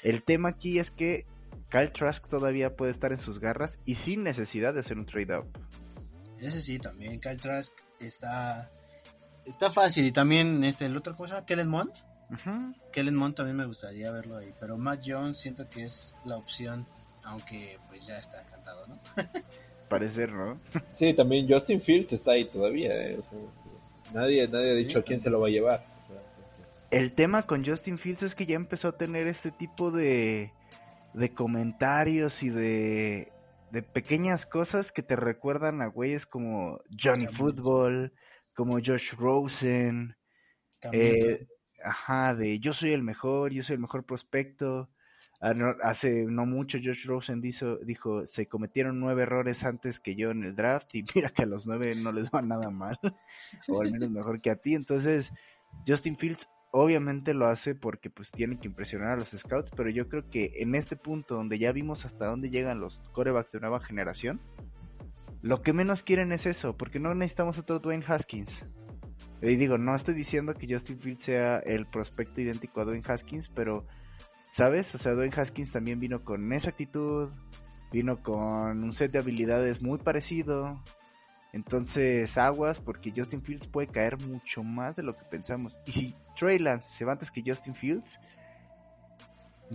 El 0.03 0.21
tema 0.21 0.49
aquí 0.49 0.77
es 0.77 0.91
que 0.91 1.25
Kyle 1.69 1.91
Trask 1.91 2.27
todavía 2.27 2.75
puede 2.75 2.91
estar 2.91 3.11
en 3.11 3.19
sus 3.19 3.39
garras 3.39 3.79
y 3.85 3.95
sin 3.95 4.23
necesidad 4.23 4.73
de 4.73 4.79
hacer 4.79 4.97
un 4.97 5.05
trade-up. 5.05 5.45
Ese 6.39 6.61
sí, 6.61 6.79
también 6.79 7.19
Kyle 7.19 7.39
Trask 7.39 7.73
está 7.99 8.71
está 9.45 9.71
fácil 9.71 10.05
y 10.05 10.11
también 10.11 10.63
este 10.63 10.85
el 10.85 10.95
otro 10.95 11.15
cosa, 11.15 11.45
Kellen 11.45 11.69
Mond. 11.69 11.91
Kellen 12.91 13.15
Mond 13.15 13.35
también 13.35 13.55
me 13.55 13.65
gustaría 13.65 14.11
verlo 14.11 14.37
ahí, 14.37 14.53
pero 14.59 14.77
Matt 14.77 15.03
Jones 15.05 15.37
siento 15.37 15.69
que 15.69 15.83
es 15.83 16.15
la 16.25 16.37
opción, 16.37 16.85
aunque 17.23 17.79
pues 17.87 18.05
ya 18.05 18.17
está 18.17 18.43
cantado, 18.43 18.85
¿no? 18.87 18.99
Parecer, 19.89 20.33
¿no? 20.33 20.59
sí, 20.93 21.13
también 21.13 21.47
Justin 21.49 21.81
Fields 21.81 22.11
está 22.11 22.31
ahí 22.31 22.45
todavía. 22.45 22.93
¿eh? 22.93 23.19
nadie, 24.13 24.45
nadie 24.49 24.71
ha 24.71 24.75
dicho 24.75 24.99
a 24.99 25.01
quién 25.01 25.21
se 25.21 25.29
lo 25.29 25.39
va 25.39 25.47
a 25.47 25.51
llevar. 25.51 25.85
El 26.91 27.13
tema 27.13 27.43
con 27.43 27.65
Justin 27.65 27.97
Fields 27.97 28.23
es 28.23 28.35
que 28.35 28.45
ya 28.45 28.55
empezó 28.55 28.89
a 28.89 28.97
tener 28.97 29.27
este 29.27 29.51
tipo 29.51 29.91
de 29.91 30.51
de 31.17 31.33
comentarios 31.33 32.43
y 32.43 32.49
de, 32.49 33.31
de 33.71 33.81
pequeñas 33.81 34.45
cosas 34.45 34.91
que 34.91 35.03
te 35.03 35.15
recuerdan 35.15 35.81
a 35.81 35.87
güeyes 35.87 36.25
como 36.25 36.79
Johnny 36.97 37.27
Football, 37.27 38.13
como 38.53 38.79
Josh 38.83 39.13
Rosen, 39.15 40.15
eh, 40.91 41.47
ajá, 41.83 42.35
de 42.35 42.59
yo 42.59 42.73
soy 42.73 42.93
el 42.93 43.03
mejor, 43.03 43.51
yo 43.51 43.63
soy 43.63 43.75
el 43.75 43.81
mejor 43.81 44.05
prospecto. 44.05 44.89
Ah, 45.39 45.53
hace 45.83 46.25
no 46.25 46.47
mucho 46.47 46.79
Josh 46.83 47.05
Rosen 47.05 47.41
dijo, 47.41 47.77
dijo, 47.77 48.25
se 48.25 48.47
cometieron 48.47 48.99
nueve 48.99 49.23
errores 49.23 49.63
antes 49.63 49.99
que 49.99 50.15
yo 50.15 50.31
en 50.31 50.43
el 50.43 50.55
draft 50.55 50.95
y 50.95 51.05
mira 51.15 51.29
que 51.29 51.43
a 51.43 51.45
los 51.45 51.67
nueve 51.67 51.93
no 51.95 52.11
les 52.11 52.29
va 52.29 52.41
nada 52.41 52.69
mal, 52.69 52.97
o 53.67 53.81
al 53.81 53.91
menos 53.91 54.09
mejor 54.09 54.41
que 54.41 54.49
a 54.49 54.55
ti. 54.55 54.73
Entonces, 54.73 55.31
Justin 55.87 56.17
Fields 56.17 56.47
obviamente 56.71 57.33
lo 57.33 57.47
hace 57.47 57.75
porque 57.75 58.09
pues 58.09 58.31
tiene 58.31 58.59
que 58.59 58.67
impresionar 58.67 59.09
a 59.11 59.15
los 59.17 59.29
scouts, 59.29 59.71
pero 59.75 59.89
yo 59.89 60.07
creo 60.07 60.29
que 60.29 60.53
en 60.57 60.75
este 60.75 60.95
punto 60.95 61.35
donde 61.35 61.59
ya 61.59 61.71
vimos 61.71 62.05
hasta 62.05 62.25
dónde 62.25 62.49
llegan 62.49 62.79
los 62.79 62.99
corebacks 63.11 63.51
de 63.51 63.59
nueva 63.59 63.79
generación, 63.79 64.41
lo 65.41 65.61
que 65.61 65.73
menos 65.73 66.03
quieren 66.03 66.31
es 66.31 66.45
eso, 66.45 66.75
porque 66.75 66.99
no 66.99 67.13
necesitamos 67.13 67.57
otro 67.57 67.79
Dwayne 67.79 68.03
Haskins. 68.07 68.65
Y 69.41 69.55
digo, 69.55 69.77
no 69.77 69.95
estoy 69.95 70.15
diciendo 70.15 70.55
que 70.55 70.67
Justin 70.71 70.99
Fields 70.99 71.23
sea 71.23 71.59
el 71.59 71.85
prospecto 71.85 72.41
idéntico 72.41 72.81
a 72.81 72.85
Dwayne 72.85 73.03
Haskins, 73.07 73.49
pero, 73.49 73.85
¿sabes? 74.51 74.93
O 74.95 74.97
sea, 74.97 75.13
Dwayne 75.13 75.35
Haskins 75.35 75.71
también 75.71 75.99
vino 75.99 76.23
con 76.23 76.51
esa 76.53 76.69
actitud, 76.69 77.29
vino 77.91 78.23
con 78.23 78.83
un 78.83 78.93
set 78.93 79.11
de 79.11 79.19
habilidades 79.19 79.81
muy 79.81 79.99
parecido, 79.99 80.83
entonces, 81.53 82.37
aguas, 82.37 82.79
porque 82.79 83.13
Justin 83.15 83.41
Fields 83.41 83.67
puede 83.67 83.87
caer 83.87 84.17
mucho 84.17 84.63
más 84.63 84.95
de 84.95 85.03
lo 85.03 85.17
que 85.17 85.25
pensamos. 85.25 85.79
Y 85.85 85.91
si 85.91 86.15
Trey 86.37 86.59
Lance 86.59 86.95
se 86.97 87.05
va 87.05 87.13
antes 87.13 87.31
que 87.31 87.43
Justin 87.45 87.75
Fields, 87.75 88.19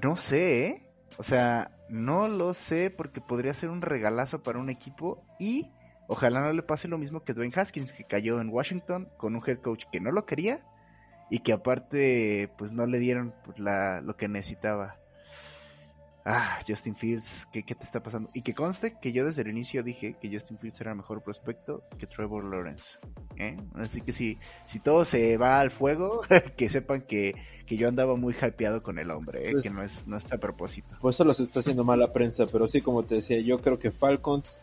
no 0.01 0.17
sé, 0.17 0.67
¿eh? 0.67 0.89
O 1.19 1.23
sea, 1.23 1.71
no 1.89 2.29
lo 2.29 2.55
sé 2.55 2.91
porque 2.91 3.21
podría 3.21 3.53
ser 3.53 3.69
un 3.69 3.83
regalazo 3.83 4.43
para 4.43 4.59
un 4.59 4.71
equipo 4.71 5.23
y 5.39 5.71
ojalá 6.09 6.41
no 6.41 6.53
le 6.53 6.63
pase 6.63 6.89
lo 6.89 6.99
mismo 6.99 7.23
que 7.23 7.35
Dwayne 7.35 7.53
Haskins, 7.55 7.93
que 7.93 8.05
cayó 8.05 8.41
en 8.41 8.49
Washington 8.49 9.09
con 9.19 9.37
un 9.37 9.43
head 9.47 9.59
coach 9.59 9.85
que 9.93 10.01
no 10.01 10.11
lo 10.11 10.25
quería 10.25 10.65
y 11.31 11.41
que 11.41 11.53
aparte 11.53 12.51
pues 12.57 12.73
no 12.73 12.87
le 12.87 12.99
dieron 12.99 13.35
pues, 13.45 13.59
la, 13.59 14.01
lo 14.01 14.17
que 14.17 14.29
necesitaba 14.29 15.02
ah, 16.25 16.59
Justin 16.67 16.95
Fields, 16.95 17.47
¿qué, 17.53 17.63
te 17.63 17.85
está 17.85 18.03
pasando? 18.03 18.31
Y 18.35 18.43
que 18.43 18.55
conste 18.55 18.99
que 19.01 19.13
yo 19.13 19.25
desde 19.25 19.43
el 19.43 19.49
inicio 19.49 19.83
dije 19.83 20.17
que 20.21 20.31
Justin 20.33 20.59
Fields 20.59 20.81
era 20.81 20.95
mejor 20.95 21.23
prospecto 21.23 21.83
que 21.99 22.07
Trevor 22.07 22.45
Lawrence. 22.45 22.99
¿eh? 23.37 23.57
Así 23.75 24.01
que 24.01 24.13
si, 24.13 24.39
si 24.65 24.81
todo 24.81 25.05
se 25.05 25.37
va 25.37 25.61
al 25.61 25.71
fuego, 25.71 26.23
que 26.57 26.69
sepan 26.69 27.03
que, 27.03 27.35
que 27.67 27.77
yo 27.77 27.89
andaba 27.89 28.17
muy 28.17 28.35
hypeado 28.35 28.83
con 28.83 28.99
el 28.99 29.11
hombre, 29.11 29.51
¿eh? 29.51 29.55
que 29.63 29.71
pues 29.71 29.75
no 29.75 29.83
es, 29.83 30.07
no 30.07 30.17
está 30.17 30.37
a 30.37 30.39
propósito. 30.39 30.97
Pues 31.01 31.17
eso 31.17 31.35
se 31.35 31.43
está 31.45 31.61
haciendo 31.61 31.85
mala 31.85 32.13
prensa, 32.13 32.47
pero 32.51 32.67
sí, 32.69 32.81
como 32.81 33.05
te 33.05 33.17
decía, 33.17 33.41
yo 33.41 33.61
creo 33.61 33.79
que 33.79 33.91
Falcons 33.91 34.61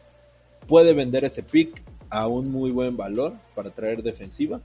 puede 0.67 0.93
vender 0.93 1.25
ese 1.25 1.43
pick 1.43 1.81
a 2.09 2.27
un 2.27 2.51
muy 2.51 2.71
buen 2.71 2.97
valor 2.97 3.33
para 3.55 3.71
traer 3.71 4.01
defensiva 4.01 4.61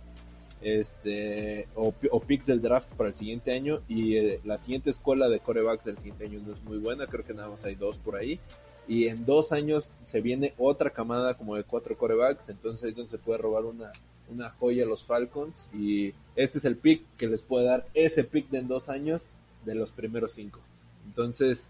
este 0.65 1.69
o, 1.75 1.93
picks 2.21 2.47
del 2.47 2.63
draft 2.63 2.89
para 2.97 3.11
el 3.11 3.15
siguiente 3.15 3.53
año 3.53 3.81
y 3.87 4.17
eh, 4.17 4.41
la 4.45 4.59
siguiente 4.59 4.91
escuela 4.91 5.29
de 5.29 5.41
corebacks 5.41 5.85
del 5.85 5.99
siguiente 5.99 6.25
año 6.25 6.41
no 6.45 6.55
es 6.55 6.63
muy 6.65 6.79
buena, 6.79 7.07
creo 7.07 7.25
que 7.25 7.35
nada 7.35 7.49
más 7.51 7.65
hay 7.65 7.75
dos 7.75 7.99
por 7.99 8.17
ahí 8.17 8.41
y 8.89 9.07
en 9.07 9.25
dos 9.25 9.53
años 9.53 9.89
se 10.07 10.21
viene 10.21 10.55
otra 10.59 10.91
camada 10.91 11.35
como 11.35 11.57
de 11.57 11.65
cuatro 11.65 11.97
corebacks, 11.97 12.49
entonces 12.49 12.91
es 12.91 12.97
donde 12.97 13.11
se 13.11 13.19
puede 13.19 13.39
robar 13.39 13.65
una, 13.65 13.93
una 14.29 14.51
joya 14.51 14.85
a 14.85 14.89
los 14.89 15.05
Falcons 15.05 15.69
y 15.73 16.15
este 16.37 16.59
es 16.59 16.65
el 16.65 16.77
pick 16.77 17.03
que 17.17 17.27
les 17.27 17.43
puede 17.43 17.67
dar 17.67 17.87
ese 17.95 18.25
pick 18.25 18.49
de 18.51 18.59
en 18.59 18.69
dos 18.69 18.89
años 18.89 19.23
de 19.65 19.75
los 19.75 19.91
primeros 19.91 20.33
cinco. 20.33 20.61
Entonces, 21.07 21.67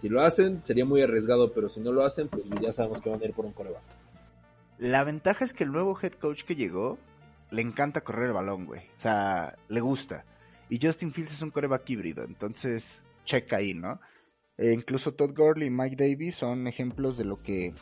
si 0.00 0.08
lo 0.08 0.22
hacen, 0.22 0.62
sería 0.62 0.84
muy 0.84 1.02
arriesgado, 1.02 1.52
pero 1.52 1.68
si 1.68 1.80
no 1.80 1.92
lo 1.92 2.04
hacen, 2.04 2.28
pues 2.28 2.44
ya 2.60 2.72
sabemos 2.72 3.00
que 3.00 3.10
van 3.10 3.22
a 3.22 3.24
ir 3.24 3.32
por 3.32 3.46
un 3.46 3.52
coreback. 3.52 3.82
La 4.78 5.04
ventaja 5.04 5.44
es 5.44 5.54
que 5.54 5.64
el 5.64 5.72
nuevo 5.72 5.98
head 6.00 6.12
coach 6.12 6.42
que 6.42 6.56
llegó 6.56 6.98
le 7.50 7.62
encanta 7.62 8.02
correr 8.02 8.28
el 8.28 8.32
balón, 8.32 8.66
güey. 8.66 8.80
O 8.96 9.00
sea, 9.00 9.56
le 9.68 9.80
gusta. 9.80 10.24
Y 10.68 10.78
Justin 10.80 11.12
Fields 11.12 11.32
es 11.32 11.42
un 11.42 11.50
coreback 11.50 11.88
híbrido, 11.90 12.24
entonces 12.24 13.04
checa 13.24 13.56
ahí, 13.56 13.74
¿no? 13.74 14.00
E 14.56 14.72
incluso 14.72 15.14
Todd 15.14 15.34
Gurley 15.36 15.68
y 15.68 15.70
Mike 15.70 15.96
Davis 15.96 16.36
son 16.36 16.66
ejemplos 16.66 17.18
de 17.18 17.24
lo 17.24 17.42
que 17.42 17.74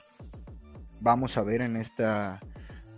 vamos 1.00 1.36
a 1.36 1.42
ver 1.42 1.60
en 1.60 1.76
esta, 1.76 2.40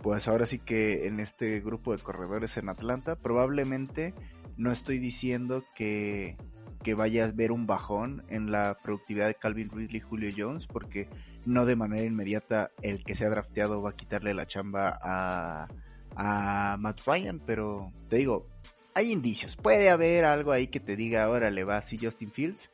pues 0.01 0.27
ahora 0.27 0.45
sí 0.45 0.59
que 0.59 1.07
en 1.07 1.19
este 1.19 1.59
grupo 1.59 1.91
de 1.95 2.01
corredores 2.01 2.57
en 2.57 2.69
Atlanta. 2.69 3.15
Probablemente 3.15 4.13
no 4.57 4.71
estoy 4.71 4.99
diciendo 4.99 5.65
que, 5.75 6.37
que 6.83 6.93
vaya 6.93 7.25
a 7.25 7.31
ver 7.31 7.51
un 7.51 7.67
bajón 7.67 8.23
en 8.29 8.51
la 8.51 8.77
productividad 8.81 9.27
de 9.27 9.35
Calvin 9.35 9.69
Ridley 9.69 9.97
y 9.97 10.01
Julio 10.01 10.31
Jones, 10.35 10.67
porque 10.67 11.09
no 11.45 11.65
de 11.65 11.75
manera 11.75 12.05
inmediata 12.05 12.71
el 12.81 13.03
que 13.03 13.15
se 13.15 13.25
ha 13.25 13.29
drafteado 13.29 13.81
va 13.81 13.91
a 13.91 13.95
quitarle 13.95 14.33
la 14.33 14.47
chamba 14.47 14.97
a 15.01 15.67
a 16.15 16.77
Matt 16.79 17.01
Ryan, 17.05 17.39
pero 17.45 17.91
te 18.09 18.17
digo, 18.17 18.47
hay 18.93 19.11
indicios. 19.11 19.55
Puede 19.55 19.89
haber 19.89 20.25
algo 20.25 20.51
ahí 20.51 20.67
que 20.67 20.79
te 20.79 20.95
diga, 20.95 21.23
ahora 21.23 21.51
le 21.51 21.63
va 21.63 21.77
así 21.77 21.97
Justin 21.97 22.31
Fields. 22.31 22.71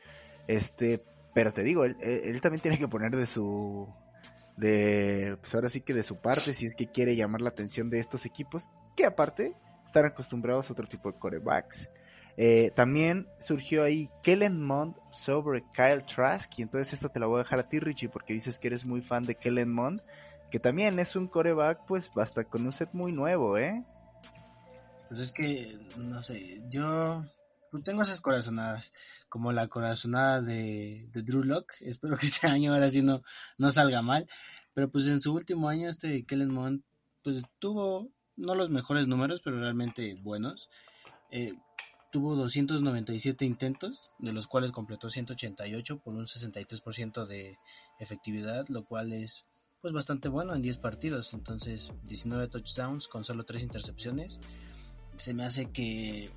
Este, 0.48 1.04
pero 1.34 1.52
te 1.52 1.64
digo, 1.64 1.86
él, 1.86 2.40
también 2.42 2.62
tiene 2.62 2.78
que 2.78 2.88
poner 2.88 3.16
de 3.16 3.26
su. 3.26 3.88
De, 4.58 5.38
pues 5.42 5.56
ahora 5.56 5.70
sí 5.70 5.82
que 5.82 5.94
de 5.94 6.04
su 6.04 6.18
parte, 6.18 6.54
si 6.54 6.68
es 6.68 6.76
que 6.76 6.88
quiere 6.88 7.16
llamar 7.16 7.42
la 7.42 7.50
atención 7.50 7.90
de 7.90 8.00
estos 8.00 8.26
equipos, 8.26 8.70
que 8.96 9.06
aparte 9.06 9.56
están 9.84 10.06
acostumbrados 10.06 10.70
a 10.70 10.74
otro 10.74 10.88
tipo 10.88 11.12
de 11.12 11.18
corebacks. 11.18 11.90
Eh, 12.38 12.72
también 12.76 13.28
surgió 13.40 13.84
ahí 13.84 14.10
Kellen 14.24 14.62
Mond 14.62 14.96
sobre 15.10 15.64
Kyle 15.74 16.06
Trask, 16.06 16.52
y 16.60 16.62
entonces 16.62 16.94
esta 16.94 17.10
te 17.10 17.20
la 17.20 17.26
voy 17.26 17.40
a 17.40 17.44
dejar 17.44 17.60
a 17.60 17.68
ti, 17.68 17.80
Richie, 17.80 18.10
porque 18.10 18.34
dices 18.34 18.60
que 18.60 18.68
eres 18.68 18.86
muy 18.86 19.02
fan 19.02 19.24
de 19.24 19.36
Kellen 19.36 19.72
Mond 19.74 20.02
que 20.52 20.60
también 20.60 21.00
es 21.00 21.16
un 21.16 21.28
coreback, 21.28 21.86
pues 21.88 22.12
basta 22.14 22.44
con 22.44 22.66
un 22.66 22.72
set 22.72 22.90
muy 22.94 23.12
nuevo, 23.12 23.58
¿eh? 23.58 23.84
Pues 25.08 25.22
es 25.22 25.32
que, 25.32 25.76
no 25.98 26.22
sé, 26.22 26.62
yo 26.70 27.24
tengo 27.84 28.02
esas 28.02 28.22
corazonadas, 28.22 28.92
como 29.30 29.52
la 29.54 29.68
corazonada 29.68 30.42
de, 30.42 31.10
de 31.12 31.24
Drew 31.24 31.44
Lock. 31.44 31.74
Espero 31.82 32.18
que 32.18 32.28
este 32.28 32.48
año 32.48 32.74
ahora 32.74 32.90
sí 32.90 33.02
no, 33.02 33.24
no 33.58 33.72
salga 33.72 34.02
mal. 34.02 34.28
Pero 34.74 34.90
pues 34.90 35.08
en 35.08 35.20
su 35.20 35.34
último 35.34 35.68
año 35.68 35.90
este 35.90 36.26
Kellen 36.26 36.54
Mond 36.54 36.84
pues 37.24 37.44
tuvo 37.60 38.10
no 38.36 38.56
los 38.56 38.70
mejores 38.70 39.08
números, 39.08 39.42
pero 39.44 39.60
realmente 39.60 40.16
buenos. 40.22 40.70
Eh, 41.30 41.54
tuvo 42.12 42.36
297 42.36 43.46
intentos, 43.46 44.10
de 44.20 44.34
los 44.34 44.48
cuales 44.48 44.72
completó 44.72 45.10
188 45.10 46.00
por 46.00 46.14
un 46.14 46.26
63% 46.26 47.26
de 47.26 47.58
efectividad, 48.00 48.68
lo 48.70 48.86
cual 48.86 49.14
es 49.14 49.46
pues 49.82 49.94
bastante 49.94 50.30
bueno 50.30 50.54
en 50.54 50.62
10 50.62 50.78
partidos. 50.78 51.34
Entonces, 51.34 51.92
19 52.04 52.48
touchdowns 52.48 53.08
con 53.08 53.24
solo 53.24 53.44
3 53.44 53.64
intercepciones. 53.64 54.40
Se 55.18 55.34
me 55.34 55.46
hace 55.46 55.72
que, 55.72 56.32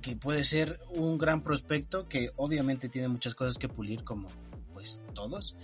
que 0.00 0.16
puede 0.16 0.44
ser 0.44 0.80
un 0.94 1.18
gran 1.18 1.42
prospecto 1.42 2.08
que 2.08 2.30
obviamente 2.36 2.88
tiene 2.88 3.08
muchas 3.08 3.34
cosas 3.34 3.58
que 3.58 3.68
pulir 3.68 4.04
como 4.04 4.28
pues 4.72 5.00
todos, 5.14 5.56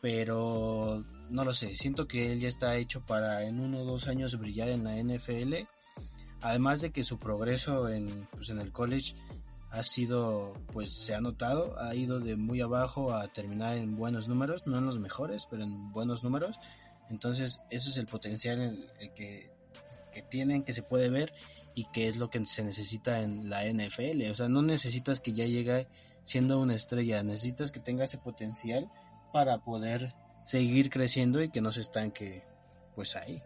pero 0.00 1.04
no 1.30 1.44
lo 1.44 1.54
sé, 1.54 1.76
siento 1.76 2.06
que 2.06 2.32
él 2.32 2.40
ya 2.40 2.48
está 2.48 2.76
hecho 2.76 3.00
para 3.06 3.44
en 3.44 3.60
uno 3.60 3.80
o 3.80 3.84
dos 3.84 4.08
años 4.08 4.38
brillar 4.38 4.68
en 4.68 4.84
la 4.84 4.96
NFL, 4.96 5.54
además 6.42 6.80
de 6.80 6.90
que 6.90 7.04
su 7.04 7.18
progreso 7.18 7.88
en, 7.88 8.28
pues, 8.32 8.50
en 8.50 8.60
el 8.60 8.72
college 8.72 9.14
ha 9.70 9.82
sido, 9.82 10.52
pues 10.72 10.92
se 10.92 11.14
ha 11.14 11.20
notado, 11.20 11.78
ha 11.78 11.94
ido 11.94 12.20
de 12.20 12.36
muy 12.36 12.60
abajo 12.60 13.14
a 13.14 13.28
terminar 13.28 13.76
en 13.76 13.96
buenos 13.96 14.28
números, 14.28 14.66
no 14.66 14.78
en 14.78 14.86
los 14.86 14.98
mejores, 14.98 15.46
pero 15.48 15.62
en 15.62 15.92
buenos 15.92 16.24
números, 16.24 16.58
entonces 17.08 17.60
eso 17.70 17.90
es 17.90 17.96
el 17.96 18.06
potencial 18.06 18.60
en 18.60 18.86
el 18.98 19.12
que, 19.12 19.50
que 20.12 20.22
tienen, 20.22 20.64
que 20.64 20.72
se 20.72 20.82
puede 20.82 21.08
ver 21.08 21.32
y 21.74 21.84
que 21.92 22.08
es 22.08 22.16
lo 22.16 22.30
que 22.30 22.44
se 22.46 22.64
necesita 22.64 23.22
en 23.22 23.48
la 23.48 23.64
NFL, 23.64 24.30
o 24.30 24.34
sea, 24.34 24.48
no 24.48 24.62
necesitas 24.62 25.20
que 25.20 25.32
ya 25.32 25.46
llegue 25.46 25.86
siendo 26.24 26.60
una 26.60 26.74
estrella, 26.74 27.22
necesitas 27.22 27.70
que 27.70 27.80
tenga 27.80 28.04
ese 28.04 28.18
potencial 28.18 28.90
para 29.32 29.58
poder 29.58 30.14
seguir 30.44 30.90
creciendo 30.90 31.42
y 31.42 31.48
que 31.48 31.60
no 31.60 31.70
se 31.70 31.80
estanque 31.80 32.44
pues 32.94 33.14
ahí. 33.14 33.40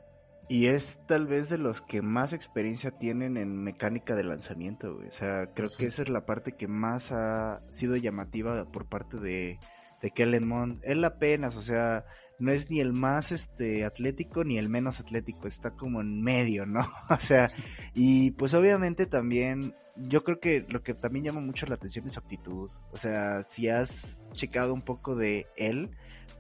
Y 0.49 0.67
es 0.67 1.01
tal 1.07 1.27
vez 1.27 1.49
de 1.49 1.59
los 1.59 1.81
que 1.81 2.03
más 2.03 2.33
experiencia 2.33 2.91
tienen 2.91 3.37
en 3.37 3.63
mecánica 3.63 4.15
de 4.15 4.25
lanzamiento, 4.25 4.99
O 5.07 5.13
sea, 5.13 5.53
creo 5.55 5.71
que 5.71 5.87
esa 5.87 6.03
es 6.03 6.09
la 6.09 6.27
parte 6.27 6.53
que 6.53 6.69
más 6.69 7.13
ha 7.13 7.63
sido 7.71 7.97
llamativa 7.97 8.65
por 8.67 8.87
parte 8.87 9.19
de, 9.19 9.59
de 10.03 10.11
Kellen 10.11 10.47
Mond. 10.47 10.81
Él 10.83 11.03
apenas, 11.05 11.57
o 11.57 11.63
sea, 11.63 12.05
no 12.39 12.53
es 12.53 12.71
ni 12.71 12.81
el 12.81 12.93
más 12.93 13.33
este 13.33 13.85
atlético 13.85 14.45
ni 14.45 14.59
el 14.59 14.69
menos 14.69 15.01
atlético, 15.01 15.47
está 15.47 15.71
como 15.71 16.01
en 16.01 16.23
medio, 16.23 16.67
¿no? 16.67 16.91
o 17.11 17.21
sea, 17.21 17.49
y 17.95 18.33
pues 18.33 18.55
obviamente 18.55 19.07
también 19.07 19.75
yo 19.97 20.25
creo 20.25 20.41
que 20.41 20.67
lo 20.69 20.83
que 20.83 20.95
también 20.95 21.27
llama 21.27 21.41
mucho 21.41 21.67
la 21.67 21.77
atención 21.77 22.07
es 22.07 22.15
su 22.15 22.19
actitud. 22.19 22.71
O 22.91 22.97
sea, 22.97 23.45
si 23.49 23.69
has 23.69 24.27
checado 24.33 24.75
un 24.75 24.83
poco 24.83 25.15
de 25.15 25.47
él, 25.57 25.91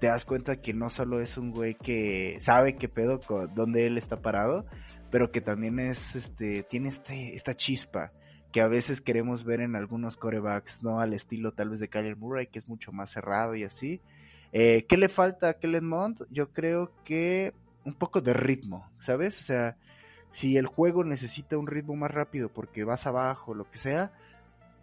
te 0.01 0.09
das 0.09 0.25
cuenta 0.25 0.61
que 0.61 0.75
no 0.75 0.91
solo 0.91 1.21
es 1.21 1.37
un 1.37 1.53
güey 1.53 1.75
que 1.75 2.37
sabe 2.41 2.77
qué 2.77 2.89
pedo 2.89 3.21
con 3.21 3.55
dónde 3.55 3.87
él 3.87 3.97
está 3.97 4.21
parado, 4.21 4.67
pero 5.11 5.31
que 5.31 5.41
también 5.41 5.79
es 5.79 6.17
este 6.17 6.65
tiene 6.65 6.89
este 6.89 7.37
esta 7.37 7.55
chispa 7.57 8.13
que 8.51 8.61
a 8.61 8.69
veces 8.69 9.01
queremos 9.01 9.45
ver 9.45 9.61
en 9.61 9.75
algunos 9.75 10.17
corebacks, 10.17 10.83
no 10.83 11.01
al 11.01 11.13
estilo 11.13 11.53
tal 11.53 11.71
vez 11.71 11.81
de 11.81 11.89
Kyler 11.89 12.17
Murray, 12.17 12.47
que 12.47 12.61
es 12.61 12.69
mucho 12.69 12.93
más 12.93 13.11
cerrado 13.11 13.57
y 13.57 13.65
así. 13.65 14.01
Eh, 14.57 14.87
¿Qué 14.89 14.97
le 14.97 15.09
falta 15.09 15.51
a 15.51 15.81
Mond? 15.81 16.27
Yo 16.31 16.53
creo 16.53 16.93
que 17.05 17.53
un 17.85 17.93
poco 17.93 18.21
de 18.21 18.33
ritmo, 18.33 18.89
¿sabes? 19.01 19.37
O 19.41 19.43
sea, 19.43 19.77
si 20.31 20.57
el 20.57 20.67
juego 20.67 21.03
necesita 21.03 21.59
un 21.59 21.67
ritmo 21.67 21.97
más 21.97 22.13
rápido 22.13 22.49
porque 22.49 22.85
vas 22.85 23.05
abajo, 23.09 23.53
lo 23.53 23.69
que 23.69 23.79
sea, 23.79 24.13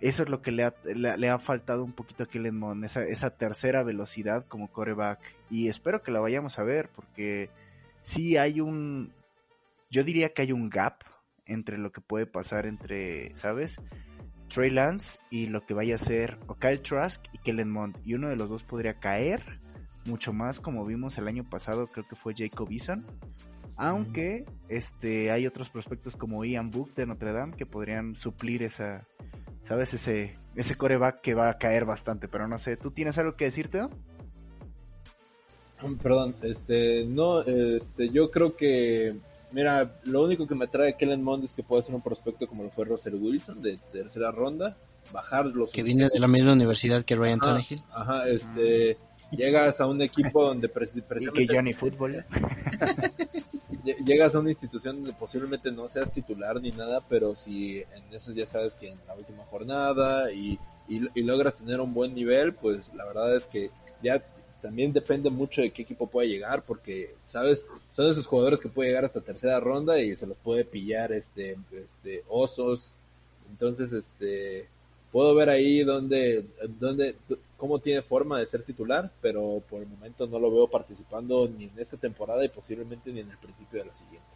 eso 0.02 0.24
es 0.24 0.30
lo 0.30 0.42
que 0.42 0.52
le 0.52 0.66
ha, 0.66 0.76
le, 0.84 1.30
ha 1.30 1.40
faltado 1.40 1.86
un 1.86 1.94
poquito 1.94 2.24
a 2.24 2.26
Kellen 2.28 2.60
Mond, 2.60 2.84
esa, 2.84 3.06
esa 3.06 3.30
tercera 3.30 3.82
velocidad 3.82 4.46
como 4.46 4.68
coreback. 4.68 5.20
Y 5.50 5.70
espero 5.70 6.04
que 6.04 6.12
la 6.12 6.20
vayamos 6.20 6.60
a 6.60 6.64
ver, 6.64 6.90
porque 6.94 7.50
sí 8.02 8.36
hay 8.36 8.60
un, 8.60 9.14
yo 9.90 10.04
diría 10.04 10.34
que 10.34 10.42
hay 10.42 10.52
un 10.52 10.70
gap 10.70 11.06
entre 11.46 11.78
lo 11.78 11.94
que 11.94 12.02
puede 12.02 12.26
pasar 12.26 12.66
entre, 12.66 13.34
¿sabes? 13.38 13.78
Trey 14.54 14.70
Lance 14.70 15.20
y 15.30 15.48
lo 15.48 15.66
que 15.66 15.74
vaya 15.74 15.96
a 15.96 15.98
ser 15.98 16.38
o 16.48 16.56
Kyle 16.56 16.82
Trask 16.82 17.24
y 17.34 17.38
Kellen 17.38 17.72
Mond. 17.72 17.98
Y 18.04 18.16
uno 18.16 18.30
de 18.30 18.36
los 18.36 18.50
dos 18.50 18.64
podría 18.64 19.00
caer 19.00 19.60
mucho 20.06 20.34
más 20.34 20.60
como 20.60 20.86
vimos 20.86 21.18
el 21.18 21.28
año 21.28 21.48
pasado, 21.50 21.88
creo 21.88 22.08
que 22.08 22.16
fue 22.16 22.34
Jacob 22.36 22.70
Eason. 22.72 23.06
Aunque 23.78 24.46
este 24.68 25.32
hay 25.32 25.48
otros 25.48 25.70
prospectos 25.70 26.16
como 26.16 26.44
Ian 26.44 26.70
Book 26.70 26.94
de 26.96 27.06
Notre 27.06 27.32
Dame 27.32 27.56
que 27.56 27.66
podrían 27.66 28.16
suplir 28.16 28.64
esa, 28.64 29.08
¿sabes? 29.64 29.94
Ese, 29.94 30.38
ese 30.56 30.76
coreback 30.76 31.22
que 31.22 31.34
va 31.34 31.50
a 31.50 31.58
caer 31.58 31.86
bastante, 31.86 32.28
pero 32.28 32.48
no 32.48 32.60
sé, 32.60 32.78
¿tú 32.78 32.92
tienes 32.92 33.18
algo 33.18 33.36
que 33.36 33.46
decirte? 33.46 33.88
Perdón, 36.04 36.36
este, 36.44 37.06
no, 37.06 37.42
este, 37.42 38.10
yo 38.10 38.30
creo 38.30 38.56
que, 38.56 39.16
mira, 39.52 40.00
lo 40.04 40.24
único 40.24 40.48
que 40.48 40.56
me 40.56 40.68
trae 40.68 40.96
Kellen 40.96 41.24
Mond 41.24 41.46
es 41.46 41.54
que 41.54 41.64
puede 41.64 41.84
ser 41.84 41.96
un 41.96 42.02
prospecto 42.02 42.48
como 42.48 42.64
lo 42.64 42.70
fue 42.70 42.86
Russell 42.86 43.16
Wilson 43.16 43.62
de 43.62 43.78
tercera 43.92 44.32
ronda, 44.32 44.78
bajar 45.12 45.46
los... 45.46 45.72
Que 45.72 45.84
viene 45.84 46.10
de 46.10 46.20
la 46.20 46.28
misma 46.28 46.54
universidad 46.54 47.04
que 47.04 47.16
Ryan 47.16 47.40
Tannehill. 47.40 47.82
Ajá, 47.92 48.28
este, 48.30 48.98
llegas 49.32 49.80
a 49.82 49.88
un 49.88 50.02
equipo 50.02 50.44
donde 50.44 50.70
precisamente... 50.70 51.44
Y 51.44 51.48
que 51.48 51.56
Johnny 51.56 51.74
Fútbol. 51.74 52.24
llegas 54.06 54.36
a 54.36 54.40
una 54.40 54.50
institución 54.50 54.98
donde 54.98 55.14
posiblemente 55.14 55.72
no 55.72 55.88
seas 55.88 56.12
titular 56.12 56.62
ni 56.62 56.72
nada, 56.72 57.02
pero 57.08 57.36
si 57.36 57.78
en 57.80 58.14
eso 58.14 58.32
ya 58.32 58.46
sabes 58.46 58.76
que 58.76 58.90
en 58.90 59.00
la 59.08 59.16
última 59.16 59.44
jornada 59.46 60.32
y, 60.32 60.60
y, 60.88 61.22
logras 61.22 61.56
tener 61.56 61.80
un 61.82 61.94
buen 61.94 62.14
nivel, 62.14 62.54
pues 62.54 62.94
la 62.94 63.06
verdad 63.06 63.36
es 63.36 63.46
que 63.48 63.72
ya 64.02 64.24
también 64.62 64.94
depende 64.94 65.30
mucho 65.30 65.62
de 65.62 65.72
qué 65.72 65.82
equipo 65.82 66.08
puede 66.08 66.30
llegar, 66.30 66.64
porque, 66.64 67.16
¿sabes? 67.26 67.66
Son 67.94 68.10
esos 68.10 68.26
jugadores 68.26 68.60
que 68.60 68.70
puede 68.70 68.90
llegar 68.90 69.06
hasta 69.06 69.22
tercera 69.22 69.60
ronda 69.60 70.00
y 70.00 70.16
se 70.16 70.28
los 70.28 70.38
puede 70.38 70.66
pillar 70.66 71.12
este, 71.12 71.58
este 71.72 72.24
osos. 72.30 72.94
Entonces, 73.50 73.92
este, 73.92 74.68
puedo 75.12 75.36
ver 75.36 75.50
ahí 75.50 75.84
donde, 75.84 76.46
donde, 76.80 77.16
cómo 77.58 77.80
tiene 77.80 78.02
forma 78.02 78.40
de 78.40 78.48
ser 78.48 78.64
titular, 78.64 79.12
pero 79.22 79.62
por 79.70 79.82
el 79.82 79.88
momento 79.88 80.28
no 80.28 80.40
lo 80.40 80.52
veo 80.52 80.68
participando 80.68 81.48
ni 81.48 81.66
en 81.66 81.78
esta 81.78 81.98
temporada 81.98 82.44
y 82.46 82.50
posiblemente 82.50 83.12
ni 83.12 83.20
en 83.20 83.30
el 83.30 83.38
principio 83.38 83.80
de 83.80 83.86
la 83.88 83.94
siguiente. 83.94 84.31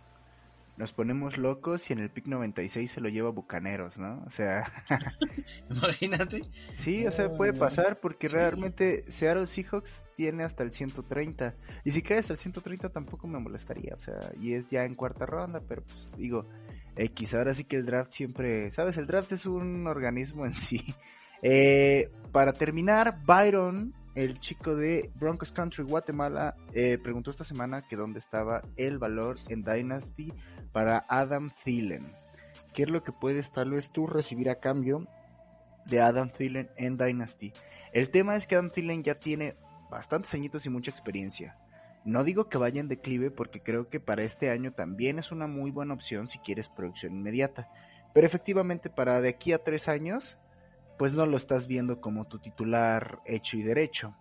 Nos 0.78 0.92
ponemos 0.92 1.38
locos 1.38 1.90
y 1.90 1.94
en 1.94 2.00
el 2.00 2.10
pick 2.10 2.28
96 2.28 2.92
se 2.92 3.02
lo 3.02 3.10
lleva 3.10 3.30
Bucaneros, 3.30 3.98
¿no? 3.98 4.24
O 4.26 4.30
sea, 4.30 4.66
imagínate. 5.70 6.42
Sí, 6.74 7.08
o 7.08 7.12
sea, 7.12 7.30
puede 7.30 7.54
pasar 7.54 8.00
porque 8.00 8.28
realmente 8.28 9.06
Seattle 9.08 9.48
Seahawks 9.48 10.06
tiene 10.18 10.44
hasta 10.44 10.64
el 10.64 10.72
130 10.72 11.56
y 11.84 11.92
si 11.92 12.02
cae 12.02 12.20
hasta 12.20 12.34
el 12.34 12.40
130 12.40 12.90
tampoco 12.90 13.28
me 13.28 13.40
molestaría, 13.40 13.96
o 13.96 14.00
sea, 14.00 14.32
y 14.40 14.54
es 14.54 14.70
ya 14.70 14.84
en 14.84 14.96
cuarta 14.96 15.26
ronda, 15.26 15.62
pero 15.68 15.84
pues 15.84 16.10
digo, 16.18 16.46
X. 16.96 17.34
Ahora 17.34 17.54
sí 17.54 17.64
que 17.64 17.76
el 17.76 17.86
draft 17.86 18.12
siempre, 18.12 18.72
¿sabes? 18.72 18.98
El 18.98 19.08
draft 19.08 19.32
es 19.32 19.46
un 19.46 19.88
organismo 19.88 20.46
en 20.46 20.54
sí. 20.54 20.84
Eh, 21.48 22.10
para 22.32 22.54
terminar, 22.54 23.20
Byron, 23.24 23.94
el 24.16 24.40
chico 24.40 24.76
de 24.76 25.12
Broncos 25.14 25.52
Country 25.52 25.84
Guatemala, 25.84 26.56
eh, 26.74 26.98
preguntó 26.98 27.30
esta 27.30 27.44
semana 27.44 27.84
que 27.88 27.96
dónde 27.96 28.18
estaba 28.18 28.64
el 28.78 28.98
valor 28.98 29.36
en 29.50 29.62
Dynasty 29.62 30.34
para 30.76 31.06
Adam 31.08 31.52
Thielen. 31.64 32.14
¿Qué 32.74 32.84
es 32.84 32.90
lo 32.90 33.02
que 33.02 33.14
puedes 33.14 33.50
tal 33.54 33.72
vez 33.72 33.92
tú 33.92 34.08
recibir 34.08 34.50
a 34.50 34.60
cambio 34.60 35.08
de 35.86 36.02
Adam 36.02 36.30
Thielen 36.30 36.70
en 36.76 36.98
Dynasty? 36.98 37.54
El 37.94 38.10
tema 38.10 38.36
es 38.36 38.46
que 38.46 38.56
Adam 38.56 38.72
Thielen 38.72 39.02
ya 39.02 39.16
tiene 39.16 39.56
bastantes 39.90 40.34
añitos 40.34 40.66
y 40.66 40.70
mucha 40.70 40.92
experiencia. 40.92 41.58
No 42.04 42.26
digo 42.26 42.50
que 42.50 42.58
vaya 42.58 42.82
en 42.82 42.90
declive 42.90 43.32
porque 43.32 43.62
creo 43.62 43.88
que 43.88 44.02
para 44.02 44.24
este 44.24 44.50
año 44.52 44.74
también 44.74 45.18
es 45.18 45.32
una 45.32 45.48
muy 45.48 45.72
buena 45.72 45.94
opción 45.94 46.28
si 46.28 46.40
quieres 46.40 46.68
producción 46.68 47.14
inmediata. 47.14 47.70
Pero 48.14 48.28
efectivamente 48.28 48.90
para 48.90 49.22
de 49.22 49.30
aquí 49.30 49.54
a 49.54 49.64
tres 49.64 49.88
años, 49.88 50.38
pues 50.98 51.14
no 51.14 51.26
lo 51.26 51.38
estás 51.38 51.68
viendo 51.68 52.02
como 52.02 52.28
tu 52.28 52.40
titular 52.40 53.20
hecho 53.26 53.56
y 53.56 53.64
derecho. 53.64 54.14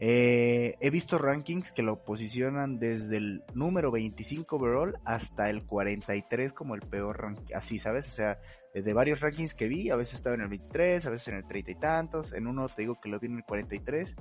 Eh, 0.00 0.76
he 0.80 0.90
visto 0.90 1.18
rankings 1.18 1.72
que 1.72 1.82
lo 1.82 2.04
posicionan 2.04 2.78
desde 2.78 3.16
el 3.16 3.42
número 3.54 3.90
25 3.90 4.56
overall 4.56 4.98
hasta 5.04 5.50
el 5.50 5.64
43 5.64 6.52
como 6.52 6.76
el 6.76 6.82
peor 6.82 7.20
ranking, 7.20 7.54
así, 7.54 7.80
¿sabes? 7.80 8.06
O 8.06 8.12
sea, 8.12 8.38
de 8.74 8.92
varios 8.92 9.20
rankings 9.20 9.54
que 9.54 9.66
vi, 9.66 9.90
a 9.90 9.96
veces 9.96 10.14
estaba 10.14 10.34
en 10.34 10.42
el 10.42 10.48
23, 10.48 11.04
a 11.06 11.10
veces 11.10 11.28
en 11.28 11.34
el 11.36 11.46
30 11.46 11.70
y 11.70 11.74
tantos, 11.76 12.32
en 12.32 12.46
uno 12.46 12.68
te 12.68 12.82
digo 12.82 13.00
que 13.00 13.08
lo 13.08 13.18
vi 13.18 13.26
en 13.26 13.38
el 13.38 13.44
43. 13.44 14.14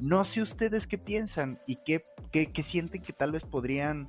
No 0.00 0.24
sé 0.24 0.42
ustedes 0.42 0.86
qué 0.86 0.98
piensan 0.98 1.58
y 1.66 1.76
qué, 1.76 2.02
qué, 2.30 2.62
sienten 2.62 3.02
que 3.02 3.12
tal 3.12 3.32
vez 3.32 3.42
podrían 3.42 4.08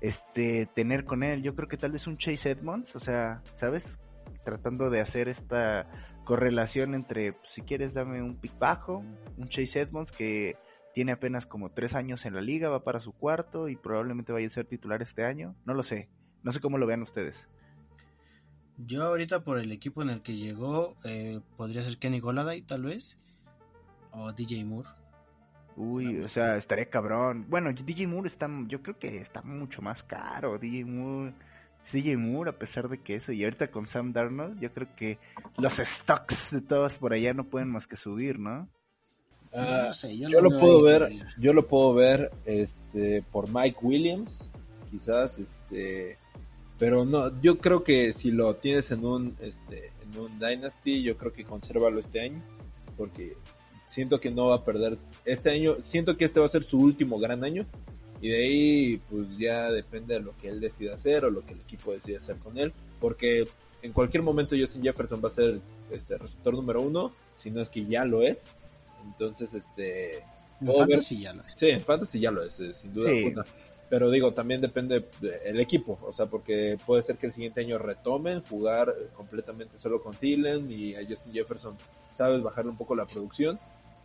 este, 0.00 0.66
tener 0.74 1.04
con 1.04 1.22
él. 1.22 1.42
Yo 1.42 1.54
creo 1.54 1.68
que 1.68 1.76
tal 1.76 1.92
vez 1.92 2.06
un 2.06 2.18
Chase 2.18 2.50
Edmonds, 2.50 2.94
o 2.96 3.00
sea, 3.00 3.42
¿sabes? 3.54 3.98
Tratando 4.44 4.90
de 4.90 5.00
hacer 5.00 5.28
esta 5.28 5.88
correlación 6.24 6.94
entre, 6.94 7.32
pues, 7.32 7.52
si 7.52 7.62
quieres, 7.62 7.94
dame 7.94 8.22
un 8.22 8.36
pick 8.36 8.58
bajo, 8.58 9.02
un 9.36 9.48
Chase 9.48 9.80
Edmonds 9.80 10.10
que 10.10 10.56
tiene 10.96 11.12
apenas 11.12 11.44
como 11.44 11.68
tres 11.68 11.94
años 11.94 12.24
en 12.24 12.32
la 12.32 12.40
liga, 12.40 12.70
va 12.70 12.82
para 12.82 13.00
su 13.00 13.12
cuarto 13.12 13.68
y 13.68 13.76
probablemente 13.76 14.32
vaya 14.32 14.46
a 14.46 14.50
ser 14.50 14.64
titular 14.64 15.02
este 15.02 15.26
año. 15.26 15.54
No 15.66 15.74
lo 15.74 15.82
sé, 15.82 16.08
no 16.42 16.52
sé 16.52 16.60
cómo 16.60 16.78
lo 16.78 16.86
vean 16.86 17.02
ustedes. 17.02 17.46
Yo 18.78 19.02
ahorita 19.02 19.44
por 19.44 19.58
el 19.58 19.70
equipo 19.72 20.00
en 20.00 20.08
el 20.08 20.22
que 20.22 20.36
llegó, 20.36 20.96
eh, 21.04 21.42
podría 21.58 21.82
ser 21.82 21.98
Kenny 21.98 22.18
Goladay 22.18 22.62
tal 22.62 22.84
vez, 22.84 23.18
o 24.10 24.32
DJ 24.32 24.64
Moore. 24.64 24.88
Uy, 25.76 26.20
o 26.20 26.28
sea, 26.28 26.56
estaría 26.56 26.88
cabrón. 26.88 27.44
Bueno, 27.46 27.70
DJ 27.74 28.06
Moore 28.06 28.28
está, 28.28 28.48
yo 28.66 28.80
creo 28.80 28.98
que 28.98 29.18
está 29.18 29.42
mucho 29.42 29.82
más 29.82 30.02
caro. 30.02 30.58
DJ 30.58 30.86
Moore, 30.86 31.34
DJ 31.92 32.16
Moore, 32.16 32.48
a 32.48 32.58
pesar 32.58 32.88
de 32.88 33.02
que 33.02 33.16
eso, 33.16 33.32
y 33.32 33.44
ahorita 33.44 33.70
con 33.70 33.86
Sam 33.86 34.14
Darnold, 34.14 34.58
yo 34.60 34.72
creo 34.72 34.88
que 34.96 35.18
los 35.58 35.74
stocks 35.74 36.52
de 36.52 36.62
todos 36.62 36.96
por 36.96 37.12
allá 37.12 37.34
no 37.34 37.44
pueden 37.44 37.68
más 37.68 37.86
que 37.86 37.98
subir, 37.98 38.38
¿no? 38.38 38.70
Ah, 39.56 39.84
No 39.88 39.94
sé, 39.94 40.16
yo, 40.16 40.28
no 40.28 40.40
lo 40.40 40.60
puedo 40.60 40.82
ver, 40.82 41.10
yo 41.38 41.52
lo 41.52 41.66
puedo 41.66 41.94
ver 41.94 42.30
este 42.44 43.22
por 43.32 43.48
Mike 43.52 43.78
Williams, 43.82 44.30
quizás 44.90 45.38
este 45.38 46.18
pero 46.78 47.06
no, 47.06 47.40
yo 47.40 47.56
creo 47.58 47.82
que 47.82 48.12
si 48.12 48.30
lo 48.30 48.54
tienes 48.56 48.90
en 48.90 49.04
un 49.04 49.36
este 49.40 49.92
en 50.02 50.20
un 50.20 50.38
Dynasty, 50.38 51.02
yo 51.02 51.16
creo 51.16 51.32
que 51.32 51.44
consérvalo 51.44 51.98
este 52.00 52.20
año 52.20 52.42
porque 52.96 53.34
siento 53.88 54.20
que 54.20 54.30
no 54.30 54.48
va 54.48 54.56
a 54.56 54.64
perder 54.64 54.98
este 55.24 55.50
año, 55.50 55.76
siento 55.82 56.16
que 56.16 56.26
este 56.26 56.40
va 56.40 56.46
a 56.46 56.50
ser 56.50 56.64
su 56.64 56.78
último 56.78 57.18
gran 57.18 57.42
año 57.44 57.64
y 58.20 58.28
de 58.28 58.44
ahí 58.44 59.00
pues 59.10 59.26
ya 59.38 59.70
depende 59.70 60.14
de 60.14 60.20
lo 60.20 60.36
que 60.36 60.48
él 60.48 60.60
decida 60.60 60.94
hacer 60.94 61.24
o 61.24 61.30
lo 61.30 61.44
que 61.44 61.52
el 61.54 61.60
equipo 61.60 61.92
decida 61.92 62.18
hacer 62.18 62.36
con 62.36 62.58
él, 62.58 62.72
porque 63.00 63.46
en 63.82 63.92
cualquier 63.92 64.22
momento 64.22 64.56
Justin 64.58 64.82
Jefferson 64.82 65.20
va 65.22 65.28
a 65.28 65.32
ser 65.32 65.60
este 65.90 66.18
receptor 66.18 66.54
número 66.54 66.82
uno, 66.82 67.12
si 67.38 67.50
no 67.50 67.60
es 67.62 67.68
que 67.68 67.84
ya 67.84 68.04
lo 68.04 68.22
es. 68.22 68.42
Entonces, 69.04 69.52
este, 69.54 70.18
En 70.60 70.66
ver- 70.68 70.76
Fantasy 70.76 71.20
ya 71.22 71.32
lo 71.32 71.42
es. 71.42 71.52
Sí, 71.54 71.68
en 71.68 71.80
Fantasy 71.80 72.20
ya 72.20 72.30
lo 72.30 72.42
es, 72.42 72.58
eh, 72.60 72.74
sin 72.74 72.92
duda 72.94 73.10
Sí. 73.10 73.18
alguna. 73.24 73.44
Pero 73.88 74.10
digo, 74.10 74.32
también 74.32 74.60
depende 74.60 75.04
del 75.20 75.60
equipo, 75.60 75.96
o 76.02 76.12
sea, 76.12 76.26
porque 76.26 76.76
puede 76.84 77.04
ser 77.04 77.16
que 77.18 77.26
el 77.26 77.32
siguiente 77.32 77.60
año 77.60 77.78
retomen 77.78 78.42
jugar 78.42 78.92
eh, 78.98 79.06
completamente 79.14 79.78
solo 79.78 80.02
con 80.02 80.12
Thielen 80.16 80.68
y 80.70 80.96
a 80.96 81.06
Justin 81.06 81.32
Jefferson, 81.32 81.76
sabes, 82.16 82.42
bajarle 82.42 82.72
un 82.72 82.76
poco 82.76 82.96
la 82.96 83.06
producción. 83.06 83.60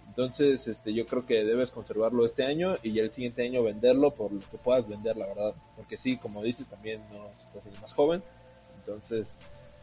Entonces, 0.07 0.67
este, 0.67 0.93
yo 0.93 1.05
creo 1.07 1.25
que 1.25 1.43
debes 1.45 1.71
conservarlo 1.71 2.25
este 2.25 2.43
año 2.43 2.75
y 2.83 2.91
ya 2.93 3.01
el 3.01 3.11
siguiente 3.11 3.43
año 3.43 3.63
venderlo 3.63 4.11
por 4.11 4.31
lo 4.33 4.41
que 4.41 4.57
puedas 4.57 4.87
vender, 4.87 5.15
la 5.17 5.25
verdad. 5.25 5.55
Porque 5.77 5.97
sí, 5.97 6.17
como 6.17 6.43
dices, 6.43 6.67
también 6.67 7.01
no 7.11 7.27
estás 7.41 7.63
siendo 7.63 7.79
más 7.81 7.93
joven. 7.93 8.21
Entonces, 8.75 9.25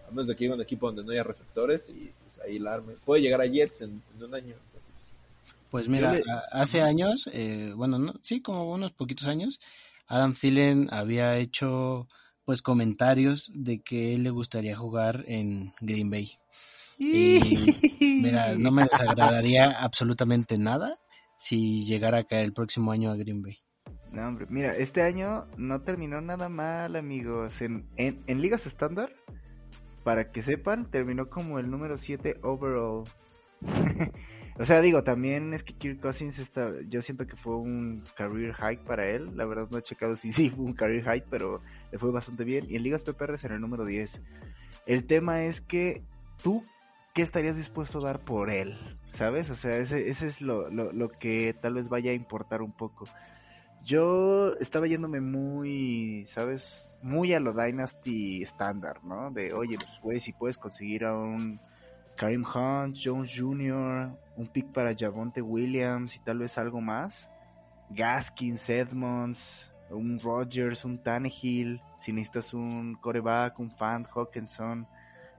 a 0.06 0.10
menos 0.10 0.26
de 0.28 0.36
que 0.36 0.44
llegue 0.44 0.54
un 0.54 0.60
equipo 0.60 0.86
donde 0.86 1.02
no 1.02 1.10
haya 1.12 1.22
receptores 1.24 1.88
y 1.88 2.12
pues, 2.24 2.38
ahí 2.46 2.58
la 2.58 2.74
arme. 2.74 2.92
Puede 3.04 3.22
llegar 3.22 3.40
a 3.40 3.46
Jets 3.46 3.80
en, 3.80 4.02
en 4.16 4.22
un 4.22 4.34
año. 4.34 4.54
Pues 5.70 5.88
mira, 5.88 6.12
le- 6.14 6.22
hace 6.50 6.80
años, 6.82 7.28
eh, 7.32 7.72
bueno, 7.76 7.98
no, 7.98 8.14
sí, 8.22 8.40
como 8.40 8.72
unos 8.72 8.92
poquitos 8.92 9.26
años, 9.26 9.60
Adam 10.06 10.32
Thielen 10.32 10.88
había 10.90 11.36
hecho 11.36 12.08
pues 12.44 12.62
comentarios 12.62 13.50
de 13.54 13.80
que 13.82 14.14
él 14.14 14.22
le 14.22 14.30
gustaría 14.30 14.74
jugar 14.74 15.24
en 15.28 15.72
Green 15.82 16.08
Bay. 16.10 16.30
Y 16.98 17.76
mira, 18.00 18.54
no 18.58 18.70
me 18.72 18.84
desagradaría 18.84 19.70
absolutamente 19.82 20.56
nada 20.56 20.96
si 21.36 21.84
llegara 21.84 22.18
a 22.18 22.24
caer 22.24 22.44
el 22.46 22.54
próximo 22.54 22.90
año 22.90 23.10
a 23.10 23.16
Green 23.16 23.42
Bay. 23.42 23.58
No, 24.10 24.26
hombre, 24.26 24.46
mira, 24.48 24.72
este 24.74 25.02
año 25.02 25.46
no 25.58 25.82
terminó 25.82 26.22
nada 26.22 26.48
mal, 26.48 26.96
amigos. 26.96 27.60
En, 27.60 27.86
en, 27.96 28.24
en 28.26 28.40
ligas 28.40 28.64
estándar, 28.66 29.12
para 30.04 30.32
que 30.32 30.40
sepan, 30.40 30.90
terminó 30.90 31.28
como 31.28 31.58
el 31.58 31.70
número 31.70 31.98
7 31.98 32.38
overall. 32.42 33.04
o 34.58 34.64
sea, 34.64 34.80
digo, 34.80 35.04
también 35.04 35.54
es 35.54 35.62
que 35.62 35.72
Kirk 35.72 36.00
Cousins 36.00 36.40
está, 36.40 36.72
yo 36.88 37.00
siento 37.00 37.28
que 37.28 37.36
fue 37.36 37.54
un 37.54 38.02
career 38.16 38.52
high 38.54 38.82
para 38.82 39.06
él. 39.06 39.36
La 39.36 39.44
verdad 39.44 39.68
no 39.70 39.78
he 39.78 39.82
checado 39.82 40.16
si 40.16 40.32
sí 40.34 40.50
fue 40.50 40.64
un 40.64 40.74
career 40.74 41.04
high, 41.04 41.24
pero 41.30 41.60
le 41.92 41.98
fue 41.98 42.10
bastante 42.10 42.42
bien. 42.42 42.66
Y 42.68 42.74
en 42.74 42.82
ligas 42.82 43.04
PPR 43.04 43.34
es 43.34 43.44
en 43.44 43.52
el 43.52 43.60
número 43.60 43.84
10. 43.84 44.20
El 44.86 45.06
tema 45.06 45.44
es 45.44 45.60
que 45.60 46.02
tú, 46.42 46.64
¿qué 47.14 47.22
estarías 47.22 47.56
dispuesto 47.56 48.00
a 48.00 48.04
dar 48.04 48.20
por 48.20 48.50
él? 48.50 48.76
¿Sabes? 49.12 49.48
O 49.50 49.54
sea, 49.54 49.76
ese, 49.76 50.08
es 50.08 50.40
lo, 50.40 50.68
lo, 50.70 50.92
lo 50.92 51.08
que 51.08 51.54
tal 51.60 51.74
vez 51.74 51.88
vaya 51.88 52.10
a 52.10 52.14
importar 52.14 52.60
un 52.60 52.72
poco. 52.72 53.06
Yo 53.84 54.54
estaba 54.58 54.88
yéndome 54.88 55.20
muy, 55.20 56.24
¿sabes? 56.26 56.92
Muy 57.00 57.32
a 57.32 57.38
lo 57.38 57.52
Dynasty 57.52 58.42
estándar, 58.42 59.04
¿no? 59.04 59.30
De, 59.30 59.52
oye, 59.52 59.76
pues, 59.76 60.00
güey, 60.02 60.20
si 60.20 60.32
puedes 60.32 60.58
conseguir 60.58 61.04
a 61.04 61.16
un 61.16 61.60
Karim 62.18 62.44
Hunt, 62.44 62.96
Jones 63.02 63.32
Jr., 63.34 64.10
un 64.36 64.46
pick 64.48 64.72
para 64.72 64.94
Javonte 64.94 65.40
Williams 65.40 66.16
y 66.16 66.18
tal 66.18 66.40
vez 66.40 66.58
algo 66.58 66.80
más. 66.80 67.30
Gaskins, 67.90 68.68
Edmonds, 68.68 69.72
un 69.90 70.18
Rodgers, 70.18 70.84
un 70.84 71.02
Tannehill, 71.02 71.80
si 72.00 72.12
necesitas 72.12 72.52
un 72.52 72.96
coreback, 72.96 73.60
un 73.60 73.70
fan, 73.70 74.04
Hawkinson, 74.12 74.86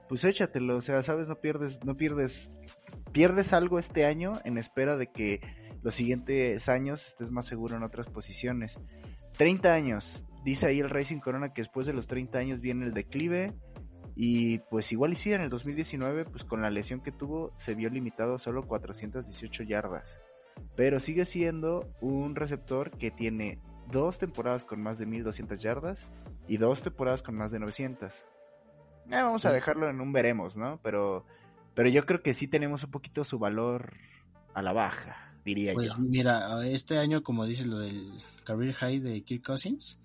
pues 0.08 0.24
échatelo, 0.24 0.78
o 0.78 0.80
sea, 0.80 1.02
sabes, 1.02 1.28
no 1.28 1.36
pierdes, 1.36 1.84
no 1.84 1.96
pierdes, 1.96 2.50
pierdes 3.12 3.52
algo 3.52 3.78
este 3.78 4.06
año 4.06 4.40
en 4.44 4.56
espera 4.56 4.96
de 4.96 5.08
que 5.08 5.40
los 5.82 5.94
siguientes 5.94 6.68
años 6.68 7.06
estés 7.06 7.30
más 7.30 7.46
seguro 7.46 7.76
en 7.76 7.82
otras 7.82 8.08
posiciones. 8.08 8.78
30 9.36 9.72
años, 9.72 10.26
dice 10.44 10.66
ahí 10.66 10.80
el 10.80 10.90
Racing 10.90 11.20
Corona 11.20 11.52
que 11.52 11.60
después 11.60 11.86
de 11.86 11.92
los 11.92 12.06
30 12.06 12.38
años 12.38 12.60
viene 12.60 12.86
el 12.86 12.94
declive 12.94 13.54
y 14.16 14.58
pues 14.58 14.90
igual 14.92 15.12
y 15.12 15.16
sí, 15.16 15.32
en 15.32 15.40
el 15.40 15.50
2019 15.50 16.24
pues 16.24 16.44
con 16.44 16.62
la 16.62 16.70
lesión 16.70 17.00
que 17.00 17.12
tuvo 17.12 17.52
se 17.56 17.74
vio 17.74 17.88
limitado 17.90 18.34
a 18.34 18.38
solo 18.38 18.66
418 18.66 19.62
yardas. 19.64 20.16
Pero 20.76 21.00
sigue 21.00 21.24
siendo 21.24 21.88
un 22.00 22.34
receptor 22.36 22.90
que 22.90 23.10
tiene 23.10 23.58
dos 23.90 24.18
temporadas 24.18 24.64
con 24.64 24.82
más 24.82 24.98
de 24.98 25.06
1200 25.06 25.60
yardas 25.60 26.06
y 26.48 26.56
dos 26.58 26.82
temporadas 26.82 27.22
con 27.22 27.34
más 27.34 27.50
de 27.50 27.58
900. 27.58 28.14
Eh, 28.14 29.22
vamos 29.22 29.44
a 29.44 29.52
dejarlo 29.52 29.88
en 29.88 30.00
un 30.00 30.12
veremos, 30.12 30.56
¿no? 30.56 30.78
Pero, 30.82 31.24
pero 31.74 31.88
yo 31.88 32.06
creo 32.06 32.22
que 32.22 32.34
sí 32.34 32.46
tenemos 32.46 32.84
un 32.84 32.90
poquito 32.90 33.24
su 33.24 33.38
valor 33.38 33.94
a 34.54 34.62
la 34.62 34.72
baja, 34.72 35.34
diría 35.44 35.72
Pues 35.72 35.90
yo. 35.90 35.98
mira, 35.98 36.64
este 36.66 36.98
año, 36.98 37.22
como 37.22 37.44
dices, 37.46 37.66
lo 37.66 37.78
del 37.78 38.10
career 38.44 38.74
high 38.74 38.98
de 39.00 39.22
Kirk 39.22 39.44
Cousins, 39.44 39.98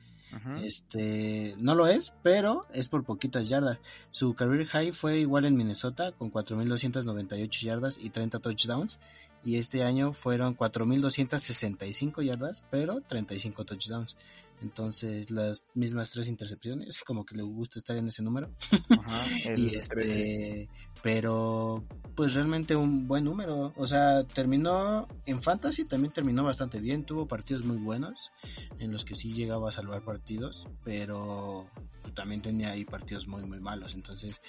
Este, 0.61 1.55
no 1.57 1.75
lo 1.75 1.87
es, 1.87 2.13
pero 2.23 2.61
es 2.73 2.89
por 2.89 3.03
poquitas 3.03 3.47
yardas. 3.47 3.79
Su 4.09 4.33
career 4.33 4.65
high 4.67 4.91
fue 4.91 5.19
igual 5.19 5.45
en 5.45 5.55
Minnesota 5.55 6.11
con 6.11 6.31
4.298 6.31 7.61
yardas 7.61 7.97
y 7.97 8.09
30 8.09 8.39
touchdowns. 8.39 8.99
Y 9.43 9.57
este 9.57 9.83
año 9.83 10.11
fueron 10.11 10.57
4.265 10.57 12.23
yardas, 12.23 12.63
pero 12.71 13.01
35 13.01 13.63
touchdowns. 13.63 14.17
Entonces, 14.61 15.31
las 15.31 15.65
mismas 15.73 16.11
tres 16.11 16.27
intercepciones, 16.27 17.01
como 17.01 17.25
que 17.25 17.35
le 17.35 17.43
gusta 17.43 17.79
estar 17.79 17.95
en 17.97 18.07
ese 18.07 18.23
número. 18.23 18.51
Ajá, 18.89 19.25
el 19.49 19.59
y 19.59 19.75
este, 19.75 20.69
pero 21.03 21.85
pues 22.15 22.33
realmente 22.33 22.75
un 22.75 23.07
buen 23.07 23.25
número. 23.25 23.73
O 23.75 23.85
sea, 23.85 24.23
terminó 24.23 25.07
en 25.25 25.41
Fantasy, 25.41 25.85
también 25.85 26.13
terminó 26.13 26.43
bastante 26.43 26.79
bien. 26.79 27.05
Tuvo 27.05 27.27
partidos 27.27 27.65
muy 27.65 27.77
buenos 27.77 28.31
en 28.79 28.91
los 28.91 29.05
que 29.05 29.15
sí 29.15 29.33
llegaba 29.33 29.69
a 29.69 29.71
salvar 29.71 30.03
partidos, 30.03 30.67
pero 30.83 31.69
también 32.13 32.41
tenía 32.41 32.71
ahí 32.71 32.85
partidos 32.85 33.27
muy, 33.27 33.45
muy 33.45 33.59
malos. 33.59 33.93
Entonces, 33.93 34.41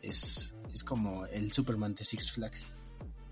es, 0.00 0.54
es 0.72 0.84
como 0.84 1.26
el 1.26 1.52
Superman 1.52 1.94
de 1.94 2.04
Six 2.04 2.32
Flags. 2.32 2.70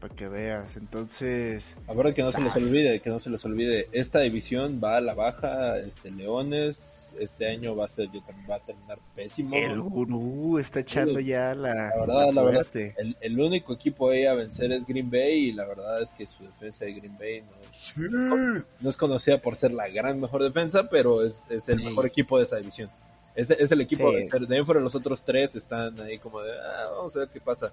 Para 0.03 0.15
que 0.15 0.29
veas. 0.29 0.77
Entonces, 0.77 1.77
A 1.87 1.95
ver 1.95 2.13
que 2.13 2.23
no 2.23 2.33
se 2.33 2.41
les 2.41 2.55
olvide, 2.57 3.01
que 3.01 3.09
no 3.11 3.21
se 3.21 3.31
les 3.31 3.43
olvide, 3.45 3.89
esta 3.93 4.21
división 4.21 4.81
va 4.83 4.97
a 4.97 5.01
la 5.01 5.15
baja, 5.15 5.79
este 5.79 6.11
Leones, 6.11 6.99
este 7.21 7.47
año 7.49 7.77
va 7.77 7.85
a 7.85 7.89
ser, 7.89 8.11
yo 8.11 8.21
también 8.23 8.51
va 8.51 8.57
a 8.57 8.61
terminar 8.61 8.99
pésimo. 9.15 9.55
el 9.55 9.81
gurú 9.81 10.59
está 10.59 10.81
echando 10.81 11.21
Sí, 11.21 11.27
ya 11.27 11.55
la, 11.55 11.75
La 11.75 11.97
verdad, 12.01 12.33
la 12.33 12.43
verdad, 12.43 12.67
el, 12.75 13.17
el 13.21 13.41
único 13.41 13.75
equipo 13.75 14.11
ahí 14.11 14.25
a 14.27 14.35
vencer 14.35 14.73
es 14.73 14.85
Green 14.87 15.11
Bay 15.11 15.49
y 15.49 15.53
la 15.53 15.67
verdad 15.67 16.03
es 16.03 16.11
que 16.11 16.27
su 16.27 16.43
defensa 16.43 16.85
de 16.85 16.95
Green 16.95 17.17
Bay 17.19 17.43
no 17.43 17.69
es, 17.71 18.65
no 18.81 18.91
es 18.91 18.97
conocida 18.97 19.39
por 19.39 19.57
ser 19.57 19.73
la 19.73 19.89
gran 19.89 20.19
mejor 20.21 20.43
defensa, 20.43 20.89
pero 20.91 21.25
es, 21.25 21.41
es 21.49 21.69
el 21.69 21.79
Sí. 21.79 21.85
mejor 21.85 22.07
equipo 22.07 22.39
de 22.39 22.45
esa 22.45 22.57
división. 22.57 22.91
Es, 23.37 23.51
es 23.51 23.71
el 23.73 23.81
equipo 23.81 24.09
a 24.09 24.13
vencer. 24.13 24.47
De 24.47 24.57
ahí 24.59 24.65
fuera 24.65 24.81
los 24.81 24.95
otros 24.95 25.23
tres 25.25 25.55
están 25.57 25.99
ahí 26.01 26.19
como 26.19 26.41
de, 26.43 26.51
ah, 26.53 26.89
vamos 26.97 27.15
a 27.17 27.21
ver 27.21 27.29
qué 27.29 27.41
pasa. 27.41 27.73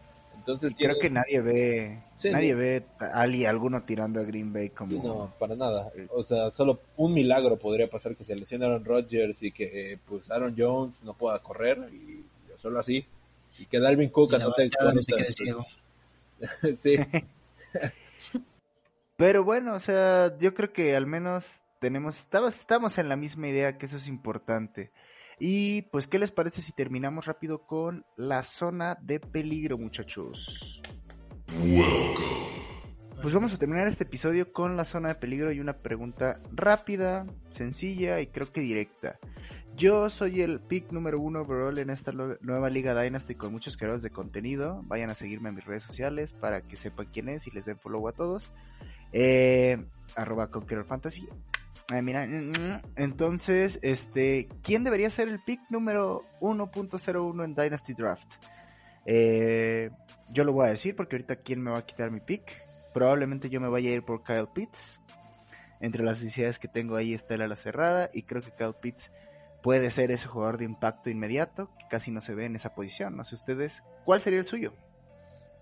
Entonces 0.51 0.73
Creo 0.77 0.97
que 0.99 1.09
nadie 1.09 1.41
ve, 1.41 2.03
Sí, 2.17 2.29
nadie 2.31 2.53
no. 2.53 2.59
ve 2.59 2.83
a 2.99 3.21
ali- 3.21 3.45
alguno 3.45 3.83
tirando 3.83 4.19
a 4.19 4.23
Green 4.23 4.51
Bay 4.51 4.69
como... 4.69 4.91
Sí, 4.91 4.99
no, 5.03 5.31
para 5.37 5.55
nada. 5.55 5.91
O 6.09 6.23
sea, 6.23 6.49
solo 6.51 6.81
un 6.97 7.13
milagro 7.13 7.57
podría 7.57 7.89
pasar 7.89 8.15
que 8.15 8.23
se 8.23 8.35
lesione 8.35 8.65
Aaron 8.65 8.83
Rodgers 8.83 9.43
y 9.43 9.51
que 9.51 9.93
eh, 9.93 9.99
pues 10.07 10.29
Aaron 10.31 10.55
Jones 10.57 11.03
no 11.03 11.13
pueda 11.13 11.37
correr 11.39 11.89
y 11.93 12.23
solo 12.57 12.79
así. 12.79 13.05
Y 13.59 13.65
que 13.65 13.79
Dalvin 13.79 14.09
Cook 14.09 14.31
no 14.33 14.51
40. 14.51 15.01
se 15.01 15.13
quede 15.13 15.31
ciego. 15.31 15.65
sí, 16.79 16.95
Pero 19.17 19.43
bueno, 19.43 19.75
o 19.75 19.79
sea, 19.79 20.37
yo 20.39 20.53
creo 20.53 20.71
que 20.71 20.95
al 20.95 21.05
menos 21.05 21.59
tenemos, 21.79 22.17
estamos, 22.19 22.57
estamos 22.57 22.97
en 22.97 23.09
la 23.09 23.15
misma 23.17 23.49
idea 23.49 23.77
que 23.77 23.85
eso 23.85 23.97
es 23.97 24.07
importante. 24.07 24.91
Y 25.39 25.83
pues, 25.83 26.07
¿qué 26.07 26.19
les 26.19 26.31
parece 26.31 26.61
si 26.61 26.73
terminamos 26.73 27.25
rápido 27.25 27.65
con 27.65 28.05
la 28.17 28.43
zona 28.43 28.97
de 29.01 29.19
peligro, 29.19 29.77
muchachos? 29.77 30.81
pues 33.21 33.33
vamos 33.33 33.53
a 33.53 33.57
terminar 33.57 33.87
este 33.87 34.03
episodio 34.03 34.53
con 34.53 34.77
la 34.77 34.85
zona 34.85 35.09
de 35.09 35.15
peligro 35.15 35.51
y 35.51 35.59
una 35.59 35.77
pregunta 35.77 36.39
rápida, 36.51 37.25
sencilla 37.53 38.21
y 38.21 38.27
creo 38.27 38.51
que 38.51 38.61
directa. 38.61 39.19
Yo 39.75 40.09
soy 40.09 40.41
el 40.41 40.59
pick 40.59 40.91
número 40.91 41.19
uno 41.19 41.41
overall 41.41 41.77
en 41.79 41.89
esta 41.89 42.11
nueva 42.11 42.69
Liga 42.69 42.99
Dynasty 43.01 43.35
con 43.35 43.51
muchos 43.51 43.77
creadores 43.77 44.03
de 44.03 44.09
contenido. 44.09 44.81
Vayan 44.85 45.09
a 45.09 45.15
seguirme 45.15 45.49
en 45.49 45.55
mis 45.55 45.65
redes 45.65 45.83
sociales 45.83 46.33
para 46.33 46.61
que 46.61 46.77
sepan 46.77 47.07
quién 47.11 47.29
es 47.29 47.47
y 47.47 47.51
les 47.51 47.65
den 47.65 47.77
follow 47.77 48.07
a 48.07 48.13
todos. 48.13 48.51
Eh, 49.11 49.85
arroba 50.15 50.47
Conqueror 50.47 50.85
Fantasy. 50.85 51.27
Mira, 52.03 52.25
mm, 52.25 52.51
mm. 52.51 52.81
entonces, 52.95 53.79
este, 53.81 54.47
¿quién 54.63 54.83
debería 54.83 55.09
ser 55.09 55.27
el 55.27 55.41
pick 55.43 55.61
número 55.69 56.23
1.01 56.39 57.43
en 57.43 57.55
Dynasty 57.55 57.93
Draft? 57.93 58.35
Eh, 59.05 59.89
yo 60.29 60.43
lo 60.43 60.53
voy 60.53 60.67
a 60.67 60.69
decir 60.69 60.95
porque 60.95 61.15
ahorita 61.15 61.37
quién 61.37 61.61
me 61.61 61.71
va 61.71 61.79
a 61.79 61.85
quitar 61.85 62.11
mi 62.11 62.19
pick. 62.19 62.63
Probablemente 62.93 63.49
yo 63.49 63.59
me 63.59 63.69
vaya 63.69 63.89
a 63.89 63.93
ir 63.93 64.03
por 64.03 64.23
Kyle 64.23 64.47
Pitts. 64.53 64.99
Entre 65.81 66.03
las 66.03 66.21
necesidades 66.21 66.59
que 66.59 66.67
tengo 66.67 66.95
ahí 66.95 67.13
está 67.13 67.35
el 67.35 67.41
ala 67.41 67.55
cerrada 67.55 68.09
y 68.13 68.23
creo 68.23 68.41
que 68.41 68.51
Kyle 68.51 68.75
Pitts 68.79 69.11
puede 69.63 69.89
ser 69.91 70.11
ese 70.11 70.27
jugador 70.27 70.57
de 70.57 70.65
impacto 70.65 71.09
inmediato 71.09 71.69
que 71.79 71.87
casi 71.89 72.11
no 72.11 72.21
se 72.21 72.35
ve 72.35 72.45
en 72.45 72.55
esa 72.55 72.73
posición. 72.73 73.15
No 73.15 73.23
sé 73.23 73.35
ustedes, 73.35 73.83
¿cuál 74.05 74.21
sería 74.21 74.39
el 74.39 74.45
suyo? 74.45 74.73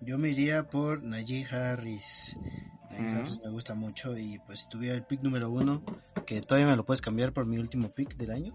Yo 0.00 0.18
me 0.18 0.28
iría 0.28 0.68
por 0.68 1.02
Najee 1.02 1.46
Harris. 1.50 2.36
Me 2.98 3.50
gusta 3.50 3.74
mucho 3.74 4.16
y 4.16 4.38
pues 4.46 4.60
si 4.60 4.68
tuviera 4.68 4.94
el 4.94 5.02
pick 5.02 5.22
número 5.22 5.50
uno, 5.50 5.82
que 6.26 6.40
todavía 6.40 6.68
me 6.68 6.76
lo 6.76 6.84
puedes 6.84 7.00
cambiar 7.00 7.32
por 7.32 7.46
mi 7.46 7.58
último 7.58 7.90
pick 7.90 8.16
del 8.16 8.30
año, 8.30 8.52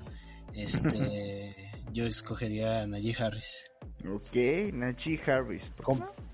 este, 0.54 1.56
yo 1.94 2.06
escogería 2.06 2.82
a 2.82 2.88
Najee 2.88 3.16
Harris. 3.18 3.72
Ok, 4.08 4.74
Najee 4.74 5.20
Harris. 5.26 5.72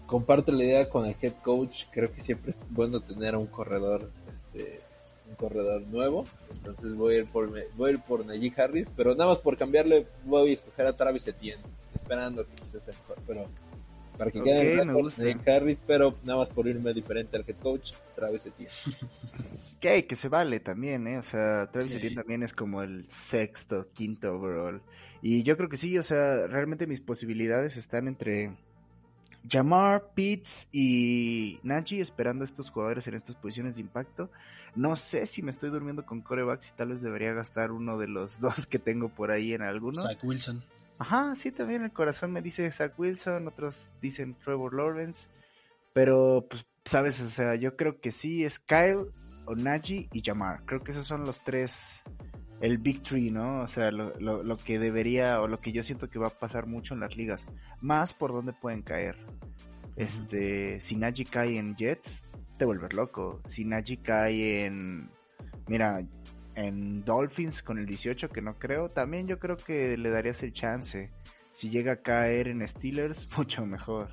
comparto 0.06 0.52
la 0.52 0.64
idea 0.64 0.90
con 0.90 1.06
el 1.06 1.16
head 1.22 1.34
coach. 1.44 1.84
Creo 1.92 2.12
que 2.12 2.22
siempre 2.22 2.52
es 2.52 2.58
bueno 2.70 3.02
tener 3.02 3.36
un 3.36 3.48
corredor, 3.48 4.12
este, 4.34 4.82
un 5.30 5.36
corredor 5.36 5.82
nuevo. 5.88 6.26
Entonces 6.52 6.96
voy 6.96 7.16
a 7.16 7.18
ir 7.20 7.26
por 7.28 7.50
voy 7.76 7.92
a 7.92 7.94
ir 7.94 8.00
por 8.02 8.26
Najee 8.26 8.54
Harris, 8.58 8.88
pero 8.96 9.14
nada 9.16 9.32
más 9.32 9.40
por 9.40 9.58
cambiarle 9.58 10.08
voy 10.26 10.52
a 10.52 10.54
escoger 10.54 10.88
a 10.88 10.94
Travis 10.94 11.28
Etienne, 11.28 11.64
esperando 11.94 12.46
que 12.46 12.80
se 12.80 12.92
mejor. 12.92 13.18
Pero 13.28 13.46
para 14.20 14.32
que 14.32 14.44
quede 14.44 14.82
el 14.82 14.88
Najee 14.88 15.38
Harris, 15.50 15.80
pero 15.88 16.14
nada 16.26 16.40
más 16.40 16.50
por 16.50 16.68
irme 16.68 16.94
diferente 16.94 17.38
al 17.38 17.46
head 17.48 17.56
coach, 17.56 17.94
Travis 18.16 18.46
Etienne. 18.46 18.72
que, 19.80 20.06
que 20.06 20.16
se 20.18 20.28
vale 20.28 20.60
también, 20.60 21.08
¿eh? 21.08 21.18
O 21.18 21.24
sea, 21.24 21.68
Travis 21.72 21.96
Etienne 21.96 22.18
también 22.18 22.44
es 22.44 22.54
como 22.54 22.84
el 22.84 23.06
sexto, 23.06 23.88
quinto 23.94 24.36
overall. 24.36 24.82
Y 25.22 25.44
yo 25.44 25.56
creo 25.56 25.70
que 25.70 25.78
sí, 25.78 25.98
o 25.98 26.04
sea, 26.04 26.48
realmente 26.48 26.86
mis 26.86 27.00
posibilidades 27.00 27.78
están 27.78 28.10
entre 28.10 28.52
Jamar, 29.50 30.12
Pitts 30.14 30.68
y 30.74 31.60
Najee 31.64 32.02
esperando 32.02 32.44
a 32.44 32.48
estos 32.48 32.72
jugadores 32.72 33.08
en 33.08 33.14
estas 33.14 33.38
posiciones 33.38 33.76
de 33.76 33.82
impacto. 33.82 34.30
No 34.76 34.98
sé 34.98 35.28
si 35.28 35.42
me 35.42 35.52
estoy 35.52 35.70
durmiendo 35.70 36.06
con 36.06 36.20
corebacks 36.20 36.72
y 36.72 36.74
tal 36.74 36.90
vez 36.90 37.02
debería 37.02 37.32
gastar 37.32 37.72
uno 37.72 37.98
de 37.98 38.10
los 38.10 38.38
dos 38.42 38.66
que 38.66 38.80
tengo 38.80 39.08
por 39.08 39.32
ahí 39.32 39.54
en 39.54 39.62
algunos. 39.62 40.04
Zach 40.04 40.22
Wilson. 40.24 40.62
Ajá, 41.00 41.36
sí, 41.36 41.52
también 41.52 41.84
el 41.84 41.92
corazón 41.92 42.32
me 42.32 42.42
dice 42.42 42.72
Zach 42.72 42.94
Wilson, 43.00 43.48
otros 43.48 43.92
dicen 44.02 44.36
Trevor 44.36 44.74
Lawrence. 44.76 45.28
Pero, 45.94 46.46
pues, 46.50 46.66
sabes, 46.86 47.20
o 47.22 47.30
sea, 47.30 47.56
yo 47.56 47.76
creo 47.76 48.00
que 48.00 48.12
sí 48.12 48.46
es 48.46 48.60
Kyle, 48.60 49.08
o 49.50 49.56
Najee 49.56 50.08
y 50.14 50.22
Jamar. 50.22 50.64
Creo 50.66 50.84
que 50.84 50.92
esos 50.92 51.08
son 51.08 51.26
los 51.26 51.44
tres 51.44 52.04
el 52.62 52.78
Big 52.78 53.02
Tree, 53.02 53.32
¿no? 53.32 53.62
O 53.62 53.68
sea, 53.68 53.90
lo, 53.90 54.14
lo, 54.20 54.58
que 54.58 54.78
debería 54.78 55.42
o 55.42 55.48
lo 55.48 55.60
que 55.60 55.72
yo 55.72 55.82
siento 55.82 56.10
que 56.10 56.20
va 56.20 56.28
a 56.28 56.40
pasar 56.40 56.68
mucho 56.68 56.94
en 56.94 57.00
las 57.00 57.18
ligas. 57.18 57.46
Más 57.82 58.14
por 58.14 58.32
dónde 58.32 58.54
pueden 58.54 58.84
caer. 58.84 59.18
Este, 59.96 60.80
si 60.80 60.96
Najee 60.96 61.26
cae 61.26 61.58
en 61.58 61.76
Jets, 61.76 62.26
te 62.58 62.66
vuelves 62.66 62.94
loco. 62.94 63.42
Si 63.46 63.66
Najee 63.66 63.98
cae 63.98 64.66
en, 64.66 65.10
mira, 65.68 66.04
en 66.60 67.06
Dolphins 67.06 67.62
con 67.62 67.78
el 67.80 67.86
18, 67.86 68.30
que 68.30 68.42
no 68.42 68.60
creo, 68.60 68.90
también 68.90 69.28
yo 69.28 69.40
creo 69.40 69.56
que 69.56 69.98
le 69.98 70.10
darías 70.10 70.44
el 70.44 70.52
chance. 70.52 71.10
Si 71.54 71.70
llega 71.70 71.94
a 71.94 72.02
caer 72.02 72.50
en 72.50 72.68
Steelers, 72.68 73.28
mucho 73.38 73.66
mejor. 73.66 74.10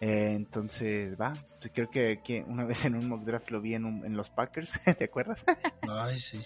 Eh, 0.00 0.30
entonces, 0.34 1.20
va. 1.20 1.34
Pues 1.60 1.72
creo 1.74 1.90
que, 1.90 2.44
una 2.46 2.64
vez 2.64 2.84
en 2.84 2.94
un 2.94 3.08
mock 3.08 3.24
draft 3.24 3.50
lo 3.50 3.60
vi 3.60 3.74
en, 3.74 4.16
los 4.16 4.30
Packers, 4.30 4.78
¿te 4.98 5.04
acuerdas? 5.04 5.44
Ay, 5.82 6.18
sí. 6.18 6.40